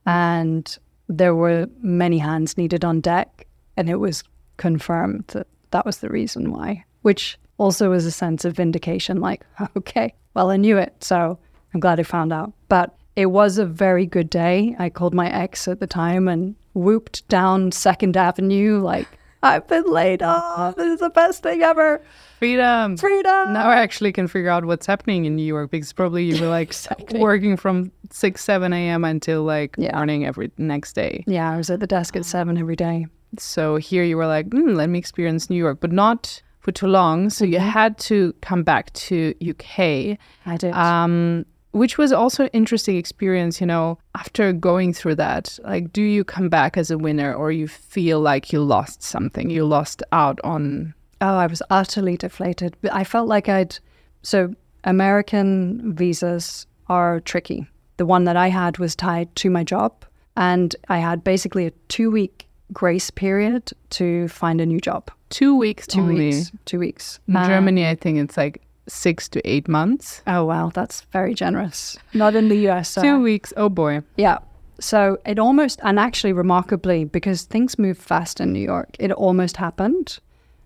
And 0.05 0.78
there 1.07 1.36
were 1.36 1.68
many 1.82 2.20
hands 2.20 2.57
needed 2.57 2.86
on 2.86 3.01
deck. 3.01 3.47
And 3.76 3.89
it 3.89 3.97
was 3.97 4.24
confirmed 4.57 5.26
that 5.28 5.47
that 5.72 5.86
was 5.86 5.97
the 5.97 6.10
reason 6.10 6.51
why, 6.51 6.86
which 7.01 7.38
also 7.60 7.91
was 7.91 8.05
a 8.05 8.12
sense 8.12 8.45
of 8.45 8.55
vindication 8.55 9.22
like, 9.22 9.45
okay, 9.78 10.16
well, 10.34 10.49
I 10.49 10.57
knew 10.57 10.78
it. 10.78 11.03
So 11.03 11.38
I'm 11.74 11.80
glad 11.80 11.99
I 11.99 12.03
found 12.03 12.34
out. 12.34 12.53
But 12.68 12.95
it 13.16 13.28
was 13.28 13.57
a 13.57 13.66
very 13.66 14.05
good 14.05 14.30
day. 14.30 14.76
I 14.80 14.89
called 14.89 15.14
my 15.14 15.30
ex 15.30 15.68
at 15.68 15.80
the 15.80 15.88
time 15.88 16.28
and 16.28 16.55
whooped 16.74 17.28
down 17.28 17.72
Second 17.72 18.18
Avenue 18.18 18.80
like, 18.80 19.07
I've 19.43 19.68
been 19.68 19.86
laid 19.86 20.22
off. 20.22 20.76
This 20.76 20.93
is 20.95 20.99
the 20.99 21.10
best 21.10 21.43
thing 21.43 21.62
ever. 21.62 22.01
Freedom. 22.39 22.97
Freedom. 22.97 23.53
Now 23.53 23.70
I 23.70 23.78
actually 23.78 24.12
can 24.12 24.28
figure 24.28 24.49
out 24.49 24.66
what's 24.66 24.86
happening 24.86 25.26
in 25.26 25.36
New 25.36 25.45
York 25.45 25.72
because 25.72 25.93
probably 25.93 26.26
you 26.26 26.41
were 26.41 26.49
like 26.49 26.70
exactly. 26.70 27.20
working 27.20 27.55
from 27.55 27.91
6, 28.12 28.43
7 28.43 28.74
a.m. 28.74 29.05
until 29.05 29.43
like 29.43 29.76
yeah. 29.78 29.95
morning 29.95 30.26
every 30.26 30.51
next 30.57 30.93
day. 30.93 31.24
Yeah, 31.26 31.51
I 31.51 31.57
was 31.57 31.70
at 31.70 31.80
the 31.80 31.88
desk 31.88 32.18
at 32.18 32.26
7 32.26 32.57
every 32.57 32.76
day. 32.76 33.07
So 33.38 33.78
here 33.78 34.03
you 34.03 34.18
were 34.18 34.28
like, 34.28 34.49
mm, 34.49 34.76
let 34.76 34.89
me 34.89 34.99
experience 34.99 35.49
New 35.49 35.57
York, 35.57 35.80
but 35.80 35.91
not 35.91 36.41
for 36.60 36.72
too 36.72 36.88
long. 36.88 37.30
So 37.30 37.45
mm-hmm. 37.45 37.53
you 37.53 37.60
had 37.60 37.97
to 37.99 38.34
come 38.41 38.64
back 38.64 38.91
to 38.93 39.34
UK. 39.41 40.18
I 40.45 40.57
did. 40.57 40.74
Um, 40.74 41.45
which 41.72 41.97
was 41.97 42.12
also 42.12 42.43
an 42.43 42.49
interesting 42.53 42.97
experience, 42.97 43.62
you 43.62 43.68
know, 43.68 43.99
after 44.16 44.51
going 44.53 44.93
through 44.93 45.16
that. 45.16 45.60
Like, 45.64 45.93
do 45.93 46.01
you 46.01 46.24
come 46.24 46.49
back 46.49 46.78
as 46.78 46.89
a 46.89 46.97
winner 46.97 47.34
or 47.34 47.51
you 47.51 47.68
feel 47.68 48.20
like 48.20 48.51
you 48.51 48.62
lost 48.62 49.03
something? 49.03 49.49
You 49.49 49.66
lost 49.66 50.01
out 50.12 50.39
on. 50.43 50.93
Oh, 51.22 51.38
I 51.38 51.47
was 51.47 51.62
utterly 51.70 52.18
deflated. 52.18 52.76
I 52.91 53.03
felt 53.03 53.28
like 53.28 53.49
I'd. 53.49 53.78
So, 54.24 54.53
American 54.84 55.93
visas 55.93 56.66
are 56.88 57.20
tricky. 57.20 57.68
The 57.97 58.05
one 58.05 58.24
that 58.24 58.38
I 58.38 58.47
had 58.49 58.80
was 58.80 58.95
tied 58.95 59.34
to 59.36 59.49
my 59.49 59.64
job, 59.64 60.05
and 60.36 60.76
I 60.88 60.99
had 60.99 61.24
basically 61.24 61.68
a 61.68 61.72
two 61.89 62.10
week 62.10 62.47
grace 62.74 63.12
period 63.12 63.72
to 63.91 64.28
find 64.30 64.60
a 64.62 64.66
new 64.66 64.80
job. 64.80 65.12
Two 65.30 65.56
weeks 65.56 65.88
Two 65.88 66.02
only. 66.02 66.30
weeks. 66.30 66.52
Two 66.66 66.80
weeks. 66.80 67.20
In 67.28 67.36
Um, 67.36 67.48
Germany, 67.48 67.88
I 67.88 67.96
think 67.96 68.18
it's 68.18 68.38
like 68.38 68.62
six 68.88 69.30
to 69.30 69.48
eight 69.48 69.68
months. 69.68 70.22
Oh, 70.26 70.46
wow. 70.46 70.72
That's 70.74 71.02
very 71.12 71.34
generous. 71.34 71.98
Not 72.14 72.36
in 72.36 72.50
the 72.50 72.68
US. 72.70 72.98
uh, 72.98 73.02
Two 73.02 73.22
weeks. 73.22 73.54
Oh 73.56 73.70
boy. 73.70 74.02
Yeah. 74.18 74.40
So 74.80 75.18
it 75.26 75.38
almost, 75.40 75.80
and 75.84 76.00
actually 76.00 76.34
remarkably, 76.34 77.04
because 77.06 77.44
things 77.44 77.78
move 77.78 77.98
fast 77.98 78.40
in 78.40 78.54
New 78.54 78.62
York, 78.62 78.96
it 78.98 79.12
almost 79.12 79.58
happened. 79.58 80.20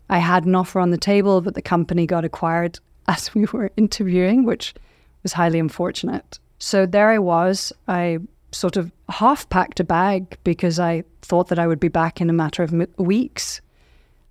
I 0.09 0.20
had 0.20 0.45
an 0.45 0.55
offer 0.55 0.80
on 0.80 0.91
the 0.91 0.97
table, 0.97 1.41
but 1.41 1.55
the 1.55 1.61
company 1.61 2.05
got 2.05 2.24
acquired 2.24 2.80
as 3.07 3.34
we 3.36 3.45
were 3.51 3.72
interviewing, 3.76 4.45
which 4.45 4.74
was 5.24 5.34
highly 5.34 5.59
unfortunate. 5.59 6.39
So 6.59 6.86
there 6.86 7.09
I 7.09 7.20
was. 7.20 7.74
I 7.88 8.20
sort 8.51 8.78
of 8.78 8.91
half 9.09 9.49
packed 9.49 9.80
a 9.80 9.84
bag 9.84 10.38
because 10.43 10.80
I 10.80 11.03
thought 11.24 11.47
that 11.49 11.57
I 11.59 11.66
would 11.68 11.80
be 11.80 11.88
back 11.89 12.22
in 12.22 12.30
a 12.30 12.34
matter 12.34 12.61
of 12.64 12.72
weeks. 12.97 13.59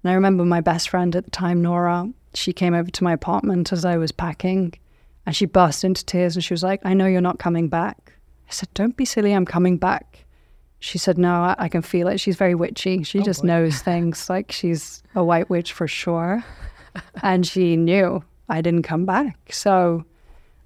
And 0.02 0.10
I 0.10 0.14
remember 0.14 0.44
my 0.44 0.60
best 0.60 0.88
friend 0.88 1.14
at 1.14 1.24
the 1.24 1.30
time, 1.30 1.62
Nora, 1.62 2.08
she 2.34 2.52
came 2.52 2.74
over 2.74 2.90
to 2.90 3.04
my 3.04 3.12
apartment 3.12 3.72
as 3.72 3.84
I 3.84 3.96
was 3.96 4.12
packing 4.12 4.74
and 5.26 5.36
she 5.36 5.46
burst 5.46 5.84
into 5.84 6.04
tears 6.04 6.34
and 6.34 6.44
she 6.44 6.52
was 6.52 6.62
like, 6.62 6.80
I 6.84 6.94
know 6.94 7.06
you're 7.06 7.20
not 7.20 7.38
coming 7.38 7.68
back. 7.68 8.14
I 8.48 8.52
said, 8.52 8.68
Don't 8.74 8.96
be 8.96 9.04
silly, 9.04 9.32
I'm 9.32 9.46
coming 9.46 9.76
back. 9.78 10.24
She 10.80 10.98
said, 10.98 11.18
No, 11.18 11.42
I, 11.42 11.54
I 11.58 11.68
can 11.68 11.82
feel 11.82 12.08
it. 12.08 12.18
She's 12.18 12.36
very 12.36 12.54
witchy. 12.54 13.02
She 13.04 13.20
oh, 13.20 13.22
just 13.22 13.42
boy. 13.42 13.48
knows 13.48 13.80
things 13.80 14.28
like 14.30 14.50
she's 14.50 15.02
a 15.14 15.22
white 15.22 15.48
witch 15.48 15.72
for 15.72 15.86
sure. 15.86 16.44
and 17.22 17.46
she 17.46 17.76
knew 17.76 18.22
I 18.48 18.60
didn't 18.60 18.82
come 18.82 19.06
back. 19.06 19.52
So 19.52 20.04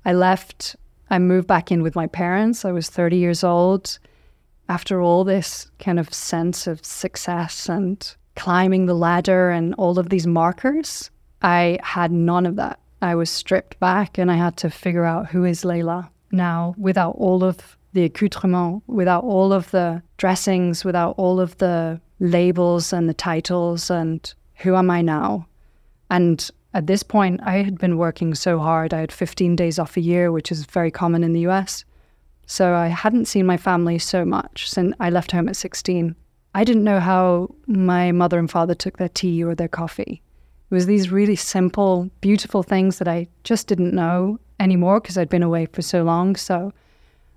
I 0.04 0.12
left. 0.12 0.76
I 1.10 1.18
moved 1.18 1.46
back 1.46 1.70
in 1.70 1.82
with 1.82 1.94
my 1.94 2.06
parents. 2.06 2.64
I 2.64 2.72
was 2.72 2.88
30 2.88 3.16
years 3.16 3.44
old. 3.44 3.98
After 4.68 5.00
all 5.00 5.22
this 5.22 5.70
kind 5.78 6.00
of 6.00 6.12
sense 6.12 6.66
of 6.66 6.84
success 6.84 7.68
and 7.68 8.16
climbing 8.36 8.86
the 8.86 8.94
ladder 8.94 9.50
and 9.50 9.74
all 9.74 9.98
of 9.98 10.08
these 10.08 10.26
markers, 10.26 11.10
I 11.42 11.78
had 11.82 12.12
none 12.12 12.46
of 12.46 12.56
that. 12.56 12.78
I 13.02 13.14
was 13.14 13.30
stripped 13.30 13.78
back 13.80 14.18
and 14.18 14.30
I 14.30 14.36
had 14.36 14.56
to 14.58 14.70
figure 14.70 15.04
out 15.04 15.28
who 15.28 15.44
is 15.44 15.62
Layla 15.62 16.08
now 16.32 16.74
without 16.78 17.16
all 17.16 17.44
of 17.44 17.76
the 17.92 18.04
accoutrement, 18.04 18.82
without 18.86 19.24
all 19.24 19.52
of 19.52 19.70
the 19.70 20.02
dressings, 20.16 20.84
without 20.84 21.14
all 21.18 21.40
of 21.40 21.56
the 21.58 22.00
labels 22.20 22.92
and 22.92 23.08
the 23.08 23.14
titles 23.14 23.90
and 23.90 24.34
who 24.56 24.74
am 24.74 24.90
I 24.90 25.02
now? 25.02 25.46
And 26.10 26.48
at 26.72 26.86
this 26.86 27.02
point, 27.02 27.40
I 27.42 27.62
had 27.62 27.78
been 27.78 27.98
working 27.98 28.34
so 28.34 28.58
hard. 28.58 28.92
I 28.92 29.00
had 29.00 29.12
15 29.12 29.56
days 29.56 29.78
off 29.78 29.96
a 29.96 30.00
year, 30.00 30.30
which 30.30 30.52
is 30.52 30.66
very 30.66 30.90
common 30.90 31.24
in 31.24 31.32
the 31.32 31.46
US. 31.46 31.84
So 32.46 32.74
I 32.74 32.88
hadn't 32.88 33.26
seen 33.26 33.46
my 33.46 33.56
family 33.56 33.98
so 33.98 34.24
much 34.24 34.70
since 34.70 34.94
I 35.00 35.10
left 35.10 35.32
home 35.32 35.48
at 35.48 35.56
16. 35.56 36.14
I 36.56 36.64
didn't 36.64 36.84
know 36.84 37.00
how 37.00 37.54
my 37.66 38.12
mother 38.12 38.38
and 38.38 38.50
father 38.50 38.74
took 38.74 38.96
their 38.96 39.10
tea 39.10 39.44
or 39.44 39.54
their 39.54 39.68
coffee. 39.68 40.22
It 40.70 40.74
was 40.74 40.86
these 40.86 41.12
really 41.12 41.36
simple, 41.36 42.10
beautiful 42.22 42.62
things 42.62 42.96
that 42.96 43.06
I 43.06 43.28
just 43.44 43.66
didn't 43.66 43.92
know 43.92 44.40
anymore 44.58 44.98
because 44.98 45.18
I'd 45.18 45.28
been 45.28 45.42
away 45.42 45.66
for 45.66 45.82
so 45.82 46.02
long. 46.02 46.34
So 46.34 46.72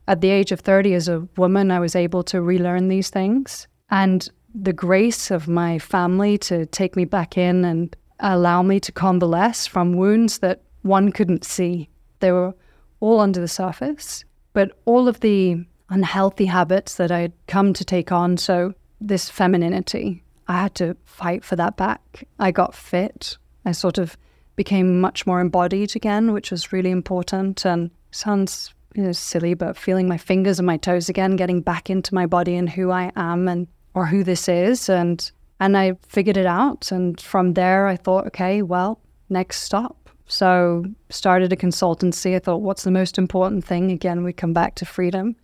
at 0.08 0.22
the 0.22 0.30
age 0.30 0.54
of 0.54 0.62
30, 0.62 0.94
as 0.94 1.10
a 1.10 1.28
woman, 1.36 1.70
I 1.70 1.82
was 1.82 1.98
able 1.98 2.24
to 2.24 2.42
relearn 2.42 2.88
these 2.88 3.10
things. 3.10 3.68
And 3.92 4.30
the 4.56 4.72
grace 4.72 5.32
of 5.32 5.50
my 5.50 5.80
family 5.80 6.38
to 6.38 6.66
take 6.68 6.96
me 6.96 7.04
back 7.04 7.38
in 7.38 7.66
and 7.66 7.94
allow 8.22 8.62
me 8.62 8.80
to 8.80 8.92
convalesce 8.94 9.68
from 9.68 9.98
wounds 9.98 10.40
that 10.40 10.62
one 10.84 11.12
couldn't 11.12 11.44
see. 11.44 11.90
They 12.22 12.32
were 12.32 12.54
all 13.02 13.20
under 13.20 13.42
the 13.42 13.50
surface, 13.50 14.24
but 14.54 14.80
all 14.86 15.10
of 15.10 15.20
the 15.20 15.66
unhealthy 15.90 16.46
habits 16.46 16.96
that 16.96 17.12
I'd 17.12 17.34
come 17.48 17.74
to 17.74 17.84
take 17.84 18.14
on. 18.14 18.38
So, 18.38 18.76
this 19.02 19.30
femininity, 19.30 20.24
I 20.48 20.62
had 20.64 20.76
to 20.76 20.98
fight 21.06 21.44
for 21.44 21.56
that 21.56 21.78
back. 21.78 22.28
I 22.40 22.52
got 22.52 22.74
fit. 22.74 23.38
I 23.66 23.72
sort 23.72 23.98
of 23.98 24.18
became 24.56 25.00
much 25.00 25.26
more 25.26 25.40
embodied 25.40 25.96
again, 25.96 26.34
which 26.34 26.52
was 26.52 26.74
really 26.74 26.92
important. 26.92 27.66
And 27.66 27.92
sounds 28.12 28.74
you 28.96 29.04
know, 29.04 29.12
silly, 29.12 29.54
but 29.54 29.78
feeling 29.78 30.08
my 30.08 30.18
fingers 30.18 30.60
and 30.60 30.66
my 30.66 30.78
toes 30.78 31.10
again, 31.10 31.36
getting 31.36 31.62
back 31.62 31.90
into 31.90 32.16
my 32.16 32.26
body 32.26 32.56
and 32.56 32.70
who 32.70 32.92
I 32.92 33.12
am 33.16 33.48
and 33.48 33.68
or 33.94 34.06
who 34.06 34.24
this 34.24 34.50
is. 34.50 34.90
And 34.90 35.32
and 35.60 35.78
I 35.78 35.94
figured 36.08 36.38
it 36.38 36.46
out. 36.46 36.92
And 36.92 37.20
from 37.20 37.54
there, 37.54 37.88
I 37.88 37.98
thought, 37.98 38.28
okay, 38.28 38.62
well, 38.62 39.00
next 39.30 39.62
stop. 39.62 40.10
So 40.28 40.86
started 41.10 41.52
a 41.52 41.58
consultancy. 41.58 42.36
I 42.36 42.40
thought, 42.40 42.62
what's 42.62 42.84
the 42.84 42.92
most 42.92 43.18
important 43.18 43.66
thing? 43.66 43.92
Again, 43.92 44.24
we 44.24 44.32
come 44.32 44.54
back 44.54 44.76
to 44.76 44.86
freedom. 44.86 45.36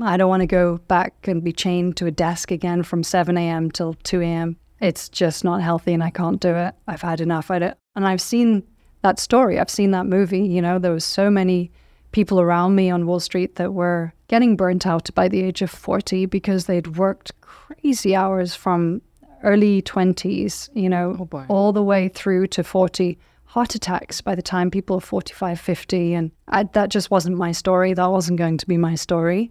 I 0.00 0.16
don't 0.16 0.28
want 0.28 0.42
to 0.42 0.46
go 0.46 0.78
back 0.88 1.26
and 1.26 1.42
be 1.42 1.52
chained 1.52 1.96
to 1.96 2.06
a 2.06 2.10
desk 2.10 2.50
again 2.50 2.82
from 2.82 3.02
7 3.02 3.36
a.m. 3.36 3.70
till 3.70 3.94
2 3.94 4.20
a.m. 4.22 4.56
It's 4.80 5.08
just 5.08 5.42
not 5.42 5.60
healthy 5.60 5.92
and 5.92 6.04
I 6.04 6.10
can't 6.10 6.40
do 6.40 6.54
it. 6.54 6.74
I've 6.86 7.02
had 7.02 7.20
enough. 7.20 7.50
I 7.50 7.58
don't, 7.58 7.76
and 7.96 8.06
I've 8.06 8.20
seen 8.20 8.62
that 9.02 9.18
story. 9.18 9.58
I've 9.58 9.70
seen 9.70 9.90
that 9.90 10.06
movie. 10.06 10.46
You 10.46 10.62
know, 10.62 10.78
there 10.78 10.92
was 10.92 11.04
so 11.04 11.30
many 11.30 11.72
people 12.12 12.40
around 12.40 12.74
me 12.74 12.90
on 12.90 13.06
Wall 13.06 13.20
Street 13.20 13.56
that 13.56 13.74
were 13.74 14.12
getting 14.28 14.56
burnt 14.56 14.86
out 14.86 15.12
by 15.14 15.28
the 15.28 15.42
age 15.42 15.62
of 15.62 15.70
40 15.70 16.26
because 16.26 16.66
they'd 16.66 16.96
worked 16.96 17.38
crazy 17.40 18.14
hours 18.14 18.54
from 18.54 19.02
early 19.42 19.82
20s, 19.82 20.68
you 20.74 20.88
know, 20.88 21.28
Oh, 21.32 21.44
all 21.48 21.72
the 21.72 21.82
way 21.82 22.08
through 22.08 22.46
to 22.48 22.64
40 22.64 23.18
heart 23.44 23.74
attacks 23.74 24.20
by 24.20 24.34
the 24.34 24.42
time 24.42 24.70
people 24.70 24.96
are 24.96 25.00
45, 25.00 25.58
50. 25.58 26.14
And 26.14 26.30
I, 26.48 26.64
that 26.64 26.90
just 26.90 27.10
wasn't 27.10 27.36
my 27.36 27.52
story. 27.52 27.94
That 27.94 28.10
wasn't 28.10 28.38
going 28.38 28.58
to 28.58 28.66
be 28.66 28.76
my 28.76 28.94
story. 28.94 29.50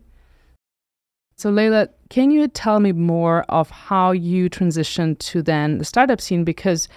So, 1.39 1.51
Layla, 1.51 1.89
can 2.09 2.31
you 2.31 2.47
tell 2.47 2.79
me 2.79 2.91
more 2.93 3.43
of 3.43 3.69
how 3.69 4.11
you 4.11 4.49
transitioned 4.49 5.19
to 5.19 5.43
then 5.43 5.77
the 5.77 5.85
startup 5.85 6.19
scene? 6.19 6.43
Because 6.43 6.89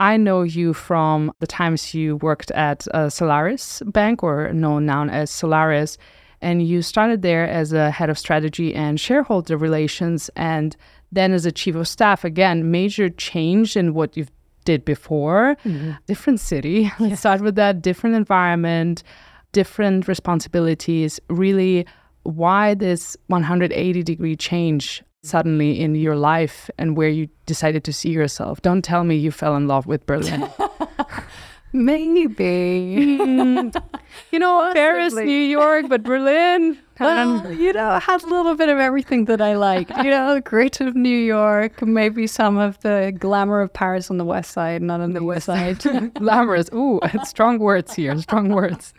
I 0.00 0.16
know 0.16 0.42
you 0.42 0.74
from 0.74 1.30
the 1.38 1.46
times 1.46 1.94
you 1.94 2.16
worked 2.16 2.50
at 2.50 2.88
uh, 2.88 3.08
Solaris 3.08 3.82
Bank, 3.86 4.24
or 4.24 4.52
known 4.52 4.86
now 4.86 5.06
as 5.06 5.30
Solaris, 5.30 5.98
and 6.42 6.66
you 6.66 6.82
started 6.82 7.22
there 7.22 7.48
as 7.48 7.72
a 7.72 7.92
head 7.92 8.10
of 8.10 8.18
strategy 8.18 8.74
and 8.74 8.98
shareholder 8.98 9.56
relations, 9.56 10.30
and 10.34 10.76
then 11.12 11.32
as 11.32 11.46
a 11.46 11.52
chief 11.52 11.76
of 11.76 11.86
staff. 11.86 12.24
Again, 12.24 12.72
major 12.72 13.08
change 13.08 13.76
in 13.76 13.94
what 13.94 14.16
you 14.16 14.26
did 14.64 14.84
before. 14.84 15.56
Different 16.08 16.40
city. 16.40 16.90
Let's 16.98 17.20
start 17.20 17.40
with 17.40 17.54
that. 17.54 17.82
Different 17.82 18.16
environment, 18.16 19.04
different 19.52 20.08
responsibilities. 20.08 21.20
Really, 21.30 21.86
why 22.26 22.74
this 22.74 23.16
180 23.28 24.02
degree 24.02 24.36
change 24.36 25.02
suddenly 25.22 25.80
in 25.80 25.94
your 25.94 26.16
life 26.16 26.70
and 26.78 26.96
where 26.96 27.08
you 27.08 27.28
decided 27.46 27.84
to 27.84 27.92
see 27.92 28.10
yourself? 28.10 28.62
Don't 28.62 28.82
tell 28.82 29.04
me 29.04 29.16
you 29.16 29.30
fell 29.30 29.56
in 29.56 29.66
love 29.66 29.86
with 29.86 30.06
Berlin. 30.06 30.48
Maybe. 31.72 33.18
Hmm. 33.18 33.68
you 34.30 34.38
know, 34.38 34.72
Paris, 34.72 35.14
New 35.14 35.30
York, 35.30 35.88
but 35.88 36.02
Berlin. 36.02 36.78
Well, 36.98 37.44
um, 37.44 37.52
you 37.52 37.74
know, 37.74 37.90
I 37.90 37.98
had 37.98 38.22
a 38.22 38.26
little 38.26 38.54
bit 38.54 38.70
of 38.70 38.78
everything 38.78 39.26
that 39.26 39.42
I 39.42 39.54
liked. 39.54 39.90
You 39.98 40.08
know, 40.08 40.32
the 40.32 40.40
grit 40.40 40.80
of 40.80 40.96
New 40.96 41.10
York, 41.10 41.82
maybe 41.82 42.26
some 42.26 42.56
of 42.56 42.80
the 42.80 43.14
glamour 43.18 43.60
of 43.60 43.70
Paris 43.70 44.10
on 44.10 44.16
the 44.16 44.24
west 44.24 44.52
side, 44.52 44.80
not 44.80 45.02
on 45.02 45.12
the 45.12 45.22
west 45.22 45.44
side. 45.44 45.78
Glamorous. 46.14 46.70
Ooh, 46.72 46.98
strong 47.24 47.58
words 47.58 47.92
here. 47.92 48.16
Strong 48.16 48.48
words. 48.48 48.94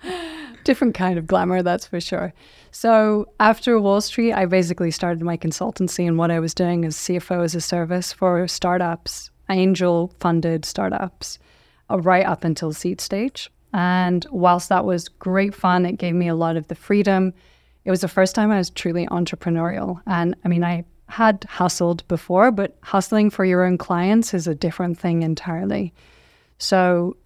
Different 0.64 0.94
kind 0.94 1.18
of 1.18 1.26
glamour, 1.26 1.64
that's 1.64 1.88
for 1.88 2.00
sure. 2.00 2.36
So 2.80 3.28
after 3.40 3.80
Wall 3.80 4.02
Street, 4.02 4.34
I 4.34 4.46
basically 4.46 4.92
started 4.92 5.24
my 5.24 5.36
consultancy, 5.36 6.08
and 6.08 6.16
what 6.16 6.30
I 6.30 6.40
was 6.40 6.54
doing 6.54 6.84
is 6.84 6.96
CFO 6.96 7.44
as 7.44 7.56
a 7.56 7.60
service 7.60 8.14
for 8.14 8.48
startups, 8.48 9.32
angel 9.50 10.14
funded 10.20 10.64
startups, 10.64 11.40
uh, 11.90 12.00
right 12.00 12.24
up 12.24 12.44
until 12.44 12.72
seed 12.72 13.02
stage. 13.02 13.50
And 13.74 14.28
whilst 14.30 14.70
that 14.70 14.86
was 14.86 15.10
great 15.10 15.56
fun, 15.56 15.88
it 15.88 15.98
gave 15.98 16.14
me 16.14 16.28
a 16.28 16.36
lot 16.36 16.56
of 16.56 16.68
the 16.68 16.76
freedom. 16.76 17.34
It 17.84 17.90
was 17.90 18.02
the 18.02 18.08
first 18.08 18.36
time 18.36 18.52
I 18.52 18.60
was 18.60 18.70
truly 18.70 19.08
entrepreneurial. 19.08 20.00
And 20.06 20.36
I 20.46 20.48
mean, 20.48 20.64
I 20.64 20.86
had 21.10 21.48
hustled 21.50 22.08
before, 22.08 22.52
but 22.52 22.78
hustling 22.84 23.32
for 23.32 23.44
your 23.44 23.64
own 23.64 23.80
clients 23.80 24.36
is 24.36 24.46
a 24.46 24.54
different 24.54 25.00
thing 25.00 25.24
entirely. 25.24 25.96
So 26.60 27.18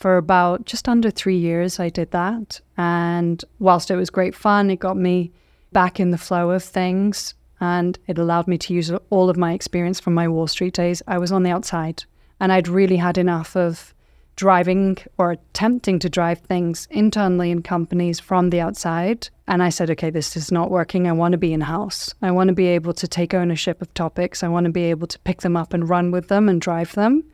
for 0.00 0.16
about 0.16 0.64
just 0.64 0.88
under 0.88 1.10
three 1.10 1.36
years, 1.36 1.78
I 1.78 1.90
did 1.90 2.10
that. 2.12 2.60
And 2.78 3.44
whilst 3.58 3.90
it 3.90 3.96
was 3.96 4.08
great 4.08 4.34
fun, 4.34 4.70
it 4.70 4.80
got 4.80 4.96
me 4.96 5.30
back 5.72 6.00
in 6.00 6.10
the 6.10 6.18
flow 6.18 6.50
of 6.50 6.64
things 6.64 7.34
and 7.60 7.98
it 8.06 8.18
allowed 8.18 8.48
me 8.48 8.56
to 8.56 8.72
use 8.72 8.90
all 9.10 9.28
of 9.28 9.36
my 9.36 9.52
experience 9.52 10.00
from 10.00 10.14
my 10.14 10.26
Wall 10.26 10.46
Street 10.46 10.72
days. 10.72 11.02
I 11.06 11.18
was 11.18 11.30
on 11.30 11.42
the 11.42 11.50
outside 11.50 12.04
and 12.40 12.50
I'd 12.50 12.66
really 12.66 12.96
had 12.96 13.18
enough 13.18 13.54
of 13.54 13.94
driving 14.36 14.96
or 15.18 15.32
attempting 15.32 15.98
to 15.98 16.08
drive 16.08 16.38
things 16.38 16.88
internally 16.90 17.50
in 17.50 17.60
companies 17.60 18.18
from 18.18 18.48
the 18.48 18.60
outside. 18.60 19.28
And 19.46 19.62
I 19.62 19.68
said, 19.68 19.90
okay, 19.90 20.08
this 20.08 20.34
is 20.34 20.50
not 20.50 20.70
working. 20.70 21.06
I 21.06 21.12
want 21.12 21.32
to 21.32 21.38
be 21.38 21.52
in 21.52 21.60
house. 21.60 22.14
I 22.22 22.30
want 22.30 22.48
to 22.48 22.54
be 22.54 22.68
able 22.68 22.94
to 22.94 23.06
take 23.06 23.34
ownership 23.34 23.82
of 23.82 23.92
topics. 23.92 24.42
I 24.42 24.48
want 24.48 24.64
to 24.64 24.72
be 24.72 24.84
able 24.84 25.08
to 25.08 25.18
pick 25.18 25.42
them 25.42 25.58
up 25.58 25.74
and 25.74 25.86
run 25.86 26.10
with 26.10 26.28
them 26.28 26.48
and 26.48 26.58
drive 26.58 26.94
them. 26.94 27.24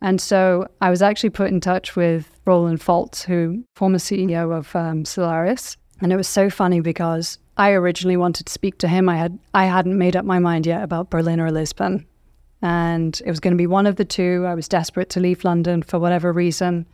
And 0.00 0.20
so 0.20 0.68
I 0.80 0.90
was 0.90 1.02
actually 1.02 1.30
put 1.30 1.50
in 1.50 1.60
touch 1.60 1.96
with 1.96 2.30
Roland 2.44 2.80
Folz, 2.80 3.24
who 3.24 3.64
former 3.74 3.98
CEO 3.98 4.56
of 4.56 4.74
um, 4.76 5.04
Solaris. 5.04 5.76
And 6.00 6.12
it 6.12 6.16
was 6.16 6.28
so 6.28 6.48
funny 6.48 6.80
because 6.80 7.38
I 7.56 7.72
originally 7.72 8.16
wanted 8.16 8.46
to 8.46 8.52
speak 8.52 8.78
to 8.78 8.88
him. 8.88 9.08
I 9.08 9.16
had 9.16 9.38
I 9.54 9.64
hadn't 9.64 9.98
made 9.98 10.16
up 10.16 10.24
my 10.24 10.38
mind 10.38 10.66
yet 10.66 10.82
about 10.82 11.10
Berlin 11.10 11.40
or 11.40 11.50
Lisbon. 11.50 12.06
And 12.62 13.20
it 13.24 13.30
was 13.30 13.40
going 13.40 13.52
to 13.52 13.58
be 13.58 13.66
one 13.66 13.86
of 13.86 13.96
the 13.96 14.04
two. 14.04 14.44
I 14.46 14.54
was 14.54 14.68
desperate 14.68 15.10
to 15.10 15.20
leave 15.20 15.44
London 15.44 15.82
for 15.82 15.98
whatever 15.98 16.32
reason. 16.32 16.86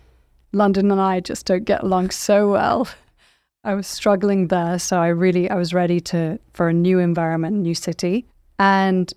London 0.53 0.91
and 0.91 1.01
I 1.01 1.21
just 1.21 1.47
don't 1.47 1.65
get 1.65 1.83
along 1.83 2.11
so 2.11 2.51
well. 2.51 2.89
I 3.65 3.75
was 3.75 3.87
struggling 3.87 4.49
there, 4.49 4.79
so 4.79 4.99
I 4.99 5.09
really 5.09 5.51
I 5.51 5.57
was 5.57 5.73
ready 5.73 6.01
to 6.01 6.39
for 6.53 6.69
a 6.69 6.73
new 6.73 6.99
environment, 6.99 7.57
new 7.57 7.75
city. 7.75 8.27
And 8.59 9.13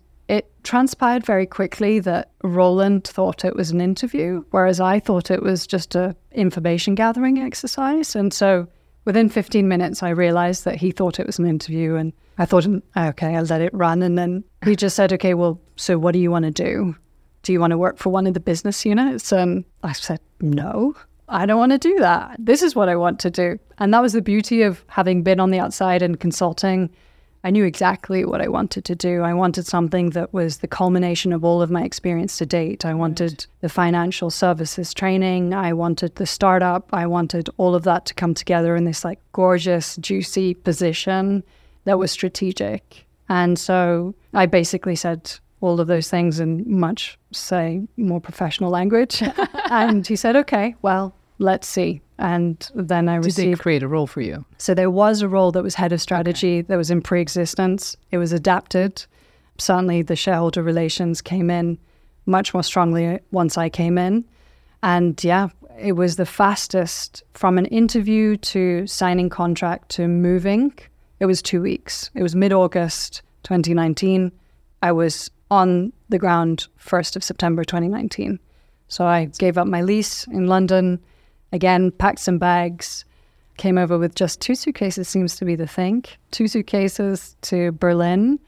transpired 0.67 1.25
very 1.25 1.45
quickly 1.45 1.99
that 1.99 2.29
Roland 2.43 3.05
thought 3.05 3.45
it 3.45 3.55
was 3.55 3.71
an 3.71 3.79
interview, 3.79 4.43
whereas 4.51 4.81
I 4.81 4.99
thought 4.99 5.31
it 5.31 5.41
was 5.41 5.65
just 5.65 5.95
a 5.95 6.13
information 6.33 6.93
gathering 6.93 7.39
exercise. 7.39 8.17
And 8.17 8.33
so 8.33 8.67
within 9.05 9.29
15 9.29 9.65
minutes, 9.65 10.03
I 10.03 10.09
realized 10.09 10.65
that 10.65 10.75
he 10.75 10.91
thought 10.91 11.21
it 11.21 11.25
was 11.25 11.39
an 11.39 11.47
interview. 11.47 11.95
And 11.95 12.11
I 12.37 12.45
thought, 12.45 12.65
mm, 12.65 12.81
okay, 12.97 13.37
I'll 13.37 13.45
let 13.45 13.61
it 13.61 13.73
run. 13.73 14.03
And 14.03 14.17
then 14.17 14.43
he 14.65 14.75
just 14.75 14.97
said, 14.97 15.13
okay, 15.13 15.33
well, 15.33 15.57
so 15.77 15.97
what 15.97 16.11
do 16.11 16.19
you 16.19 16.29
want 16.29 16.43
to 16.43 16.51
do? 16.51 16.93
Do 17.43 17.53
you 17.53 17.61
want 17.61 17.71
to 17.71 17.77
work 17.77 17.97
for 17.97 18.09
one 18.09 18.27
of 18.27 18.33
the 18.33 18.41
business 18.41 18.85
units? 18.85 19.31
And 19.31 19.63
I 19.83 19.93
said, 19.93 20.19
no, 20.41 20.97
I 21.29 21.45
don't 21.45 21.59
want 21.59 21.71
to 21.71 21.77
do 21.77 21.97
that. 21.99 22.35
This 22.39 22.61
is 22.61 22.75
what 22.75 22.89
I 22.89 22.97
want 22.97 23.21
to 23.21 23.31
do. 23.31 23.57
And 23.77 23.93
that 23.93 24.01
was 24.01 24.11
the 24.11 24.21
beauty 24.21 24.63
of 24.63 24.83
having 24.87 25.23
been 25.23 25.39
on 25.39 25.51
the 25.51 25.59
outside 25.59 26.01
and 26.01 26.19
consulting 26.19 26.89
I 27.47 27.49
knew 27.49 27.63
exactly 27.63 28.25
what 28.25 28.41
I 28.41 28.49
wanted 28.49 28.83
to 28.83 28.93
do. 28.93 29.21
I 29.21 29.33
wanted 29.33 29.65
something 29.65 30.09
that 30.09 30.33
was 30.33 30.57
the 30.57 30.67
culmination 30.67 31.31
of 31.31 31.45
all 31.45 31.61
of 31.61 31.71
my 31.71 31.85
experience 31.85 32.37
to 32.39 32.45
date. 32.45 32.83
I 32.83 32.93
wanted 32.93 33.31
right. 33.31 33.47
the 33.61 33.69
financial 33.69 34.29
services 34.29 34.93
training. 34.93 35.53
I 35.53 35.71
wanted 35.71 36.15
the 36.15 36.25
startup. 36.25 36.89
I 36.91 37.07
wanted 37.07 37.49
all 37.55 37.73
of 37.73 37.83
that 37.83 38.05
to 38.07 38.13
come 38.13 38.33
together 38.33 38.75
in 38.75 38.83
this 38.83 39.05
like 39.05 39.19
gorgeous, 39.31 39.95
juicy 39.95 40.55
position 40.55 41.41
that 41.85 41.97
was 41.97 42.11
strategic. 42.11 43.05
And 43.29 43.57
so 43.57 44.13
I 44.33 44.45
basically 44.45 44.97
said 44.97 45.31
all 45.61 45.79
of 45.79 45.87
those 45.87 46.09
things 46.09 46.41
in 46.41 46.65
much, 46.69 47.17
say, 47.31 47.87
more 47.95 48.19
professional 48.19 48.71
language. 48.71 49.23
and 49.71 50.05
he 50.05 50.17
said, 50.17 50.35
okay, 50.35 50.75
well, 50.81 51.15
let's 51.39 51.67
see. 51.67 52.01
And 52.19 52.69
then 52.73 53.09
I 53.09 53.15
received. 53.15 53.35
Did 53.35 53.53
they 53.53 53.61
create 53.61 53.83
a 53.83 53.87
role 53.87 54.07
for 54.07 54.21
you? 54.21 54.45
So 54.57 54.73
there 54.73 54.89
was 54.89 55.21
a 55.21 55.29
role 55.29 55.51
that 55.51 55.63
was 55.63 55.75
head 55.75 55.91
of 55.91 56.01
strategy 56.01 56.59
okay. 56.59 56.61
that 56.63 56.77
was 56.77 56.89
in 56.89 57.01
pre 57.01 57.21
existence. 57.21 57.95
It 58.11 58.17
was 58.17 58.31
adapted. 58.31 59.05
Certainly 59.57 60.03
the 60.03 60.15
shareholder 60.15 60.63
relations 60.63 61.21
came 61.21 61.49
in 61.49 61.77
much 62.25 62.53
more 62.53 62.63
strongly 62.63 63.19
once 63.31 63.57
I 63.57 63.69
came 63.69 63.97
in. 63.97 64.25
And 64.83 65.23
yeah, 65.23 65.49
it 65.79 65.93
was 65.93 66.15
the 66.15 66.25
fastest 66.25 67.23
from 67.33 67.57
an 67.57 67.65
interview 67.67 68.35
to 68.37 68.85
signing 68.87 69.29
contract 69.29 69.89
to 69.89 70.07
moving. 70.07 70.73
It 71.19 71.25
was 71.25 71.41
two 71.41 71.61
weeks. 71.61 72.09
It 72.13 72.23
was 72.23 72.35
mid 72.35 72.53
August 72.53 73.21
2019. 73.43 74.31
I 74.81 74.91
was 74.91 75.31
on 75.49 75.93
the 76.09 76.19
ground 76.19 76.67
1st 76.79 77.15
of 77.15 77.23
September 77.23 77.63
2019. 77.63 78.39
So 78.87 79.05
I 79.05 79.25
gave 79.37 79.57
up 79.57 79.67
my 79.67 79.81
lease 79.81 80.25
in 80.27 80.47
London 80.47 80.99
Again, 81.51 81.91
packed 81.91 82.19
some 82.19 82.37
bags, 82.37 83.05
came 83.57 83.77
over 83.77 83.97
with 83.97 84.15
just 84.15 84.41
two 84.41 84.55
suitcases, 84.55 85.07
seems 85.07 85.35
to 85.37 85.45
be 85.45 85.55
the 85.55 85.67
thing. 85.67 86.05
Two 86.31 86.47
suitcases 86.47 87.35
to 87.43 87.71
Berlin, 87.73 88.39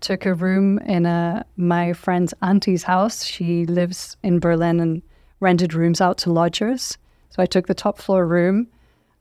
took 0.00 0.26
a 0.26 0.34
room 0.34 0.78
in 0.80 1.06
a, 1.06 1.44
my 1.56 1.92
friend's 1.92 2.34
auntie's 2.42 2.82
house. 2.82 3.24
She 3.24 3.64
lives 3.66 4.16
in 4.22 4.40
Berlin 4.40 4.80
and 4.80 5.02
rented 5.40 5.74
rooms 5.74 6.00
out 6.00 6.18
to 6.18 6.32
lodgers. 6.32 6.98
So 7.30 7.42
I 7.42 7.46
took 7.46 7.66
the 7.66 7.74
top 7.74 7.98
floor 7.98 8.26
room 8.26 8.68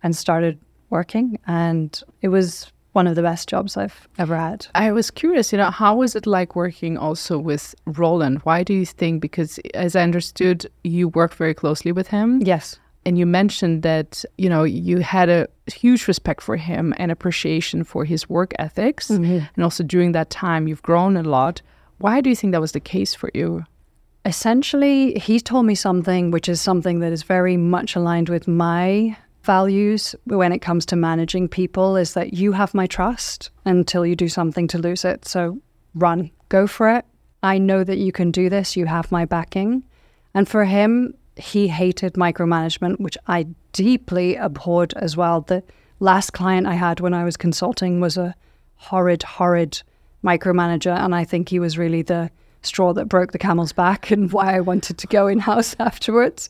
and 0.03 0.15
started 0.15 0.59
working. 0.89 1.39
And 1.47 2.01
it 2.21 2.27
was 2.27 2.71
one 2.91 3.07
of 3.07 3.15
the 3.15 3.21
best 3.21 3.47
jobs 3.47 3.77
I've 3.77 4.07
ever 4.17 4.35
had. 4.35 4.67
I 4.75 4.91
was 4.91 5.09
curious, 5.09 5.51
you 5.51 5.57
know, 5.57 5.71
how 5.71 5.95
was 5.95 6.15
it 6.15 6.27
like 6.27 6.55
working 6.55 6.97
also 6.97 7.37
with 7.37 7.73
Roland? 7.85 8.39
Why 8.39 8.63
do 8.63 8.73
you 8.73 8.85
think? 8.85 9.21
Because 9.21 9.59
as 9.73 9.95
I 9.95 10.01
understood, 10.01 10.69
you 10.83 11.07
worked 11.07 11.35
very 11.35 11.53
closely 11.53 11.91
with 11.93 12.07
him. 12.07 12.41
Yes. 12.41 12.77
And 13.05 13.17
you 13.17 13.25
mentioned 13.25 13.81
that, 13.81 14.23
you 14.37 14.47
know, 14.47 14.63
you 14.63 14.99
had 14.99 15.27
a 15.29 15.47
huge 15.65 16.07
respect 16.07 16.41
for 16.41 16.55
him 16.55 16.93
and 16.97 17.11
appreciation 17.11 17.83
for 17.83 18.05
his 18.05 18.29
work 18.29 18.53
ethics. 18.59 19.07
Mm-hmm. 19.07 19.45
And 19.55 19.63
also 19.63 19.83
during 19.83 20.11
that 20.11 20.29
time, 20.29 20.67
you've 20.67 20.83
grown 20.83 21.17
a 21.17 21.23
lot. 21.23 21.61
Why 21.97 22.21
do 22.21 22.29
you 22.29 22.35
think 22.35 22.51
that 22.51 22.61
was 22.61 22.73
the 22.73 22.79
case 22.79 23.15
for 23.15 23.31
you? 23.33 23.65
Essentially, 24.23 25.15
he 25.15 25.39
told 25.39 25.65
me 25.65 25.73
something 25.73 26.29
which 26.29 26.47
is 26.47 26.61
something 26.61 26.99
that 26.99 27.11
is 27.11 27.23
very 27.23 27.57
much 27.57 27.95
aligned 27.95 28.29
with 28.29 28.47
my 28.47 29.17
values 29.43 30.15
when 30.25 30.51
it 30.51 30.59
comes 30.59 30.85
to 30.85 30.95
managing 30.95 31.47
people 31.47 31.97
is 31.97 32.13
that 32.13 32.33
you 32.33 32.51
have 32.51 32.75
my 32.75 32.85
trust 32.85 33.49
until 33.65 34.05
you 34.05 34.15
do 34.15 34.29
something 34.29 34.67
to 34.67 34.77
lose 34.77 35.03
it. 35.03 35.27
So 35.27 35.59
run, 35.95 36.29
go 36.49 36.67
for 36.67 36.89
it. 36.89 37.05
I 37.41 37.57
know 37.57 37.83
that 37.83 37.97
you 37.97 38.11
can 38.11 38.29
do 38.29 38.49
this. 38.49 38.77
You 38.77 38.85
have 38.85 39.11
my 39.11 39.25
backing. 39.25 39.83
And 40.35 40.47
for 40.47 40.63
him, 40.65 41.15
he 41.35 41.67
hated 41.67 42.13
micromanagement, 42.13 42.99
which 42.99 43.17
I 43.27 43.47
deeply 43.73 44.35
abhorred 44.35 44.93
as 44.95 45.15
well. 45.15 45.41
The 45.41 45.63
last 45.99 46.31
client 46.31 46.67
I 46.67 46.73
had 46.73 46.99
when 46.99 47.13
I 47.13 47.23
was 47.23 47.37
consulting 47.37 47.99
was 47.99 48.17
a 48.17 48.35
horrid, 48.75 49.23
horrid 49.23 49.81
micromanager. 50.23 50.97
And 50.97 51.15
I 51.15 51.23
think 51.23 51.49
he 51.49 51.59
was 51.59 51.77
really 51.77 52.01
the 52.01 52.29
straw 52.61 52.93
that 52.93 53.05
broke 53.05 53.31
the 53.31 53.39
camel's 53.39 53.73
back 53.73 54.11
and 54.11 54.31
why 54.31 54.55
I 54.55 54.59
wanted 54.59 54.97
to 54.97 55.07
go 55.07 55.27
in 55.27 55.39
house 55.39 55.75
afterwards. 55.79 56.49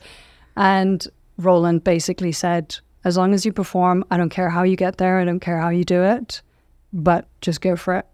And 0.55 1.05
Roland 1.37 1.83
basically 1.83 2.31
said, 2.31 2.77
as 3.03 3.17
long 3.17 3.33
as 3.33 3.45
you 3.45 3.53
perform, 3.53 4.03
I 4.11 4.17
don't 4.17 4.29
care 4.29 4.49
how 4.49 4.63
you 4.63 4.75
get 4.75 4.97
there, 4.97 5.19
I 5.19 5.25
don't 5.25 5.39
care 5.39 5.59
how 5.59 5.69
you 5.69 5.83
do 5.83 6.03
it, 6.03 6.41
but 6.93 7.27
just 7.41 7.61
go 7.61 7.75
for 7.75 7.95
it. 7.95 8.05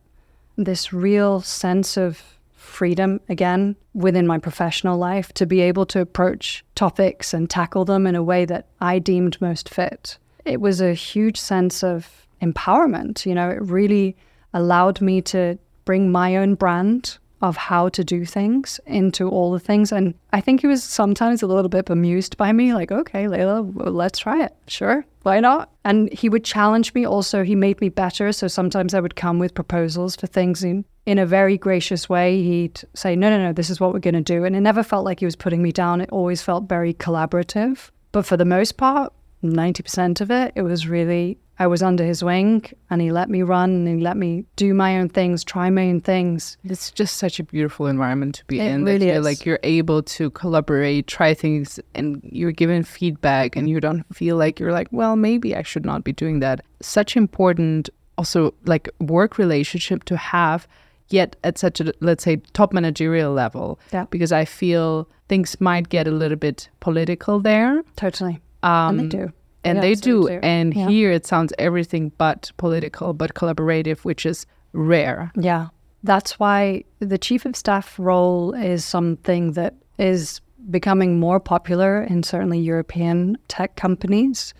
This 0.55 0.93
real 0.93 1.41
sense 1.41 1.97
of 1.97 2.36
freedom 2.67 3.19
again 3.29 3.75
within 3.93 4.27
my 4.27 4.37
professional 4.37 4.97
life 4.97 5.33
to 5.33 5.45
be 5.45 5.61
able 5.61 5.85
to 5.87 6.01
approach 6.01 6.63
topics 6.75 7.33
and 7.33 7.49
tackle 7.49 7.85
them 7.85 8.05
in 8.05 8.15
a 8.15 8.23
way 8.23 8.45
that 8.45 8.67
I 8.79 8.99
deemed 8.99 9.39
most 9.41 9.69
fit. 9.69 10.17
It 10.45 10.61
was 10.61 10.81
a 10.81 10.93
huge 10.93 11.37
sense 11.37 11.83
of 11.83 12.27
empowerment. 12.41 13.25
You 13.25 13.35
know, 13.35 13.49
it 13.49 13.61
really 13.61 14.15
allowed 14.53 15.01
me 15.01 15.21
to 15.23 15.57
bring 15.85 16.11
my 16.11 16.35
own 16.35 16.55
brand 16.55 17.17
of 17.41 17.55
how 17.55 17.89
to 17.89 18.03
do 18.03 18.25
things 18.25 18.79
into 18.85 19.29
all 19.29 19.51
the 19.51 19.59
things. 19.59 19.91
And 19.91 20.15
I 20.33 20.41
think 20.41 20.61
he 20.61 20.67
was 20.67 20.83
sometimes 20.83 21.43
a 21.43 21.47
little 21.47 21.69
bit 21.69 21.85
bemused 21.85 22.35
by 22.37 22.51
me, 22.51 22.73
like, 22.73 22.91
okay, 22.91 23.25
Layla, 23.25 23.63
well, 23.73 23.93
let's 23.93 24.19
try 24.19 24.43
it. 24.43 24.55
Sure, 24.67 25.05
why 25.23 25.39
not? 25.39 25.69
And 25.85 26.11
he 26.11 26.29
would 26.29 26.43
challenge 26.43 26.93
me 26.93 27.05
also. 27.05 27.43
He 27.43 27.55
made 27.55 27.79
me 27.79 27.89
better. 27.89 28.31
So 28.31 28.47
sometimes 28.47 28.93
I 28.93 28.99
would 28.99 29.15
come 29.15 29.39
with 29.39 29.53
proposals 29.53 30.15
for 30.15 30.27
things 30.27 30.63
in, 30.63 30.83
in 31.05 31.19
a 31.19 31.25
very 31.25 31.57
gracious 31.57 32.09
way. 32.09 32.41
He'd 32.41 32.81
say, 32.95 33.15
no, 33.15 33.29
no, 33.29 33.37
no, 33.37 33.53
this 33.53 33.69
is 33.69 33.79
what 33.79 33.93
we're 33.93 33.99
going 33.99 34.15
to 34.15 34.21
do. 34.21 34.43
And 34.43 34.55
it 34.55 34.61
never 34.61 34.83
felt 34.83 35.05
like 35.05 35.19
he 35.19 35.25
was 35.25 35.35
putting 35.35 35.61
me 35.61 35.71
down. 35.71 36.01
It 36.01 36.09
always 36.11 36.41
felt 36.41 36.67
very 36.67 36.93
collaborative. 36.93 37.91
But 38.11 38.25
for 38.25 38.37
the 38.37 38.45
most 38.45 38.77
part, 38.77 39.13
90% 39.43 40.21
of 40.21 40.31
it, 40.31 40.53
it 40.55 40.63
was 40.63 40.87
really 40.87 41.37
I 41.59 41.67
was 41.67 41.81
under 41.81 42.03
his 42.03 42.23
wing 42.23 42.65
and 42.89 43.01
he 43.01 43.11
let 43.11 43.29
me 43.29 43.41
run 43.41 43.71
and 43.71 43.87
he 43.87 44.03
let 44.03 44.15
me 44.15 44.45
do 44.55 44.73
my 44.73 44.99
own 44.99 45.09
things, 45.09 45.43
try 45.43 45.69
my 45.69 45.89
own 45.89 46.01
things. 46.01 46.57
It's 46.63 46.91
just 46.91 47.17
such 47.17 47.39
a 47.39 47.43
beautiful 47.43 47.87
environment 47.87 48.35
to 48.35 48.45
be 48.45 48.59
it 48.59 48.67
in. 48.67 48.85
Really 48.85 49.09
is. 49.09 49.25
Like 49.25 49.45
you're 49.45 49.59
able 49.63 50.03
to 50.03 50.29
collaborate, 50.31 51.07
try 51.07 51.33
things, 51.33 51.79
and 51.95 52.21
you're 52.23 52.51
given 52.51 52.83
feedback 52.83 53.55
and 53.55 53.67
you 53.69 53.79
don't 53.79 54.03
feel 54.15 54.37
like 54.37 54.59
you're 54.59 54.71
like, 54.71 54.87
well, 54.91 55.15
maybe 55.15 55.55
I 55.55 55.63
should 55.63 55.85
not 55.85 56.03
be 56.03 56.13
doing 56.13 56.41
that. 56.41 56.61
Such 56.81 57.17
important 57.17 57.89
also 58.17 58.53
like 58.65 58.89
work 58.99 59.37
relationship 59.37 60.03
to 60.05 60.17
have 60.17 60.67
yet 61.09 61.35
at 61.43 61.57
such 61.57 61.79
a 61.79 61.93
let's 62.01 62.23
say 62.23 62.37
top 62.53 62.71
managerial 62.71 63.33
level. 63.33 63.79
Yeah. 63.91 64.05
Because 64.11 64.31
I 64.31 64.45
feel 64.45 65.09
things 65.27 65.59
might 65.59 65.89
get 65.89 66.07
a 66.07 66.11
little 66.11 66.37
bit 66.37 66.69
political 66.81 67.39
there. 67.39 67.83
Totally. 67.95 68.41
Um, 68.63 68.99
and 68.99 69.11
they 69.11 69.17
do 69.17 69.33
and 69.63 69.81
they 69.81 69.95
do. 69.95 70.27
And 70.27 70.73
yeah. 70.73 70.87
here 70.87 71.11
it 71.11 71.25
sounds 71.25 71.53
everything 71.57 72.11
but 72.17 72.51
political, 72.57 73.13
but 73.13 73.33
collaborative, 73.33 73.99
which 73.99 74.25
is 74.25 74.45
rare. 74.73 75.31
Yeah. 75.35 75.67
That's 76.03 76.39
why 76.39 76.83
the 76.99 77.17
chief 77.17 77.45
of 77.45 77.55
staff 77.55 77.97
role 77.97 78.53
is 78.53 78.85
something 78.85 79.53
that 79.53 79.75
is 79.97 80.41
becoming 80.69 81.19
more 81.19 81.39
popular 81.39 82.03
in 82.03 82.23
certainly 82.23 82.59
European 82.59 83.37
tech 83.47 83.75
companies. 83.75 84.53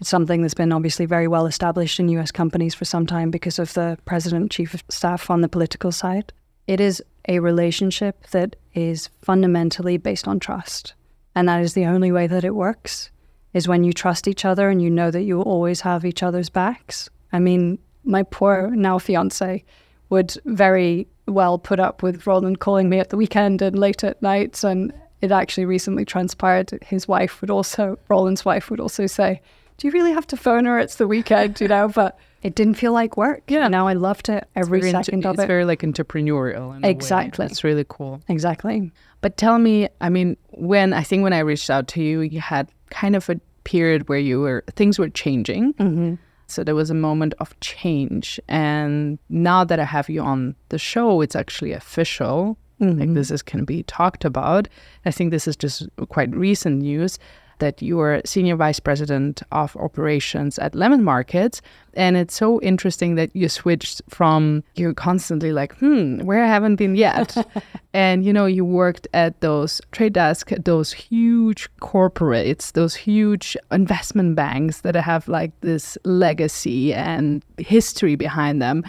It's 0.00 0.08
something 0.08 0.42
that's 0.42 0.54
been 0.54 0.72
obviously 0.72 1.06
very 1.06 1.28
well 1.28 1.46
established 1.46 2.00
in 2.00 2.08
US 2.10 2.30
companies 2.30 2.74
for 2.74 2.84
some 2.84 3.06
time 3.06 3.30
because 3.30 3.58
of 3.58 3.74
the 3.74 3.98
president, 4.04 4.50
chief 4.50 4.74
of 4.74 4.82
staff 4.88 5.30
on 5.30 5.42
the 5.42 5.48
political 5.48 5.92
side. 5.92 6.32
It 6.66 6.80
is 6.80 7.02
a 7.28 7.40
relationship 7.40 8.26
that 8.28 8.56
is 8.74 9.10
fundamentally 9.20 9.98
based 9.98 10.26
on 10.26 10.40
trust. 10.40 10.94
And 11.34 11.48
that 11.48 11.60
is 11.60 11.74
the 11.74 11.86
only 11.86 12.10
way 12.10 12.26
that 12.26 12.44
it 12.44 12.54
works 12.54 13.10
is 13.52 13.68
when 13.68 13.84
you 13.84 13.92
trust 13.92 14.28
each 14.28 14.44
other 14.44 14.68
and 14.68 14.80
you 14.80 14.90
know 14.90 15.10
that 15.10 15.22
you 15.22 15.40
always 15.42 15.80
have 15.80 16.04
each 16.04 16.22
other's 16.22 16.50
backs. 16.50 17.08
I 17.32 17.38
mean, 17.38 17.78
my 18.04 18.22
poor 18.22 18.70
now 18.70 18.98
fiance 18.98 19.64
would 20.08 20.36
very 20.44 21.06
well 21.26 21.58
put 21.58 21.78
up 21.80 22.02
with 22.02 22.26
Roland 22.26 22.60
calling 22.60 22.88
me 22.88 22.98
at 22.98 23.10
the 23.10 23.16
weekend 23.16 23.62
and 23.62 23.78
late 23.78 24.02
at 24.04 24.20
nights. 24.22 24.64
And 24.64 24.92
it 25.20 25.32
actually 25.32 25.64
recently 25.64 26.04
transpired 26.04 26.78
his 26.82 27.06
wife 27.06 27.40
would 27.40 27.50
also, 27.50 27.98
Roland's 28.08 28.44
wife 28.44 28.70
would 28.70 28.80
also 28.80 29.06
say, 29.06 29.40
Do 29.78 29.86
you 29.86 29.92
really 29.92 30.12
have 30.12 30.26
to 30.28 30.36
phone 30.36 30.64
her? 30.64 30.78
It's 30.78 30.96
the 30.96 31.06
weekend, 31.06 31.60
you 31.60 31.68
know? 31.68 31.88
But 31.88 32.18
it 32.42 32.54
didn't 32.54 32.74
feel 32.74 32.92
like 32.92 33.16
work. 33.16 33.42
Yeah. 33.48 33.68
Now 33.68 33.86
I 33.86 33.92
loved 33.92 34.28
it 34.28 34.48
every 34.56 34.80
second 34.82 35.14
inter- 35.14 35.28
of 35.30 35.34
it's 35.34 35.44
it. 35.44 35.46
very 35.46 35.64
like 35.64 35.80
entrepreneurial. 35.80 36.84
Exactly. 36.84 37.46
It's 37.46 37.62
really 37.64 37.84
cool. 37.88 38.22
exactly. 38.28 38.90
But 39.20 39.36
tell 39.36 39.58
me, 39.58 39.88
I 40.00 40.08
mean, 40.08 40.36
when 40.48 40.92
I 40.94 41.02
think 41.02 41.22
when 41.22 41.34
I 41.34 41.40
reached 41.40 41.68
out 41.68 41.88
to 41.88 42.02
you, 42.02 42.22
you 42.22 42.40
had 42.40 42.70
kind 42.90 43.16
of 43.16 43.28
a 43.28 43.40
period 43.64 44.08
where 44.08 44.18
you 44.18 44.40
were 44.40 44.64
things 44.74 44.98
were 44.98 45.08
changing. 45.08 45.74
Mm-hmm. 45.74 46.14
So 46.46 46.64
there 46.64 46.74
was 46.74 46.90
a 46.90 46.94
moment 46.94 47.34
of 47.38 47.58
change. 47.60 48.40
And 48.48 49.18
now 49.28 49.64
that 49.64 49.78
I 49.78 49.84
have 49.84 50.08
you 50.08 50.20
on 50.20 50.56
the 50.70 50.78
show, 50.78 51.20
it's 51.20 51.36
actually 51.36 51.72
official. 51.72 52.56
Like 52.82 53.12
this 53.12 53.30
is 53.30 53.42
can 53.42 53.66
be 53.66 53.82
talked 53.82 54.24
about. 54.24 54.66
I 55.04 55.10
think 55.10 55.30
this 55.30 55.46
is 55.46 55.54
just 55.54 55.86
quite 56.08 56.34
recent 56.34 56.80
news 56.80 57.18
that 57.60 57.80
you 57.80 58.00
are 58.00 58.20
senior 58.24 58.56
vice 58.56 58.80
president 58.80 59.42
of 59.52 59.76
operations 59.76 60.58
at 60.58 60.74
Lemon 60.74 61.04
Markets. 61.04 61.62
And 61.94 62.16
it's 62.16 62.34
so 62.34 62.60
interesting 62.60 63.14
that 63.14 63.34
you 63.34 63.48
switched 63.48 64.02
from 64.08 64.62
you're 64.74 64.94
constantly 64.94 65.52
like, 65.52 65.74
hmm, 65.76 66.20
where 66.24 66.42
I 66.42 66.46
haven't 66.46 66.76
been 66.76 66.96
yet. 66.96 67.36
and 67.94 68.24
you 68.24 68.32
know, 68.32 68.46
you 68.46 68.64
worked 68.64 69.06
at 69.14 69.40
those 69.40 69.80
trade 69.92 70.12
desk, 70.12 70.50
those 70.64 70.92
huge 70.92 71.68
corporates, 71.80 72.72
those 72.72 72.94
huge 72.94 73.56
investment 73.70 74.34
banks 74.34 74.80
that 74.80 74.94
have 74.96 75.28
like 75.28 75.58
this 75.60 75.96
legacy 76.04 76.92
and 76.92 77.44
history 77.58 78.16
behind 78.16 78.60
them. 78.60 78.84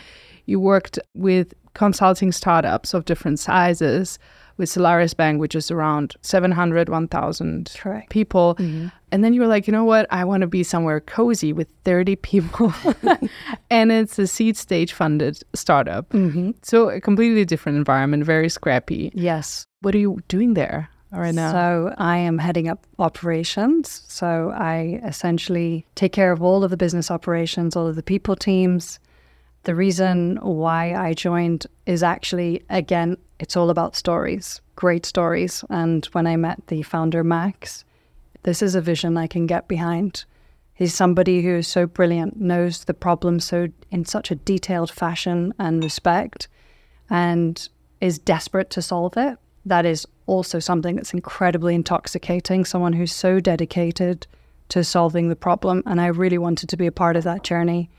You 0.46 0.60
worked 0.60 1.00
with 1.14 1.54
consulting 1.74 2.32
startups 2.32 2.94
of 2.94 3.06
different 3.06 3.40
sizes 3.40 4.20
with 4.62 4.70
Solaris 4.70 5.14
Bank, 5.14 5.42
which 5.42 5.56
is 5.56 5.72
around 5.72 6.16
700, 6.22 6.88
1,000 6.88 7.72
Correct. 7.78 8.10
people. 8.10 8.56
Mm-hmm. 8.56 8.88
And 9.12 9.24
then 9.24 9.34
you 9.34 9.42
were 9.42 9.48
like, 9.48 9.68
you 9.68 9.74
know 9.74 9.84
what? 9.84 10.06
I 10.12 10.24
want 10.24 10.42
to 10.42 10.48
be 10.48 10.64
somewhere 10.64 11.02
cozy 11.02 11.52
with 11.52 11.68
30 11.84 12.16
people. 12.18 12.74
and 13.70 13.92
it's 13.92 14.18
a 14.20 14.28
seed 14.28 14.56
stage 14.56 14.94
funded 14.94 15.42
startup. 15.54 16.08
Mm-hmm. 16.12 16.52
So 16.62 16.90
a 16.90 17.02
completely 17.02 17.44
different 17.44 17.78
environment, 17.78 18.24
very 18.24 18.48
scrappy. 18.48 19.12
Yes. 19.14 19.66
What 19.82 19.96
are 19.96 19.98
you 19.98 20.20
doing 20.28 20.54
there 20.54 20.90
right 21.12 21.34
now? 21.34 21.52
So 21.52 21.96
I 21.98 22.18
am 22.18 22.38
heading 22.38 22.70
up 22.70 22.86
operations. 23.00 24.04
So 24.08 24.54
I 24.56 25.02
essentially 25.04 25.88
take 25.96 26.14
care 26.14 26.32
of 26.32 26.44
all 26.44 26.64
of 26.64 26.70
the 26.70 26.78
business 26.78 27.10
operations, 27.10 27.76
all 27.76 27.88
of 27.88 27.96
the 27.96 28.04
people 28.04 28.36
teams. 28.36 29.00
The 29.64 29.76
reason 29.76 30.38
why 30.38 30.96
I 30.96 31.14
joined 31.14 31.68
is 31.86 32.02
actually, 32.02 32.64
again, 32.70 33.18
it's 33.42 33.58
all 33.58 33.72
about 33.72 33.96
stories, 33.96 34.62
great 34.76 35.04
stories. 35.04 35.66
And 35.70 36.06
when 36.12 36.28
I 36.28 36.38
met 36.38 36.68
the 36.68 36.84
founder, 36.84 37.24
Max, 37.24 37.84
this 38.44 38.62
is 38.62 38.76
a 38.76 38.82
vision 38.82 39.18
I 39.18 39.26
can 39.26 39.48
get 39.48 39.68
behind. 39.68 40.26
He's 40.76 40.94
somebody 40.94 41.42
who 41.42 41.56
is 41.56 41.68
so 41.68 41.88
brilliant, 41.88 42.40
knows 42.40 42.86
the 42.86 42.94
problem 42.94 43.40
so 43.40 43.68
in 43.90 44.06
such 44.06 44.30
a 44.30 44.36
detailed 44.36 44.92
fashion 44.92 45.54
and 45.58 45.84
respect, 45.84 46.48
and 47.10 47.68
is 48.00 48.20
desperate 48.20 48.70
to 48.72 48.82
solve 48.82 49.18
it. 49.18 49.38
That 49.66 49.86
is 49.86 50.08
also 50.28 50.60
something 50.60 50.96
that's 50.96 51.14
incredibly 51.14 51.74
intoxicating. 51.74 52.64
Someone 52.64 52.94
who's 52.94 53.12
so 53.12 53.40
dedicated 53.40 54.28
to 54.70 54.84
solving 54.84 55.30
the 55.30 55.36
problem, 55.36 55.82
and 55.88 56.00
I 56.00 56.08
really 56.08 56.38
wanted 56.38 56.70
to 56.70 56.78
be 56.78 56.86
a 56.86 56.92
part 56.92 57.16
of 57.16 57.24
that 57.24 57.44
journey. 57.44 57.90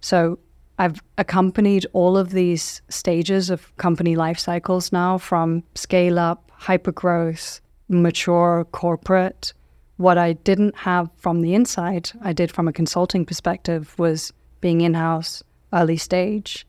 So 0.00 0.40
I've 0.80 1.02
accompanied 1.18 1.84
all 1.92 2.16
of 2.16 2.30
these 2.30 2.80
stages 2.88 3.50
of 3.50 3.76
company 3.76 4.16
life 4.16 4.38
cycles 4.38 4.92
now 4.92 5.18
from 5.18 5.62
scale 5.74 6.18
up, 6.18 6.50
hyper 6.54 6.90
growth, 6.90 7.60
mature, 7.90 8.66
corporate. 8.72 9.52
What 9.98 10.16
I 10.16 10.32
didn't 10.32 10.74
have 10.78 11.10
from 11.18 11.42
the 11.42 11.52
inside, 11.52 12.12
I 12.22 12.32
did 12.32 12.50
from 12.50 12.66
a 12.66 12.72
consulting 12.72 13.26
perspective, 13.26 13.94
was 13.98 14.32
being 14.62 14.80
in 14.80 14.94
house, 14.94 15.42
early 15.74 15.98
stage, 15.98 16.66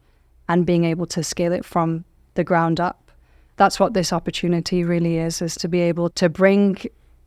and 0.49 0.66
being 0.66 0.84
able 0.84 1.05
to 1.05 1.24
scale 1.24 1.53
it 1.53 1.64
from 1.64 2.03
the 2.34 2.43
ground 2.43 2.82
up. 2.82 3.12
That's 3.55 3.80
what 3.80 3.93
this 3.93 4.12
opportunity 4.12 4.84
really 4.84 5.20
is, 5.20 5.41
is 5.41 5.55
to 5.55 5.70
be 5.70 5.80
able 5.80 6.09
to 6.09 6.28
bring 6.28 6.76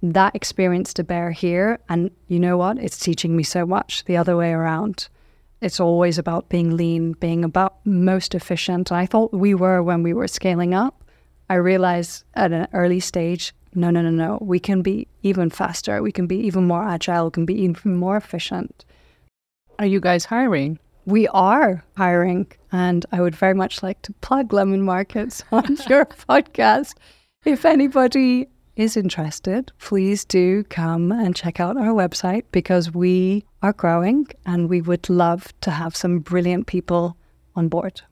that 0.02 0.36
experience 0.36 0.92
to 0.94 1.02
bear 1.02 1.30
here. 1.30 1.78
And 1.88 2.10
you 2.28 2.38
know 2.38 2.58
what? 2.58 2.76
It's 2.76 2.98
teaching 2.98 3.34
me 3.34 3.42
so 3.42 3.64
much 3.64 4.04
the 4.04 4.18
other 4.18 4.36
way 4.36 4.52
around. 4.52 5.08
It's 5.64 5.80
always 5.80 6.18
about 6.18 6.50
being 6.50 6.76
lean, 6.76 7.12
being 7.14 7.42
about 7.42 7.76
most 7.86 8.34
efficient. 8.34 8.92
I 8.92 9.06
thought 9.06 9.32
we 9.32 9.54
were 9.54 9.82
when 9.82 10.02
we 10.02 10.12
were 10.12 10.28
scaling 10.28 10.74
up. 10.74 11.02
I 11.48 11.54
realized 11.54 12.24
at 12.34 12.52
an 12.52 12.68
early 12.74 13.00
stage, 13.00 13.54
no, 13.74 13.88
no, 13.88 14.02
no, 14.02 14.10
no. 14.10 14.36
We 14.42 14.60
can 14.60 14.82
be 14.82 15.08
even 15.22 15.48
faster. 15.48 16.02
We 16.02 16.12
can 16.12 16.26
be 16.26 16.36
even 16.36 16.66
more 16.66 16.86
agile. 16.86 17.24
We 17.24 17.30
can 17.30 17.46
be 17.46 17.58
even 17.62 17.96
more 17.96 18.18
efficient. 18.18 18.84
are 19.78 19.86
you 19.86 20.00
guys 20.00 20.26
hiring? 20.26 20.78
We 21.06 21.28
are 21.28 21.82
hiring, 21.96 22.52
and 22.70 23.06
I 23.10 23.22
would 23.22 23.34
very 23.34 23.54
much 23.54 23.82
like 23.82 24.02
to 24.02 24.12
plug 24.20 24.52
Lemon 24.52 24.82
Markets 24.82 25.44
on 25.50 25.78
your 25.88 26.04
podcast. 26.04 26.92
If 27.46 27.64
anybody 27.64 28.48
is 28.76 28.96
interested, 28.96 29.72
please 29.78 30.24
do 30.24 30.64
come 30.64 31.12
and 31.12 31.36
check 31.36 31.60
out 31.60 31.76
our 31.76 31.94
website 31.94 32.44
because 32.52 32.92
we 32.92 33.44
are 33.62 33.72
growing 33.72 34.26
and 34.44 34.68
we 34.68 34.80
would 34.80 35.08
love 35.08 35.52
to 35.60 35.70
have 35.70 35.96
some 35.96 36.18
brilliant 36.18 36.66
people 36.66 37.16
on 37.54 37.68
board. 37.68 38.02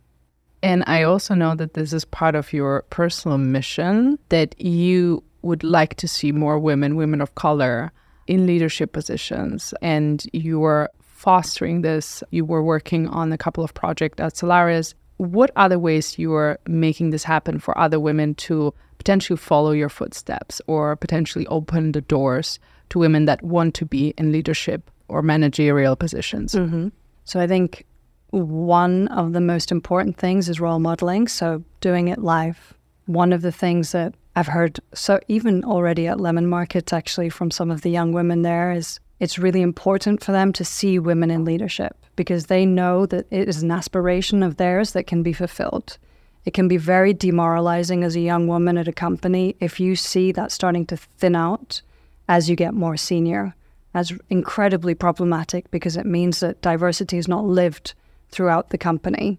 And 0.63 0.85
I 0.87 1.03
also 1.03 1.35
know 1.35 1.57
that 1.57 1.75
this 1.75 1.93
is 1.93 2.05
part 2.05 2.35
of 2.35 2.53
your 2.53 2.83
personal 2.91 3.39
mission 3.39 4.19
that 4.29 4.61
you 4.61 5.25
would 5.43 5.65
like 5.65 5.97
to 5.97 6.07
see 6.07 6.31
more 6.31 6.59
women, 6.59 6.95
women 6.95 7.21
of 7.21 7.35
color, 7.35 7.91
in 8.29 8.47
leadership 8.47 8.93
positions. 8.93 9.75
And 9.83 10.25
you 10.33 10.61
were 10.61 10.89
fostering 11.01 11.83
this. 11.83 12.23
You 12.31 12.45
were 12.45 12.63
working 12.63 13.09
on 13.09 13.33
a 13.33 13.39
couple 13.39 13.65
of 13.65 13.75
projects 13.75 14.21
at 14.21 14.37
Solaris. 14.37 14.95
What 15.17 15.51
other 15.57 15.79
ways 15.79 16.19
you 16.19 16.33
are 16.35 16.59
making 16.67 17.11
this 17.11 17.25
happen 17.25 17.59
for 17.59 17.77
other 17.77 17.99
women 17.99 18.35
to 18.37 18.73
potentially 19.03 19.37
follow 19.37 19.73
your 19.73 19.89
footsteps 19.89 20.63
or 20.69 20.95
potentially 20.95 21.45
open 21.49 21.91
the 21.91 22.01
doors 22.01 22.61
to 22.91 23.01
women 23.01 23.25
that 23.25 23.43
want 23.43 23.75
to 23.75 23.85
be 23.85 24.15
in 24.17 24.31
leadership 24.31 24.89
or 25.09 25.23
managerial 25.23 25.97
positions? 25.97 26.55
Mm-hmm. 26.55 26.89
So 27.25 27.41
I 27.41 27.49
think 27.49 27.85
one 28.31 29.09
of 29.09 29.33
the 29.33 29.41
most 29.41 29.73
important 29.73 30.19
things 30.19 30.49
is 30.49 30.61
role 30.61 30.79
modeling. 30.79 31.27
So 31.27 31.65
doing 31.81 32.07
it 32.09 32.21
live. 32.21 32.75
One 33.07 33.33
of 33.33 33.43
the 33.43 33.51
things 33.51 33.91
that 33.91 34.15
I've 34.37 34.47
heard, 34.47 34.79
so 34.95 35.19
even 35.27 35.65
already 35.65 36.07
at 36.07 36.21
Lemon 36.21 36.47
Markets, 36.47 36.93
actually, 36.93 37.29
from 37.29 37.51
some 37.51 37.73
of 37.73 37.81
the 37.81 37.91
young 37.91 38.13
women 38.13 38.43
there, 38.43 38.71
is 38.71 39.01
it's 39.19 39.37
really 39.37 39.63
important 39.63 40.23
for 40.23 40.31
them 40.31 40.53
to 40.53 40.65
see 40.65 41.01
women 41.01 41.31
in 41.31 41.45
leadership 41.45 41.97
because 42.15 42.47
they 42.47 42.65
know 42.65 43.05
that 43.07 43.27
it 43.33 43.49
is 43.49 43.65
an 43.65 43.73
aspiration 43.73 44.45
of 44.45 44.59
theirs 44.59 44.93
that 44.93 45.09
can 45.09 45.25
be 45.25 45.33
fulfilled. 45.33 45.99
It 46.45 46.55
can 46.55 46.69
be 46.69 46.77
very 46.77 47.13
demoralizing 47.15 48.03
as 48.03 48.17
a 48.17 48.21
young 48.21 48.49
woman 48.49 48.77
at 48.77 48.89
a 48.89 48.93
company 48.93 49.57
if 49.61 49.79
you 49.79 49.95
see 49.95 50.33
that 50.33 50.53
starting 50.53 50.87
to 50.87 50.97
thin 50.97 51.37
out 51.37 51.83
as 52.29 52.51
you 52.51 52.57
get 52.57 52.75
more 52.75 52.97
senior. 52.97 53.55
That's 53.93 54.13
incredibly 54.31 54.95
problematic 54.95 55.71
because 55.71 55.97
it 55.97 56.07
means 56.07 56.41
that 56.41 56.63
diversity 56.63 57.19
is 57.19 57.29
not 57.29 57.45
lived 57.45 57.95
throughout 58.31 58.71
the 58.71 58.79
company. 58.79 59.39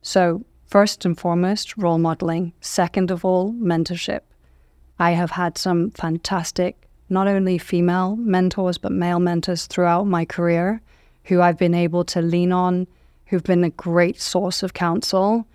So, 0.00 0.44
first 0.66 1.04
and 1.04 1.18
foremost, 1.18 1.76
role 1.76 1.98
modeling. 1.98 2.52
Second 2.60 3.10
of 3.10 3.24
all, 3.24 3.52
mentorship. 3.52 4.20
I 4.98 5.12
have 5.12 5.32
had 5.32 5.58
some 5.58 5.90
fantastic, 5.90 6.88
not 7.08 7.28
only 7.28 7.58
female 7.58 8.16
mentors, 8.16 8.78
but 8.78 8.92
male 8.92 9.20
mentors 9.20 9.66
throughout 9.66 10.06
my 10.06 10.24
career 10.24 10.80
who 11.24 11.42
I've 11.42 11.58
been 11.58 11.74
able 11.74 12.04
to 12.04 12.22
lean 12.22 12.52
on, 12.52 12.86
who've 13.26 13.44
been 13.44 13.64
a 13.64 13.70
great 13.70 14.20
source 14.20 14.62
of 14.62 14.72
counsel. 14.72 15.46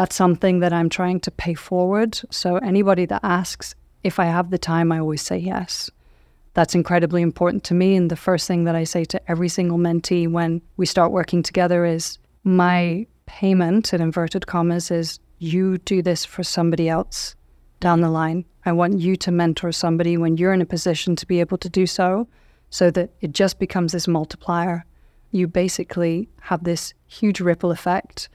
That's 0.00 0.16
something 0.16 0.60
that 0.60 0.72
I'm 0.72 0.88
trying 0.88 1.20
to 1.20 1.30
pay 1.30 1.52
forward. 1.52 2.18
So, 2.30 2.56
anybody 2.56 3.04
that 3.04 3.20
asks 3.22 3.74
if 4.02 4.18
I 4.18 4.24
have 4.24 4.48
the 4.48 4.56
time, 4.56 4.92
I 4.92 4.98
always 4.98 5.20
say 5.20 5.36
yes. 5.36 5.90
That's 6.54 6.74
incredibly 6.74 7.20
important 7.20 7.64
to 7.64 7.74
me. 7.74 7.96
And 7.96 8.10
the 8.10 8.16
first 8.16 8.48
thing 8.48 8.64
that 8.64 8.74
I 8.74 8.84
say 8.84 9.04
to 9.04 9.20
every 9.30 9.50
single 9.50 9.76
mentee 9.76 10.26
when 10.26 10.62
we 10.78 10.86
start 10.86 11.12
working 11.12 11.42
together 11.42 11.84
is 11.84 12.18
my 12.44 13.06
payment, 13.26 13.92
in 13.92 14.00
inverted 14.00 14.46
commas, 14.46 14.90
is 14.90 15.20
you 15.38 15.76
do 15.76 16.00
this 16.00 16.24
for 16.24 16.42
somebody 16.44 16.88
else 16.88 17.34
down 17.80 18.00
the 18.00 18.08
line. 18.08 18.46
I 18.64 18.72
want 18.72 19.00
you 19.00 19.16
to 19.16 19.30
mentor 19.30 19.70
somebody 19.70 20.16
when 20.16 20.38
you're 20.38 20.54
in 20.54 20.62
a 20.62 20.74
position 20.76 21.14
to 21.16 21.26
be 21.26 21.40
able 21.40 21.58
to 21.58 21.68
do 21.68 21.86
so, 21.86 22.26
so 22.70 22.90
that 22.92 23.10
it 23.20 23.32
just 23.32 23.58
becomes 23.58 23.92
this 23.92 24.08
multiplier. 24.08 24.86
You 25.30 25.46
basically 25.46 26.30
have 26.40 26.64
this 26.64 26.94
huge 27.06 27.42
ripple 27.42 27.70
effect. 27.70 28.30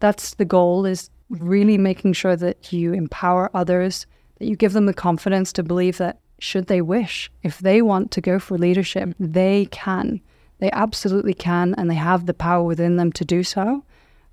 That's 0.00 0.34
the 0.34 0.44
goal 0.44 0.86
is 0.86 1.10
really 1.30 1.78
making 1.78 2.14
sure 2.14 2.36
that 2.36 2.72
you 2.72 2.92
empower 2.92 3.50
others, 3.54 4.06
that 4.38 4.46
you 4.46 4.56
give 4.56 4.72
them 4.72 4.86
the 4.86 4.94
confidence 4.94 5.52
to 5.54 5.62
believe 5.62 5.98
that 5.98 6.18
should 6.38 6.66
they 6.66 6.80
wish. 6.80 7.30
If 7.42 7.58
they 7.58 7.82
want 7.82 8.10
to 8.12 8.20
go 8.20 8.38
for 8.38 8.56
leadership, 8.56 9.14
they 9.18 9.66
can. 9.70 10.20
They 10.58 10.70
absolutely 10.72 11.34
can, 11.34 11.74
and 11.76 11.90
they 11.90 11.96
have 11.96 12.26
the 12.26 12.34
power 12.34 12.62
within 12.62 12.96
them 12.96 13.12
to 13.12 13.24
do 13.24 13.42
so. 13.42 13.84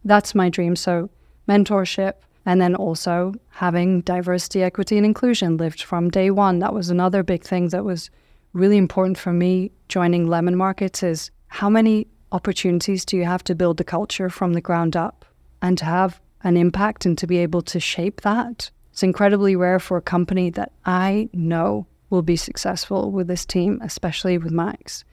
That's 0.03 0.35
my 0.35 0.49
dream. 0.49 0.75
So, 0.75 1.09
mentorship, 1.47 2.13
and 2.45 2.61
then 2.61 2.75
also 2.75 3.33
having 3.49 4.01
diversity, 4.01 4.63
equity, 4.63 4.97
and 4.97 5.05
inclusion 5.05 5.57
lived 5.57 5.81
from 5.81 6.09
day 6.09 6.29
one. 6.29 6.59
That 6.59 6.73
was 6.73 6.89
another 6.89 7.23
big 7.23 7.43
thing 7.43 7.69
that 7.69 7.83
was 7.83 8.09
really 8.53 8.77
important 8.77 9.17
for 9.17 9.33
me 9.33 9.71
joining 9.89 10.27
Lemon 10.27 10.55
Markets 10.55 11.03
is 11.03 11.31
how 11.47 11.69
many 11.69 12.07
opportunities 12.31 13.03
do 13.05 13.17
you 13.17 13.25
have 13.25 13.43
to 13.43 13.55
build 13.55 13.77
the 13.77 13.83
culture 13.83 14.29
from 14.29 14.53
the 14.53 14.61
ground 14.61 14.95
up 14.95 15.25
and 15.61 15.77
to 15.77 15.85
have 15.85 16.19
an 16.43 16.57
impact 16.57 17.05
and 17.05 17.17
to 17.17 17.27
be 17.27 17.37
able 17.37 17.61
to 17.63 17.79
shape 17.79 18.21
that. 18.21 18.69
It's 18.91 19.03
incredibly 19.03 19.55
rare 19.55 19.79
for 19.79 19.97
a 19.97 20.01
company 20.01 20.49
that 20.51 20.71
I 20.85 21.29
know 21.33 21.87
will 22.09 22.21
be 22.21 22.35
successful 22.35 23.11
with 23.11 23.27
this 23.27 23.45
team, 23.45 23.79
especially 23.83 24.37
with 24.37 24.51
Max. 24.51 25.03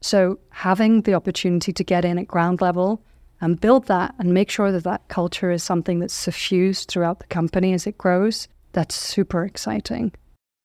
So 0.00 0.38
having 0.50 1.02
the 1.02 1.14
opportunity 1.14 1.72
to 1.72 1.84
get 1.84 2.04
in 2.04 2.18
at 2.18 2.28
ground 2.28 2.60
level 2.60 3.02
and 3.40 3.60
build 3.60 3.86
that 3.86 4.14
and 4.18 4.32
make 4.32 4.50
sure 4.50 4.70
that 4.70 4.84
that 4.84 5.08
culture 5.08 5.50
is 5.50 5.62
something 5.62 5.98
that's 5.98 6.14
suffused 6.14 6.88
throughout 6.88 7.20
the 7.20 7.26
company 7.26 7.72
as 7.72 7.86
it 7.86 7.98
grows, 7.98 8.48
that's 8.72 8.94
super 8.94 9.44
exciting. 9.44 10.12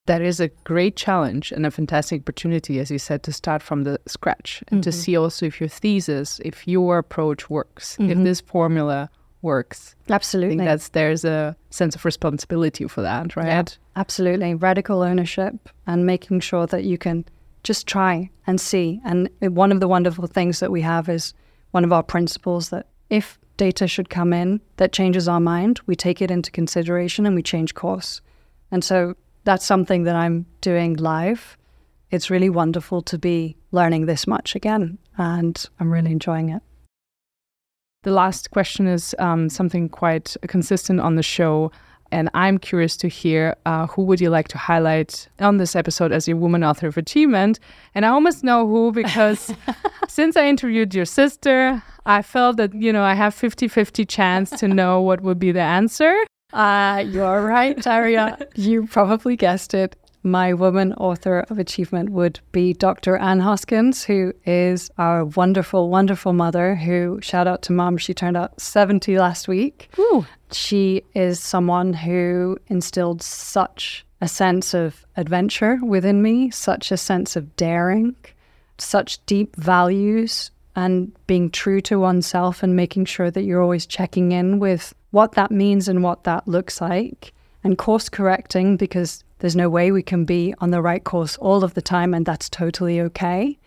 That 0.07 0.21
is 0.21 0.39
a 0.39 0.47
great 0.63 0.95
challenge 0.95 1.51
and 1.51 1.65
a 1.65 1.71
fantastic 1.71 2.21
opportunity, 2.21 2.79
as 2.79 2.89
you 2.89 2.97
said, 2.97 3.21
to 3.23 3.33
start 3.33 3.61
from 3.61 3.83
the 3.83 3.99
scratch 4.07 4.63
and 4.67 4.81
mm-hmm. 4.81 4.89
to 4.89 4.91
see 4.91 5.15
also 5.15 5.45
if 5.45 5.59
your 5.59 5.69
thesis, 5.69 6.41
if 6.43 6.67
your 6.67 6.97
approach 6.97 7.49
works, 7.49 7.97
mm-hmm. 7.97 8.11
if 8.11 8.17
this 8.17 8.41
formula 8.41 9.09
works. 9.43 9.95
Absolutely. 10.09 10.55
I 10.55 10.57
think 10.57 10.67
that's 10.67 10.89
there's 10.89 11.23
a 11.23 11.55
sense 11.69 11.95
of 11.95 12.03
responsibility 12.03 12.87
for 12.87 13.01
that, 13.01 13.35
right? 13.35 13.45
Yeah, 13.45 13.63
absolutely. 13.95 14.55
Radical 14.55 15.03
ownership 15.03 15.69
and 15.85 16.05
making 16.05 16.39
sure 16.39 16.65
that 16.67 16.83
you 16.83 16.97
can 16.97 17.25
just 17.63 17.85
try 17.87 18.29
and 18.47 18.59
see. 18.59 19.01
And 19.05 19.29
one 19.39 19.71
of 19.71 19.79
the 19.79 19.87
wonderful 19.87 20.27
things 20.27 20.59
that 20.61 20.71
we 20.71 20.81
have 20.81 21.09
is 21.09 21.33
one 21.71 21.83
of 21.83 21.93
our 21.93 22.03
principles 22.03 22.69
that 22.69 22.87
if 23.09 23.37
data 23.57 23.87
should 23.87 24.09
come 24.09 24.33
in 24.33 24.61
that 24.77 24.93
changes 24.93 25.27
our 25.27 25.39
mind, 25.39 25.79
we 25.85 25.95
take 25.95 26.21
it 26.21 26.31
into 26.31 26.49
consideration 26.49 27.27
and 27.27 27.35
we 27.35 27.43
change 27.43 27.75
course. 27.75 28.21
And 28.71 28.83
so 28.83 29.15
that's 29.43 29.65
something 29.65 30.03
that 30.03 30.15
I'm 30.15 30.45
doing 30.61 30.95
live. 30.95 31.57
It's 32.09 32.29
really 32.29 32.49
wonderful 32.49 33.01
to 33.03 33.17
be 33.17 33.55
learning 33.71 34.05
this 34.05 34.27
much 34.27 34.55
again, 34.55 34.97
and 35.17 35.63
I'm 35.79 35.91
really 35.91 36.11
enjoying 36.11 36.49
it. 36.49 36.61
The 38.03 38.11
last 38.11 38.49
question 38.49 38.87
is 38.87 39.15
um, 39.19 39.47
something 39.47 39.87
quite 39.87 40.35
consistent 40.47 40.99
on 40.99 41.15
the 41.15 41.23
show. 41.23 41.71
And 42.11 42.29
I'm 42.33 42.57
curious 42.57 42.97
to 42.97 43.07
hear 43.07 43.55
uh, 43.65 43.87
who 43.87 44.01
would 44.03 44.19
you 44.19 44.29
like 44.29 44.47
to 44.49 44.57
highlight 44.57 45.29
on 45.39 45.57
this 45.57 45.75
episode 45.75 46.11
as 46.11 46.27
your 46.27 46.35
woman 46.35 46.63
author 46.63 46.87
of 46.87 46.97
achievement? 46.97 47.59
And 47.95 48.05
I 48.05 48.09
almost 48.09 48.43
know 48.43 48.67
who 48.67 48.91
because 48.91 49.53
since 50.09 50.35
I 50.35 50.47
interviewed 50.47 50.93
your 50.93 51.05
sister, 51.05 51.81
I 52.05 52.21
felt 52.23 52.57
that, 52.57 52.73
you 52.73 52.91
know, 52.91 53.03
I 53.03 53.13
have 53.13 53.35
50-50 53.35 54.09
chance 54.09 54.49
to 54.49 54.67
know 54.67 54.99
what 54.99 55.21
would 55.21 55.39
be 55.39 55.51
the 55.51 55.61
answer. 55.61 56.13
Uh, 56.53 57.03
you're 57.07 57.45
right, 57.45 57.77
Daria. 57.81 58.37
you 58.55 58.87
probably 58.87 59.35
guessed 59.35 59.73
it 59.73 59.95
my 60.23 60.53
woman 60.53 60.93
author 60.93 61.39
of 61.49 61.57
achievement 61.57 62.09
would 62.09 62.39
be 62.51 62.73
Dr. 62.73 63.17
Ann 63.17 63.39
Hoskins, 63.39 64.03
who 64.03 64.33
is 64.45 64.91
our 64.97 65.25
wonderful, 65.25 65.89
wonderful 65.89 66.33
mother. 66.33 66.75
Who, 66.75 67.19
shout 67.21 67.47
out 67.47 67.61
to 67.63 67.71
mom, 67.71 67.97
she 67.97 68.13
turned 68.13 68.37
out 68.37 68.59
70 68.59 69.17
last 69.17 69.47
week. 69.47 69.89
Ooh. 69.97 70.25
She 70.51 71.03
is 71.15 71.39
someone 71.39 71.93
who 71.93 72.57
instilled 72.67 73.21
such 73.21 74.05
a 74.19 74.27
sense 74.27 74.73
of 74.73 75.05
adventure 75.17 75.79
within 75.83 76.21
me, 76.21 76.51
such 76.51 76.91
a 76.91 76.97
sense 76.97 77.35
of 77.35 77.55
daring, 77.55 78.15
such 78.77 79.25
deep 79.25 79.55
values, 79.55 80.51
and 80.75 81.11
being 81.27 81.49
true 81.49 81.81
to 81.81 81.99
oneself 81.99 82.63
and 82.63 82.75
making 82.75 83.05
sure 83.05 83.31
that 83.31 83.43
you're 83.43 83.61
always 83.61 83.85
checking 83.85 84.31
in 84.31 84.59
with 84.59 84.93
what 85.11 85.33
that 85.33 85.51
means 85.51 85.87
and 85.87 86.03
what 86.03 86.23
that 86.23 86.47
looks 86.47 86.81
like 86.81 87.33
and 87.63 87.77
course 87.77 88.09
correcting 88.09 88.77
because 88.77 89.23
there's 89.39 89.55
no 89.55 89.69
way 89.69 89.91
we 89.91 90.03
can 90.03 90.25
be 90.25 90.53
on 90.59 90.71
the 90.71 90.81
right 90.81 91.03
course 91.03 91.37
all 91.37 91.63
of 91.63 91.73
the 91.73 91.81
time, 91.81 92.13
and 92.13 92.25
that's 92.25 92.49
totally 92.49 93.01
okay. 93.01 93.57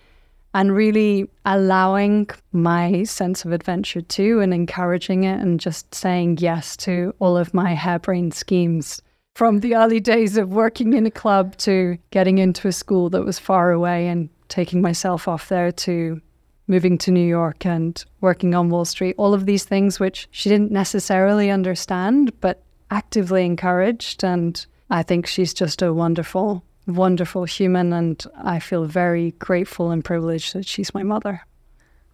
And 0.55 0.73
really 0.73 1.29
allowing 1.45 2.29
my 2.53 3.03
sense 3.03 3.45
of 3.45 3.51
adventure 3.51 4.01
too, 4.01 4.41
and 4.41 4.55
encouraging 4.55 5.25
it, 5.25 5.41
and 5.41 5.59
just 5.59 5.93
saying 5.95 6.39
yes 6.39 6.77
to 6.79 7.13
all 7.19 7.37
of 7.37 7.53
my 7.53 7.75
harebrained 7.75 8.35
schemes 8.35 9.03
from 9.35 9.61
the 9.61 9.75
early 9.75 9.99
days 9.99 10.37
of 10.37 10.51
working 10.51 10.93
in 10.93 11.07
a 11.07 11.11
club 11.11 11.57
to 11.57 11.99
getting 12.13 12.39
into 12.39 12.69
a 12.69 12.73
school 12.73 13.11
that 13.11 13.25
was 13.25 13.39
far 13.41 13.73
away 13.73 14.07
and 14.07 14.29
taking 14.49 14.81
myself 14.81 15.27
off 15.27 15.49
there 15.49 15.73
to 15.73 16.21
moving 16.67 16.99
to 16.99 17.11
New 17.11 17.27
York 17.27 17.67
and 17.67 18.05
working 18.21 18.55
on 18.55 18.71
Wall 18.71 18.85
Street, 18.85 19.15
all 19.19 19.35
of 19.35 19.47
these 19.47 19.65
things 19.65 20.01
which 20.01 20.29
she 20.31 20.49
didn't 20.49 20.73
necessarily 20.73 21.51
understand, 21.51 22.33
but 22.41 22.63
actively 22.91 23.45
encouraged. 23.45 24.25
And 24.25 24.65
I 24.91 25.03
think 25.03 25.27
she's 25.27 25.53
just 25.53 25.83
a 25.83 25.93
wonderful, 25.93 26.65
wonderful 26.87 27.45
human, 27.45 27.93
and 27.93 28.25
I 28.37 28.59
feel 28.61 28.85
very 28.85 29.33
grateful 29.33 29.91
and 29.91 30.05
privileged 30.05 30.55
that 30.55 30.67
she's 30.67 30.95
my 30.95 31.03
mother. 31.03 31.43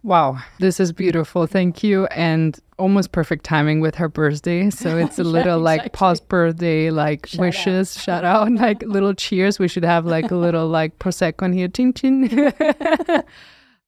Wow, 0.03 0.39
this 0.57 0.79
is 0.79 0.91
beautiful. 0.91 1.45
Thank 1.45 1.83
you. 1.83 2.07
And 2.07 2.59
almost 2.79 3.11
perfect 3.11 3.43
timing 3.43 3.81
with 3.81 3.93
her 3.95 4.09
birthday. 4.09 4.71
So 4.71 4.97
it's 5.03 5.19
a 5.19 5.23
little 5.23 5.59
yeah, 5.59 5.63
like 5.63 5.93
post 5.93 6.27
birthday, 6.27 6.89
like 6.89 7.27
shout 7.27 7.39
wishes, 7.39 7.95
out. 7.95 8.03
shout 8.03 8.25
out, 8.25 8.51
like 8.51 8.81
little 8.81 9.13
cheers. 9.13 9.59
We 9.59 9.67
should 9.67 9.85
have 9.85 10.05
like 10.05 10.31
a 10.31 10.35
little 10.35 10.67
like 10.67 10.97
Prosecco 10.99 11.43
on 11.43 11.53
here. 11.53 11.67
Chin 11.67 11.93
chin. 11.93 12.53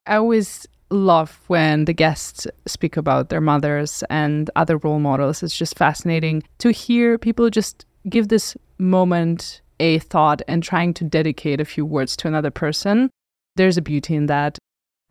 I 0.05 0.17
always 0.17 0.67
love 0.89 1.39
when 1.47 1.85
the 1.85 1.93
guests 1.93 2.45
speak 2.65 2.97
about 2.97 3.29
their 3.29 3.41
mothers 3.41 4.03
and 4.09 4.49
other 4.55 4.77
role 4.77 4.99
models. 4.99 5.41
It's 5.41 5.57
just 5.57 5.77
fascinating 5.77 6.43
to 6.59 6.71
hear 6.71 7.17
people 7.17 7.49
just 7.49 7.85
give 8.09 8.27
this 8.27 8.57
moment 8.77 9.61
a 9.79 9.99
thought 9.99 10.41
and 10.47 10.61
trying 10.61 10.93
to 10.95 11.03
dedicate 11.03 11.61
a 11.61 11.65
few 11.65 11.85
words 11.85 12.15
to 12.17 12.27
another 12.27 12.51
person. 12.51 13.09
There's 13.55 13.77
a 13.77 13.81
beauty 13.81 14.15
in 14.15 14.27
that. 14.27 14.57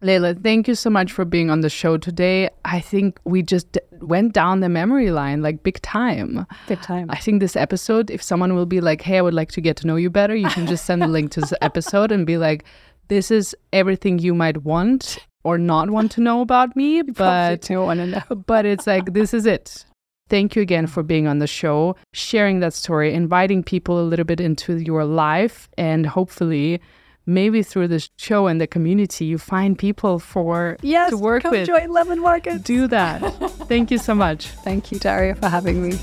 Layla, 0.03 0.43
thank 0.43 0.67
you 0.67 0.75
so 0.75 0.91
much 0.91 1.13
for 1.13 1.25
being 1.25 1.49
on 1.49 1.61
the 1.61 1.71
show 1.71 1.97
today. 1.97 2.51
I 2.65 2.81
think 2.81 3.21
we 3.25 3.41
just 3.41 3.71
d- 3.71 3.81
went 4.01 4.33
down 4.33 4.59
the 4.59 4.69
memory 4.69 5.13
line 5.13 5.43
like 5.43 5.63
big 5.63 5.81
time. 5.83 6.45
Big 6.67 6.83
time. 6.83 7.09
I 7.09 7.19
think 7.19 7.39
this 7.39 7.55
episode, 7.55 8.11
if 8.11 8.21
someone 8.21 8.57
will 8.57 8.67
be 8.67 8.81
like, 8.81 9.01
hey, 9.03 9.19
I 9.19 9.23
would 9.23 9.35
like 9.35 9.53
to 9.53 9.61
get 9.61 9.77
to 9.79 9.87
know 9.87 9.95
you 9.95 10.11
better, 10.11 10.35
you 10.35 10.49
can 10.49 10.67
just 10.67 10.85
send 10.87 11.03
the 11.03 11.07
link 11.07 11.31
to 11.33 11.41
this 11.41 11.55
episode 11.63 12.11
and 12.11 12.27
be 12.27 12.37
like, 12.37 12.65
this 13.09 13.31
is 13.31 13.55
everything 13.73 14.19
you 14.19 14.35
might 14.35 14.59
want 14.65 15.19
or 15.45 15.59
not 15.59 15.91
want 15.91 16.13
to 16.13 16.21
know 16.21 16.41
about 16.41 16.77
me, 16.77 17.03
but 17.17 17.63
don't 17.63 17.87
want 17.87 18.01
to 18.01 18.07
know. 18.07 18.37
but 18.47 18.67
it's 18.67 18.87
like 18.87 19.13
this 19.13 19.35
is 19.35 19.47
it. 19.47 19.85
Thank 20.29 20.57
you 20.57 20.63
again 20.63 20.87
for 20.87 21.03
being 21.03 21.27
on 21.27 21.41
the 21.41 21.47
show, 21.47 21.95
sharing 22.15 22.61
that 22.61 22.73
story, 22.73 23.13
inviting 23.13 23.63
people 23.63 24.01
a 24.01 24.07
little 24.07 24.25
bit 24.25 24.41
into 24.41 24.79
your 24.79 25.05
life, 25.05 25.69
and 25.77 26.07
hopefully, 26.07 26.81
maybe 27.27 27.63
through 27.63 27.89
the 27.89 28.09
show 28.17 28.47
and 28.47 28.59
the 28.59 28.67
community, 28.67 29.27
you 29.27 29.37
find 29.37 29.79
people 29.79 30.19
for 30.19 30.79
yes, 30.81 31.11
to 31.11 31.19
work 31.19 31.43
come 31.43 31.51
with. 31.51 31.67
Join 31.67 31.91
Lemon 31.91 32.21
Market. 32.21 32.63
Do 32.63 32.87
that. 32.87 33.19
Thank 33.69 33.91
you 33.91 33.99
so 33.99 34.15
much. 34.15 34.47
Thank 34.65 34.91
you, 34.91 34.99
Daria, 34.99 35.35
for 35.35 35.49
having 35.49 35.87
me. 35.87 35.99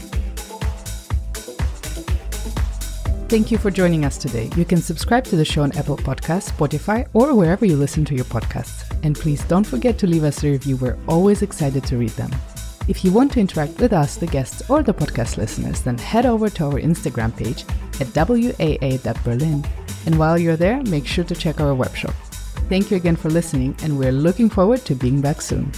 Thank 3.30 3.52
you 3.52 3.60
for 3.60 3.70
joining 3.70 4.06
us 4.06 4.18
today. 4.18 4.50
You 4.56 4.66
can 4.66 4.82
subscribe 4.82 5.24
to 5.26 5.36
the 5.36 5.46
show 5.46 5.62
on 5.62 5.72
Apple 5.78 5.98
Podcasts, 5.98 6.50
Spotify, 6.50 7.08
or 7.14 7.36
wherever 7.36 7.64
you 7.64 7.76
listen 7.78 8.04
to 8.06 8.16
your 8.16 8.26
podcasts. 8.26 8.92
And 9.04 9.16
please 9.16 9.44
don't 9.44 9.68
forget 9.68 10.00
to 10.00 10.08
leave 10.08 10.24
us 10.24 10.44
a 10.44 10.50
review. 10.50 10.78
We're 10.78 10.98
always 11.08 11.44
excited 11.44 11.84
to 11.84 11.98
read 11.98 12.10
them. 12.12 12.32
If 12.88 13.06
you 13.06 13.12
want 13.12 13.32
to 13.34 13.40
interact 13.40 13.80
with 13.80 13.94
us, 13.94 14.16
the 14.16 14.26
guests, 14.26 14.68
or 14.68 14.82
the 14.82 14.96
podcast 14.96 15.38
listeners, 15.38 15.82
then 15.82 16.00
head 16.00 16.26
over 16.26 16.50
to 16.50 16.66
our 16.66 16.80
Instagram 16.80 17.38
page 17.38 17.66
at 18.02 18.16
waa.berlin. 18.16 19.64
And 20.08 20.18
while 20.18 20.40
you're 20.40 20.56
there, 20.56 20.82
make 20.86 21.06
sure 21.06 21.26
to 21.26 21.36
check 21.36 21.62
our 21.62 21.76
webshop. 21.76 22.16
Thank 22.68 22.90
you 22.90 22.98
again 22.98 23.16
for 23.16 23.30
listening, 23.30 23.76
and 23.84 23.96
we're 23.96 24.12
looking 24.12 24.50
forward 24.50 24.84
to 24.86 24.96
being 24.96 25.22
back 25.22 25.42
soon. 25.42 25.72